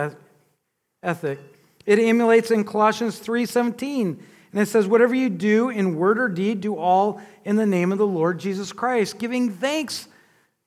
ethic. 1.03 1.41
It 1.87 1.99
emulates 1.99 2.51
in 2.51 2.65
Colossians 2.65 3.19
3:17. 3.19 4.21
And 4.53 4.61
it 4.61 4.67
says, 4.67 4.87
Whatever 4.87 5.15
you 5.15 5.31
do 5.31 5.69
in 5.69 5.97
word 5.97 6.19
or 6.19 6.29
deed, 6.29 6.61
do 6.61 6.77
all 6.77 7.21
in 7.45 7.57
the 7.57 7.67
name 7.67 7.93
of 7.93 7.99
the 7.99 8.07
Lord 8.07 8.41
Jesus 8.41 8.73
Christ, 8.73 9.19
giving 9.19 9.51
thanks 9.51 10.09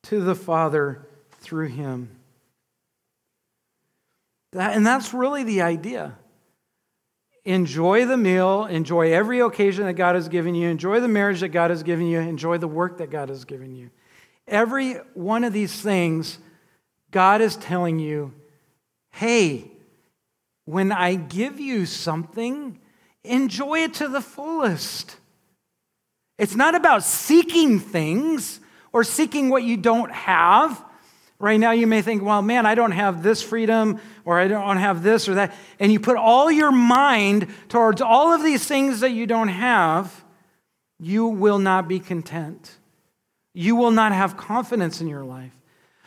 to 0.03 0.21
the 0.21 0.35
Father 0.35 1.05
through 1.41 1.67
him. 1.67 2.09
That, 4.51 4.75
and 4.75 4.85
that's 4.85 5.13
really 5.13 5.43
the 5.43 5.61
idea. 5.61 6.15
Enjoy 7.45 8.05
the 8.05 8.15
meal, 8.15 8.65
enjoy 8.65 9.11
every 9.11 9.41
occasion 9.41 9.85
that 9.85 9.93
God 9.93 10.15
has 10.15 10.29
given 10.29 10.55
you, 10.55 10.69
enjoy 10.69 11.01
the 11.01 11.09
marriage 11.09 11.41
that 11.41 11.49
God 11.49 11.71
has 11.71 11.83
given 11.83 12.07
you, 12.07 12.19
enjoy 12.19 12.57
the 12.57 12.69
work 12.69 12.99
that 12.99 13.09
God 13.09 13.27
has 13.27 13.43
given 13.43 13.75
you. 13.75 13.89
Every 14.47 14.93
one 15.13 15.43
of 15.43 15.51
these 15.51 15.81
things, 15.81 16.37
God 17.11 17.41
is 17.41 17.57
telling 17.57 17.99
you, 17.99 18.33
hey, 19.11 19.72
when 20.65 20.91
I 20.91 21.15
give 21.15 21.59
you 21.59 21.85
something, 21.85 22.79
enjoy 23.23 23.79
it 23.79 23.95
to 23.95 24.07
the 24.07 24.21
fullest. 24.21 25.17
It's 26.37 26.55
not 26.55 26.75
about 26.75 27.03
seeking 27.03 27.79
things 27.79 28.59
or 28.91 29.03
seeking 29.03 29.49
what 29.49 29.63
you 29.63 29.77
don't 29.77 30.11
have. 30.11 30.83
Right 31.39 31.59
now, 31.59 31.71
you 31.71 31.87
may 31.87 32.01
think, 32.01 32.23
well, 32.23 32.41
man, 32.41 32.65
I 32.65 32.75
don't 32.75 32.91
have 32.91 33.21
this 33.21 33.41
freedom 33.41 33.99
or 34.23 34.39
I 34.39 34.47
don't 34.47 34.77
have 34.77 35.03
this 35.03 35.27
or 35.27 35.35
that. 35.35 35.53
And 35.79 35.91
you 35.91 35.99
put 35.99 36.15
all 36.15 36.49
your 36.49 36.71
mind 36.71 37.47
towards 37.67 38.01
all 38.01 38.31
of 38.31 38.43
these 38.43 38.65
things 38.65 39.01
that 39.01 39.11
you 39.11 39.27
don't 39.27 39.49
have, 39.49 40.23
you 40.99 41.27
will 41.27 41.59
not 41.59 41.87
be 41.89 41.99
content. 41.99 42.77
You 43.53 43.75
will 43.75 43.91
not 43.91 44.13
have 44.13 44.37
confidence 44.37 45.01
in 45.01 45.07
your 45.07 45.23
life. 45.23 45.51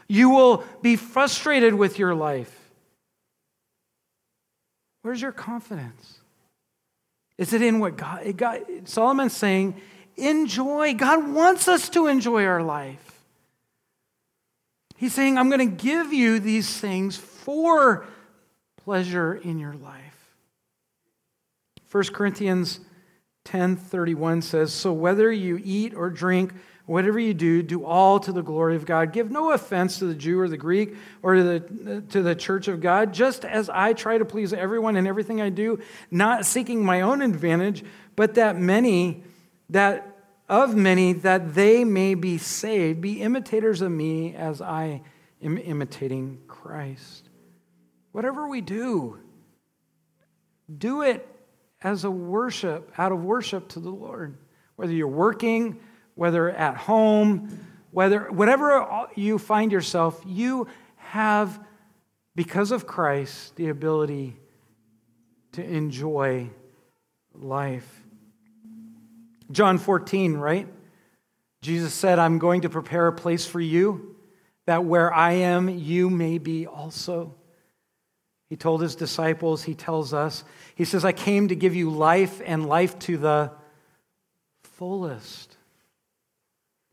You 0.09 0.30
will 0.30 0.64
be 0.80 0.96
frustrated 0.96 1.74
with 1.74 1.98
your 1.98 2.14
life. 2.14 2.55
Where's 5.07 5.22
your 5.22 5.30
confidence? 5.30 6.18
Is 7.38 7.52
it 7.52 7.62
in 7.62 7.78
what 7.78 7.96
God, 7.96 8.66
Solomon's 8.86 9.36
saying, 9.36 9.80
enjoy. 10.16 10.94
God 10.94 11.32
wants 11.32 11.68
us 11.68 11.88
to 11.90 12.09
enjoy 12.09 12.44
our 12.44 12.61
life. 12.61 13.22
He's 14.96 15.14
saying, 15.14 15.38
I'm 15.38 15.48
going 15.48 15.61
to 15.61 15.76
give 15.76 16.12
you 16.12 16.40
these 16.40 16.76
things 16.76 17.16
for 17.16 18.04
pleasure 18.78 19.36
in 19.36 19.61
your 19.61 19.74
life. 19.74 20.34
1 21.92 22.02
Corinthians 22.12 22.80
10:31 23.44 24.42
says, 24.42 24.72
"So 24.72 24.92
whether 24.92 25.30
you 25.30 25.61
eat 25.62 25.94
or 25.94 26.11
drink, 26.11 26.52
whatever 26.87 27.18
you 27.18 27.34
do, 27.34 27.62
do 27.62 27.84
all 27.84 28.18
to 28.20 28.32
the 28.32 28.43
glory 28.43 28.76
of 28.76 28.87
God. 28.87 29.12
Give 29.12 29.30
no 29.30 29.53
offense 29.53 29.99
to 29.99 30.07
the 30.07 30.14
Jew 30.14 30.41
or 30.41 30.49
the 30.49 30.57
Greek 30.57 30.95
or 31.22 31.34
to 31.34 31.43
the, 31.43 32.01
to 32.01 32.22
the 32.22 32.34
church 32.34 32.68
of 32.68 32.80
God, 32.80 33.12
just 33.12 33.45
as 33.45 33.68
I 33.68 33.93
try 33.93 34.18
to 34.18 34.24
please 34.24 34.53
everyone 34.53 34.97
in 34.97 35.07
everything 35.07 35.41
I 35.41 35.51
do, 35.51 35.80
not 36.11 36.47
seeking 36.47 36.84
my 36.84 37.01
own 37.03 37.22
advantage, 37.22 37.84
but 38.14 38.34
that 38.34 38.57
many 38.57 39.24
that 39.68 40.16
of 40.49 40.76
many 40.76 41.12
that 41.12 41.55
they 41.55 41.84
may 41.84 42.14
be 42.14 42.39
saved. 42.39 43.01
Be 43.01 43.20
imitators 43.20 43.82
of 43.82 43.91
me 43.91 44.34
as 44.34 44.62
I 44.62 45.03
am 45.43 45.59
imitating 45.59 46.39
Christ. 46.47 47.28
Whatever 48.12 48.47
we 48.47 48.61
do, 48.61 49.18
do 50.78 51.03
it 51.03 51.26
as 51.82 52.05
a 52.05 52.11
worship, 52.11 52.93
out 52.97 53.12
of 53.12 53.22
worship 53.22 53.68
to 53.70 53.80
the 53.80 53.91
Lord. 53.91 54.39
Whether 54.76 54.93
you're 54.93 55.09
working, 55.09 55.80
whether 56.17 56.51
at 56.51 56.77
home, 56.77 57.61
whether 57.93 58.31
whatever 58.33 59.07
you 59.14 59.39
find 59.39 59.71
yourself, 59.71 60.21
you 60.27 60.67
have, 60.97 61.64
because 62.35 62.73
of 62.73 62.87
Christ, 62.87 63.55
the 63.55 63.69
ability 63.69 64.37
to 65.53 65.62
enjoy 65.64 66.51
life. 67.33 68.03
John 69.53 69.79
14, 69.79 70.35
right? 70.35 70.67
Jesus 71.62 71.95
said, 71.95 72.19
I'm 72.19 72.39
going 72.39 72.62
to 72.62 72.69
prepare 72.69 73.07
a 73.07 73.12
place 73.12 73.47
for 73.47 73.61
you, 73.61 74.17
that 74.67 74.85
where 74.85 75.12
I 75.12 75.33
am, 75.33 75.69
you 75.69 76.11
may 76.11 76.39
be 76.39 76.67
also. 76.67 77.35
He 78.49 78.57
told 78.57 78.81
his 78.81 78.97
disciples, 78.97 79.64
he 79.64 79.75
tells 79.75 80.12
us, 80.12 80.45
he 80.75 80.85
says, 80.85 81.05
I 81.05 81.12
came 81.12 81.49
to 81.49 81.57
give 81.57 81.75
you 81.75 81.91
life 81.91 82.41
and 82.45 82.67
life 82.67 82.99
to 83.01 83.17
the 83.17 83.53
fullest. 84.62 85.55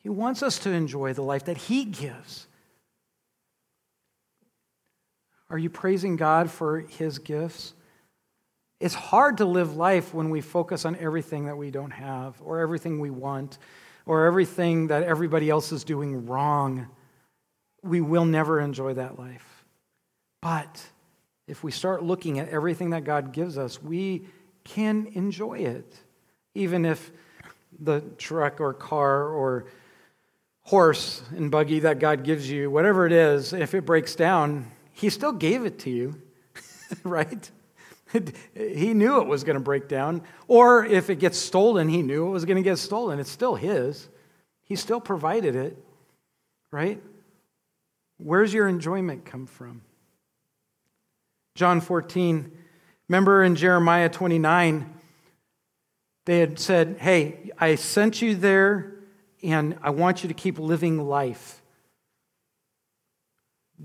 He 0.03 0.09
wants 0.09 0.43
us 0.43 0.59
to 0.59 0.69
enjoy 0.69 1.13
the 1.13 1.23
life 1.23 1.45
that 1.45 1.57
he 1.57 1.85
gives. 1.85 2.45
Are 5.49 5.57
you 5.57 5.69
praising 5.69 6.17
God 6.17 6.51
for 6.51 6.81
his 6.81 7.19
gifts? 7.19 7.73
It's 8.81 8.95
hard 8.95 9.37
to 9.37 9.45
live 9.45 9.77
life 9.77 10.13
when 10.13 10.29
we 10.29 10.41
focus 10.41 10.83
on 10.83 10.97
everything 10.97 11.45
that 11.45 11.55
we 11.55 11.71
don't 11.71 11.91
have, 11.91 12.35
or 12.43 12.59
everything 12.59 12.99
we 12.99 13.11
want, 13.11 13.57
or 14.05 14.25
everything 14.25 14.87
that 14.87 15.03
everybody 15.03 15.49
else 15.49 15.71
is 15.71 15.85
doing 15.85 16.25
wrong. 16.25 16.87
We 17.81 18.01
will 18.01 18.25
never 18.25 18.59
enjoy 18.59 18.95
that 18.95 19.17
life. 19.17 19.65
But 20.41 20.85
if 21.47 21.63
we 21.63 21.71
start 21.71 22.03
looking 22.03 22.39
at 22.39 22.49
everything 22.49 22.89
that 22.89 23.05
God 23.05 23.31
gives 23.31 23.57
us, 23.57 23.81
we 23.81 24.25
can 24.65 25.07
enjoy 25.13 25.59
it. 25.59 25.95
Even 26.55 26.83
if 26.83 27.11
the 27.79 28.01
truck 28.17 28.59
or 28.59 28.73
car 28.73 29.27
or 29.27 29.65
horse 30.63 31.21
and 31.35 31.51
buggy 31.51 31.79
that 31.79 31.99
God 31.99 32.23
gives 32.23 32.49
you, 32.49 32.69
whatever 32.69 33.05
it 33.05 33.11
is, 33.11 33.53
if 33.53 33.73
it 33.73 33.85
breaks 33.85 34.15
down, 34.15 34.71
He 34.93 35.09
still 35.09 35.33
gave 35.33 35.65
it 35.65 35.79
to 35.79 35.89
you, 35.89 36.21
right? 37.03 37.49
he 38.53 38.93
knew 38.93 39.21
it 39.21 39.27
was 39.27 39.43
going 39.43 39.55
to 39.55 39.63
break 39.63 39.87
down. 39.87 40.21
Or 40.47 40.85
if 40.85 41.09
it 41.09 41.15
gets 41.15 41.37
stolen, 41.37 41.89
he 41.89 42.01
knew 42.01 42.27
it 42.27 42.31
was 42.31 42.45
going 42.45 42.57
to 42.57 42.63
get 42.63 42.77
stolen. 42.77 43.19
It's 43.19 43.31
still 43.31 43.55
his. 43.55 44.07
He 44.65 44.75
still 44.75 45.01
provided 45.01 45.55
it, 45.55 45.77
right? 46.71 47.01
Where's 48.17 48.53
your 48.53 48.67
enjoyment 48.67 49.25
come 49.25 49.47
from? 49.47 49.81
John 51.55 51.81
14. 51.81 52.51
Remember 53.09 53.43
in 53.43 53.55
Jeremiah 53.55 54.09
29, 54.09 54.93
they 56.25 56.39
had 56.39 56.59
said, 56.59 56.97
Hey, 56.99 57.51
I 57.59 57.75
sent 57.75 58.21
you 58.21 58.35
there 58.35 58.92
and 59.43 59.77
I 59.81 59.89
want 59.89 60.23
you 60.23 60.29
to 60.29 60.33
keep 60.33 60.57
living 60.57 61.07
life. 61.07 61.61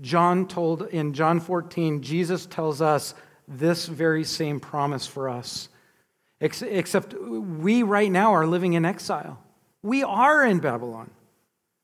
John 0.01 0.47
told 0.47 0.83
in 0.83 1.13
John 1.13 1.39
14, 1.39 2.01
Jesus 2.01 2.45
tells 2.45 2.81
us, 2.81 3.13
this 3.49 3.87
very 3.87 4.23
same 4.23 4.59
promise 4.59 5.07
for 5.07 5.27
us. 5.27 5.69
Except 6.39 7.13
we 7.19 7.83
right 7.83 8.09
now 8.09 8.33
are 8.33 8.47
living 8.47 8.73
in 8.73 8.85
exile. 8.85 9.43
We 9.81 10.03
are 10.03 10.45
in 10.45 10.59
Babylon. 10.59 11.09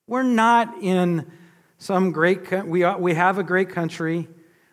We're 0.07 0.23
not 0.23 0.82
in 0.82 1.30
some 1.78 2.11
great, 2.11 2.65
we, 2.65 2.84
are, 2.84 2.97
we 2.97 3.15
have 3.15 3.38
a 3.38 3.43
great 3.43 3.69
country. 3.69 4.30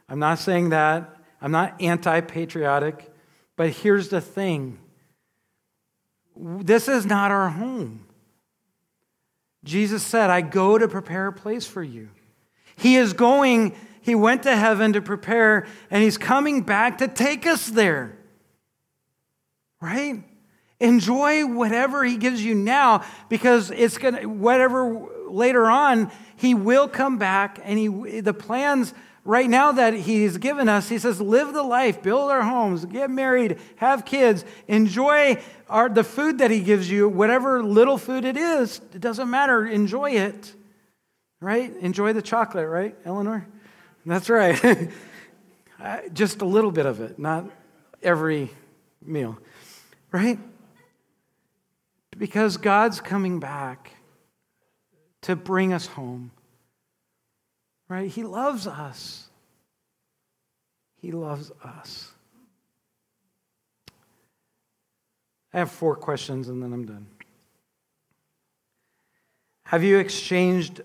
I'm 0.08 0.20
not 0.20 0.38
saying 0.38 0.68
that. 0.68 1.16
I'm 1.40 1.50
not 1.50 1.80
anti 1.80 2.20
patriotic. 2.20 3.10
But 3.56 3.70
here's 3.70 4.08
the 4.08 4.20
thing 4.20 4.78
this 6.36 6.88
is 6.88 7.04
not 7.04 7.30
our 7.30 7.48
home. 7.48 8.06
Jesus 9.64 10.02
said, 10.02 10.30
I 10.30 10.40
go 10.40 10.78
to 10.78 10.88
prepare 10.88 11.28
a 11.28 11.32
place 11.32 11.66
for 11.66 11.82
you. 11.82 12.08
He 12.76 12.96
is 12.96 13.12
going 13.12 13.74
he 14.02 14.16
went 14.16 14.42
to 14.42 14.56
heaven 14.56 14.92
to 14.94 15.00
prepare, 15.00 15.66
and 15.88 16.02
he's 16.02 16.18
coming 16.18 16.62
back 16.62 16.98
to 16.98 17.08
take 17.08 17.46
us 17.46 17.68
there. 17.68 18.18
Right? 19.80 20.24
Enjoy 20.80 21.46
whatever 21.46 22.04
he 22.04 22.16
gives 22.16 22.44
you 22.44 22.54
now 22.54 23.04
because 23.28 23.70
it's 23.70 23.98
going 23.98 24.16
to, 24.16 24.26
whatever 24.26 25.08
later 25.28 25.66
on, 25.70 26.10
he 26.36 26.54
will 26.54 26.88
come 26.88 27.16
back 27.16 27.60
and 27.62 27.78
he, 27.78 28.20
the 28.20 28.34
plans 28.34 28.92
right 29.24 29.48
now 29.48 29.72
that 29.72 29.94
he's 29.94 30.36
given 30.38 30.68
us, 30.68 30.88
he 30.88 30.98
says, 30.98 31.20
live 31.20 31.52
the 31.52 31.62
life, 31.62 32.02
build 32.02 32.30
our 32.30 32.42
homes, 32.42 32.84
get 32.84 33.10
married, 33.10 33.58
have 33.76 34.04
kids, 34.04 34.44
enjoy 34.68 35.40
our, 35.68 35.88
the 35.88 36.04
food 36.04 36.38
that 36.38 36.50
he 36.50 36.60
gives 36.60 36.90
you, 36.90 37.08
whatever 37.08 37.62
little 37.62 37.98
food 37.98 38.24
it 38.24 38.36
is, 38.36 38.80
it 38.94 39.00
doesn't 39.00 39.30
matter, 39.30 39.66
enjoy 39.66 40.12
it. 40.12 40.54
Right? 41.40 41.74
Enjoy 41.78 42.12
the 42.12 42.22
chocolate, 42.22 42.68
right, 42.68 42.94
Eleanor? 43.04 43.46
That's 44.06 44.30
right. 44.30 44.90
Uh, 45.82 45.98
just 46.12 46.42
a 46.42 46.44
little 46.44 46.70
bit 46.70 46.86
of 46.86 47.00
it, 47.00 47.18
not 47.18 47.44
every 48.04 48.48
meal, 49.04 49.36
right? 50.12 50.38
Because 52.16 52.56
God's 52.56 53.00
coming 53.00 53.40
back 53.40 53.90
to 55.22 55.34
bring 55.34 55.72
us 55.72 55.86
home, 55.86 56.30
right? 57.92 58.10
He 58.10 58.22
loves 58.22 58.66
us. 58.66 59.28
He 61.00 61.12
loves 61.12 61.50
us. 61.64 62.10
I 65.54 65.58
have 65.58 65.70
four 65.70 65.96
questions 65.96 66.48
and 66.48 66.62
then 66.62 66.72
I'm 66.72 66.86
done. 66.86 67.06
Have 69.64 69.82
you 69.82 69.98
exchanged 69.98 70.82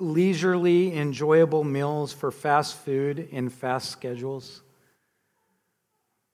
leisurely, 0.00 0.96
enjoyable 0.96 1.62
meals 1.62 2.12
for 2.12 2.30
fast 2.30 2.76
food 2.78 3.28
and 3.32 3.52
fast 3.52 3.90
schedules. 3.90 4.62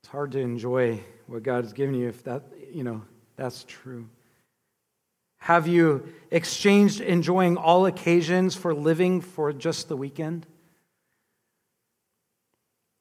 It's 0.03 0.11
hard 0.11 0.33
to 0.33 0.39
enjoy 0.39 1.01
what 1.27 1.43
God 1.43 1.65
has 1.65 1.73
given 1.73 1.95
you 1.97 2.09
if 2.09 2.23
that, 2.25 2.45
you 2.73 2.85
know, 2.85 3.03
that's 3.35 3.65
true. 3.65 4.09
Have 5.47 5.69
you 5.69 6.09
exchanged 6.33 7.01
enjoying 7.01 7.57
all 7.57 7.87
occasions 7.87 8.57
for 8.57 8.75
living 8.75 9.21
for 9.21 9.53
just 9.53 9.89
the 9.89 9.97
weekend? 9.97 10.45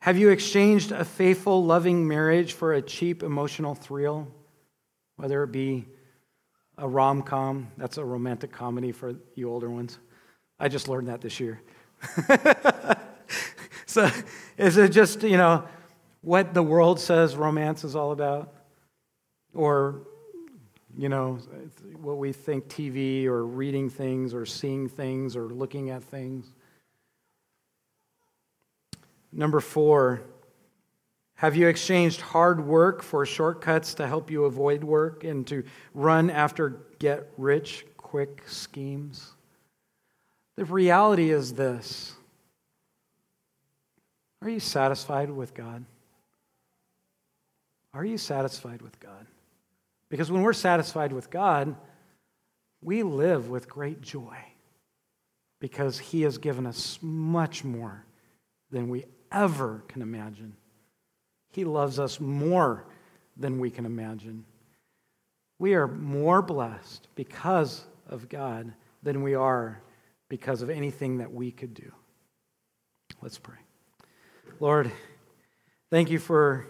Have 0.02 0.16
you 0.20 0.30
exchanged 0.30 0.92
a 0.92 1.04
faithful, 1.04 1.66
loving 1.66 2.08
marriage 2.08 2.54
for 2.54 2.74
a 2.74 2.84
cheap 2.84 3.24
emotional 3.24 3.74
thrill, 3.74 4.28
whether 5.16 5.42
it 5.42 5.52
be 5.52 5.88
a 6.78 6.88
rom 6.88 7.24
com, 7.24 7.72
that's 7.78 7.98
a 7.98 8.06
romantic 8.06 8.52
comedy 8.52 8.92
for 8.92 9.16
you 9.34 9.50
older 9.50 9.72
ones, 9.72 9.98
I 10.60 10.68
just 10.68 10.88
learned 10.88 11.08
that 11.08 11.22
this 11.22 11.40
year. 11.40 11.64
so 13.88 14.08
is 14.56 14.78
it 14.78 14.90
just, 14.90 15.24
you 15.24 15.38
know, 15.38 15.64
what 16.22 16.54
the 16.54 16.62
world 16.62 17.00
says 17.00 17.36
romance 17.36 17.84
is 17.84 17.96
all 17.96 18.12
about? 18.12 18.54
Or, 19.56 20.06
you 20.98 21.10
know, 21.10 21.40
what 22.02 22.18
we 22.18 22.32
think 22.32 22.68
TV 22.68 23.26
or 23.26 23.46
reading 23.46 23.90
things 23.90 24.34
or 24.34 24.46
seeing 24.46 24.88
things 24.88 25.36
or 25.36 25.48
looking 25.48 25.90
at 25.90 26.04
things? 26.04 26.52
Number 29.32 29.60
four, 29.60 30.22
have 31.36 31.56
you 31.56 31.68
exchanged 31.68 32.22
hard 32.22 32.66
work 32.66 33.04
for 33.04 33.26
shortcuts 33.26 33.94
to 33.96 34.08
help 34.08 34.32
you 34.32 34.46
avoid 34.46 34.84
work 34.84 35.26
and 35.26 35.46
to 35.48 35.64
run 35.94 36.30
after 36.30 36.86
get 37.00 37.30
rich 37.38 37.86
quick 37.98 38.44
schemes? 38.48 39.34
The 40.56 40.64
reality 40.64 41.32
is 41.32 41.54
this 41.54 42.14
Are 44.42 44.50
you 44.50 44.62
satisfied 44.62 45.30
with 45.30 45.54
God? 45.54 45.84
Are 47.94 48.06
you 48.06 48.18
satisfied 48.18 48.82
with 48.82 48.98
God? 49.00 49.28
Because 50.16 50.32
when 50.32 50.44
we're 50.44 50.54
satisfied 50.54 51.12
with 51.12 51.30
God, 51.30 51.76
we 52.82 53.04
live 53.04 53.50
with 53.50 53.68
great 53.68 54.00
joy 54.00 54.38
because 55.60 56.00
He 56.00 56.22
has 56.22 56.38
given 56.38 56.66
us 56.66 56.98
much 57.02 57.66
more 57.66 58.06
than 58.72 58.88
we 58.88 59.04
ever 59.30 59.84
can 59.90 60.02
imagine. 60.02 60.56
He 61.52 61.66
loves 61.66 62.00
us 62.00 62.22
more 62.22 62.86
than 63.36 63.60
we 63.60 63.70
can 63.70 63.86
imagine. 63.86 64.46
We 65.60 65.74
are 65.74 65.86
more 65.86 66.42
blessed 66.42 67.10
because 67.16 67.84
of 68.08 68.30
God 68.30 68.72
than 69.04 69.22
we 69.22 69.36
are 69.36 69.82
because 70.30 70.62
of 70.62 70.70
anything 70.70 71.18
that 71.18 71.34
we 71.34 71.52
could 71.52 71.74
do. 71.74 71.92
Let's 73.22 73.38
pray. 73.38 73.58
Lord, 74.62 74.90
thank 75.92 76.10
you 76.10 76.20
for 76.20 76.68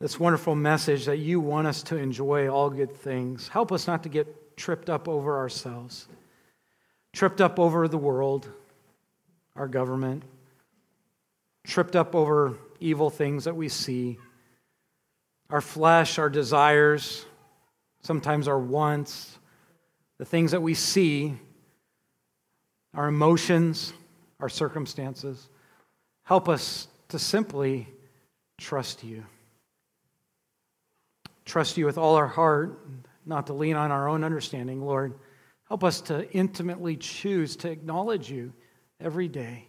this 0.00 0.20
wonderful 0.20 0.54
message 0.54 1.06
that 1.06 1.16
you 1.16 1.40
want 1.40 1.66
us 1.66 1.82
to 1.82 1.96
enjoy 1.96 2.48
all 2.48 2.70
good 2.70 2.92
things. 2.92 3.48
Help 3.48 3.72
us 3.72 3.86
not 3.86 4.04
to 4.04 4.08
get 4.08 4.56
tripped 4.56 4.88
up 4.88 5.08
over 5.08 5.36
ourselves, 5.36 6.06
tripped 7.12 7.40
up 7.40 7.58
over 7.58 7.88
the 7.88 7.98
world, 7.98 8.48
our 9.56 9.66
government, 9.66 10.22
tripped 11.66 11.96
up 11.96 12.14
over 12.14 12.56
evil 12.78 13.10
things 13.10 13.44
that 13.44 13.56
we 13.56 13.68
see, 13.68 14.18
our 15.50 15.60
flesh, 15.60 16.18
our 16.18 16.30
desires, 16.30 17.26
sometimes 18.02 18.46
our 18.46 18.58
wants, 18.58 19.36
the 20.18 20.24
things 20.24 20.52
that 20.52 20.62
we 20.62 20.74
see, 20.74 21.34
our 22.94 23.08
emotions, 23.08 23.92
our 24.38 24.48
circumstances. 24.48 25.48
Help 26.22 26.48
us 26.48 26.86
to 27.08 27.18
simply 27.18 27.88
trust 28.58 29.02
you 29.02 29.24
trust 31.48 31.78
you 31.78 31.86
with 31.86 31.98
all 31.98 32.14
our 32.14 32.26
heart, 32.26 32.78
not 33.24 33.46
to 33.46 33.54
lean 33.54 33.74
on 33.74 33.90
our 33.90 34.08
own 34.08 34.22
understanding, 34.22 34.82
Lord. 34.82 35.18
Help 35.66 35.82
us 35.82 36.02
to 36.02 36.30
intimately 36.32 36.96
choose 36.96 37.56
to 37.56 37.70
acknowledge 37.70 38.30
you 38.30 38.52
every 39.00 39.28
day, 39.28 39.66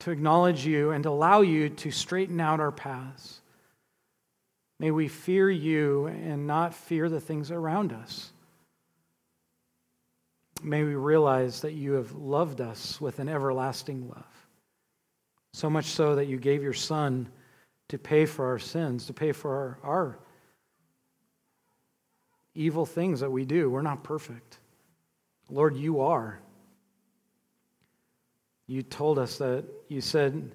to 0.00 0.10
acknowledge 0.10 0.66
you 0.66 0.90
and 0.90 1.06
allow 1.06 1.40
you 1.40 1.68
to 1.68 1.90
straighten 1.90 2.40
out 2.40 2.60
our 2.60 2.72
paths. 2.72 3.40
May 4.78 4.90
we 4.90 5.08
fear 5.08 5.48
you 5.48 6.06
and 6.06 6.46
not 6.46 6.74
fear 6.74 7.08
the 7.08 7.20
things 7.20 7.50
around 7.50 7.92
us. 7.92 8.32
May 10.62 10.82
we 10.82 10.94
realize 10.94 11.60
that 11.60 11.72
you 11.72 11.92
have 11.92 12.12
loved 12.12 12.60
us 12.60 13.00
with 13.00 13.20
an 13.20 13.28
everlasting 13.28 14.08
love. 14.08 14.46
So 15.54 15.70
much 15.70 15.86
so 15.86 16.16
that 16.16 16.26
you 16.26 16.38
gave 16.38 16.62
your 16.62 16.72
Son 16.72 17.28
to 17.88 17.98
pay 17.98 18.26
for 18.26 18.46
our 18.46 18.58
sins, 18.58 19.06
to 19.06 19.12
pay 19.12 19.32
for 19.32 19.78
our, 19.82 19.90
our 19.90 20.18
evil 22.54 22.86
things 22.86 23.20
that 23.20 23.30
we 23.30 23.44
do. 23.44 23.70
We're 23.70 23.82
not 23.82 24.02
perfect. 24.02 24.58
Lord, 25.48 25.76
you 25.76 26.00
are. 26.00 26.40
You 28.66 28.82
told 28.82 29.18
us 29.18 29.38
that, 29.38 29.64
you 29.88 30.00
said, 30.00 30.52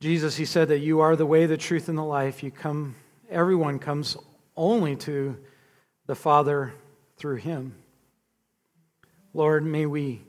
Jesus, 0.00 0.38
you 0.38 0.46
said 0.46 0.68
that 0.68 0.80
you 0.80 1.00
are 1.00 1.16
the 1.16 1.24
way, 1.24 1.46
the 1.46 1.56
truth, 1.56 1.88
and 1.88 1.96
the 1.96 2.02
life. 2.02 2.42
You 2.42 2.50
come, 2.50 2.96
everyone 3.30 3.78
comes 3.78 4.16
only 4.56 4.96
to 4.96 5.38
the 6.06 6.14
Father 6.14 6.74
through 7.16 7.36
him. 7.36 7.74
Lord, 9.32 9.64
may 9.64 9.86
we 9.86 10.22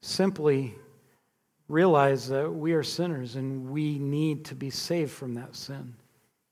simply 0.00 0.74
realize 1.70 2.28
that 2.28 2.52
we 2.52 2.72
are 2.72 2.82
sinners 2.82 3.36
and 3.36 3.70
we 3.70 3.98
need 3.98 4.46
to 4.46 4.54
be 4.54 4.70
saved 4.70 5.12
from 5.12 5.34
that 5.34 5.54
sin. 5.54 5.94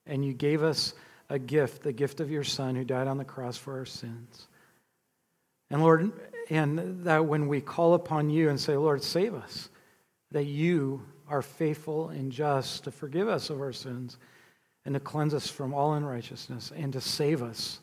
And 0.07 0.25
you 0.25 0.33
gave 0.33 0.63
us 0.63 0.95
a 1.29 1.39
gift, 1.39 1.83
the 1.83 1.93
gift 1.93 2.21
of 2.21 2.31
your 2.31 2.45
Son 2.45 2.77
who 2.77 2.85
died 2.85 3.09
on 3.09 3.19
the 3.19 3.25
cross 3.25 3.57
for 3.57 3.77
our 3.79 3.85
sins. 3.85 4.47
And 5.71 5.83
Lord, 5.83 6.13
and 6.49 7.05
that 7.05 7.27
when 7.27 7.49
we 7.49 7.61
call 7.61 7.95
upon 7.95 8.31
you 8.31 8.49
and 8.49 8.59
say, 8.59 8.77
Lord, 8.77 9.03
save 9.03 9.35
us, 9.35 9.69
that 10.31 10.45
you 10.45 11.03
are 11.29 11.43
faithful 11.43 12.09
and 12.09 12.33
just 12.33 12.85
to 12.85 12.91
forgive 12.91 13.29
us 13.29 13.51
of 13.51 13.61
our 13.61 13.73
sins 13.73 14.17
and 14.85 14.95
to 14.95 15.01
cleanse 15.01 15.35
us 15.35 15.51
from 15.51 15.75
all 15.75 15.95
unrighteousness 15.95 16.73
and 16.75 16.93
to 16.93 17.01
save 17.01 17.43
us 17.43 17.81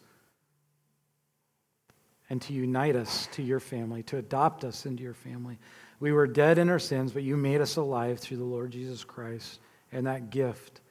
and 2.30 2.42
to 2.44 2.54
unite 2.54 2.96
us 2.96 3.28
to 3.34 3.44
your 3.44 3.60
family, 3.60 4.02
to 4.04 4.18
adopt 4.18 4.64
us 4.64 4.86
into 4.86 5.04
your 5.04 5.14
family. 5.14 5.60
We 6.00 6.12
were 6.12 6.28
dead 6.28 6.58
in 6.58 6.70
our 6.70 6.80
sins, 6.80 7.12
but 7.12 7.24
you 7.24 7.38
made 7.38 7.62
us 7.62 7.78
alive 7.78 8.20
through 8.20 8.38
the 8.38 8.44
Lord 8.44 8.72
Jesus 8.72 9.04
Christ 9.04 9.60
and 9.92 10.08
that 10.08 10.30
gift, 10.30 10.82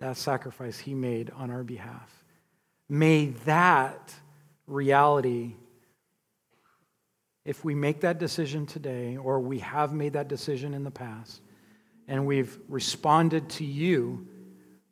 that 0.00 0.16
sacrifice 0.16 0.78
he 0.78 0.94
made 0.94 1.30
on 1.30 1.50
our 1.50 1.62
behalf. 1.62 2.24
May 2.88 3.26
that 3.44 4.14
reality, 4.66 5.54
if 7.44 7.64
we 7.64 7.74
make 7.74 8.00
that 8.00 8.18
decision 8.18 8.66
today, 8.66 9.16
or 9.16 9.40
we 9.40 9.58
have 9.58 9.92
made 9.92 10.14
that 10.14 10.28
decision 10.28 10.72
in 10.74 10.84
the 10.84 10.90
past, 10.90 11.40
and 12.08 12.26
we've 12.26 12.58
responded 12.68 13.48
to 13.50 13.64
you, 13.64 14.26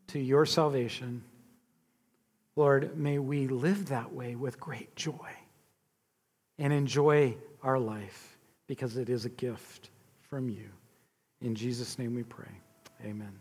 to 0.09 0.19
your 0.19 0.45
salvation, 0.45 1.23
Lord, 2.57 2.99
may 2.99 3.19
we 3.19 3.49
live 3.49 3.87
that 3.87 4.13
way 4.13 4.35
with 4.35 4.61
great 4.61 4.95
joy 4.95 5.31
and 6.59 6.73
enjoy 6.73 7.37
our 7.63 7.79
life 7.79 8.32
because 8.73 8.97
it 8.97 9.11
is 9.11 9.27
a 9.27 9.29
gift 9.29 9.91
from 10.23 10.49
you. 10.49 10.71
In 11.43 11.55
Jesus' 11.55 11.99
name 11.99 12.15
we 12.15 12.23
pray. 12.23 12.49
Amen. 13.05 13.39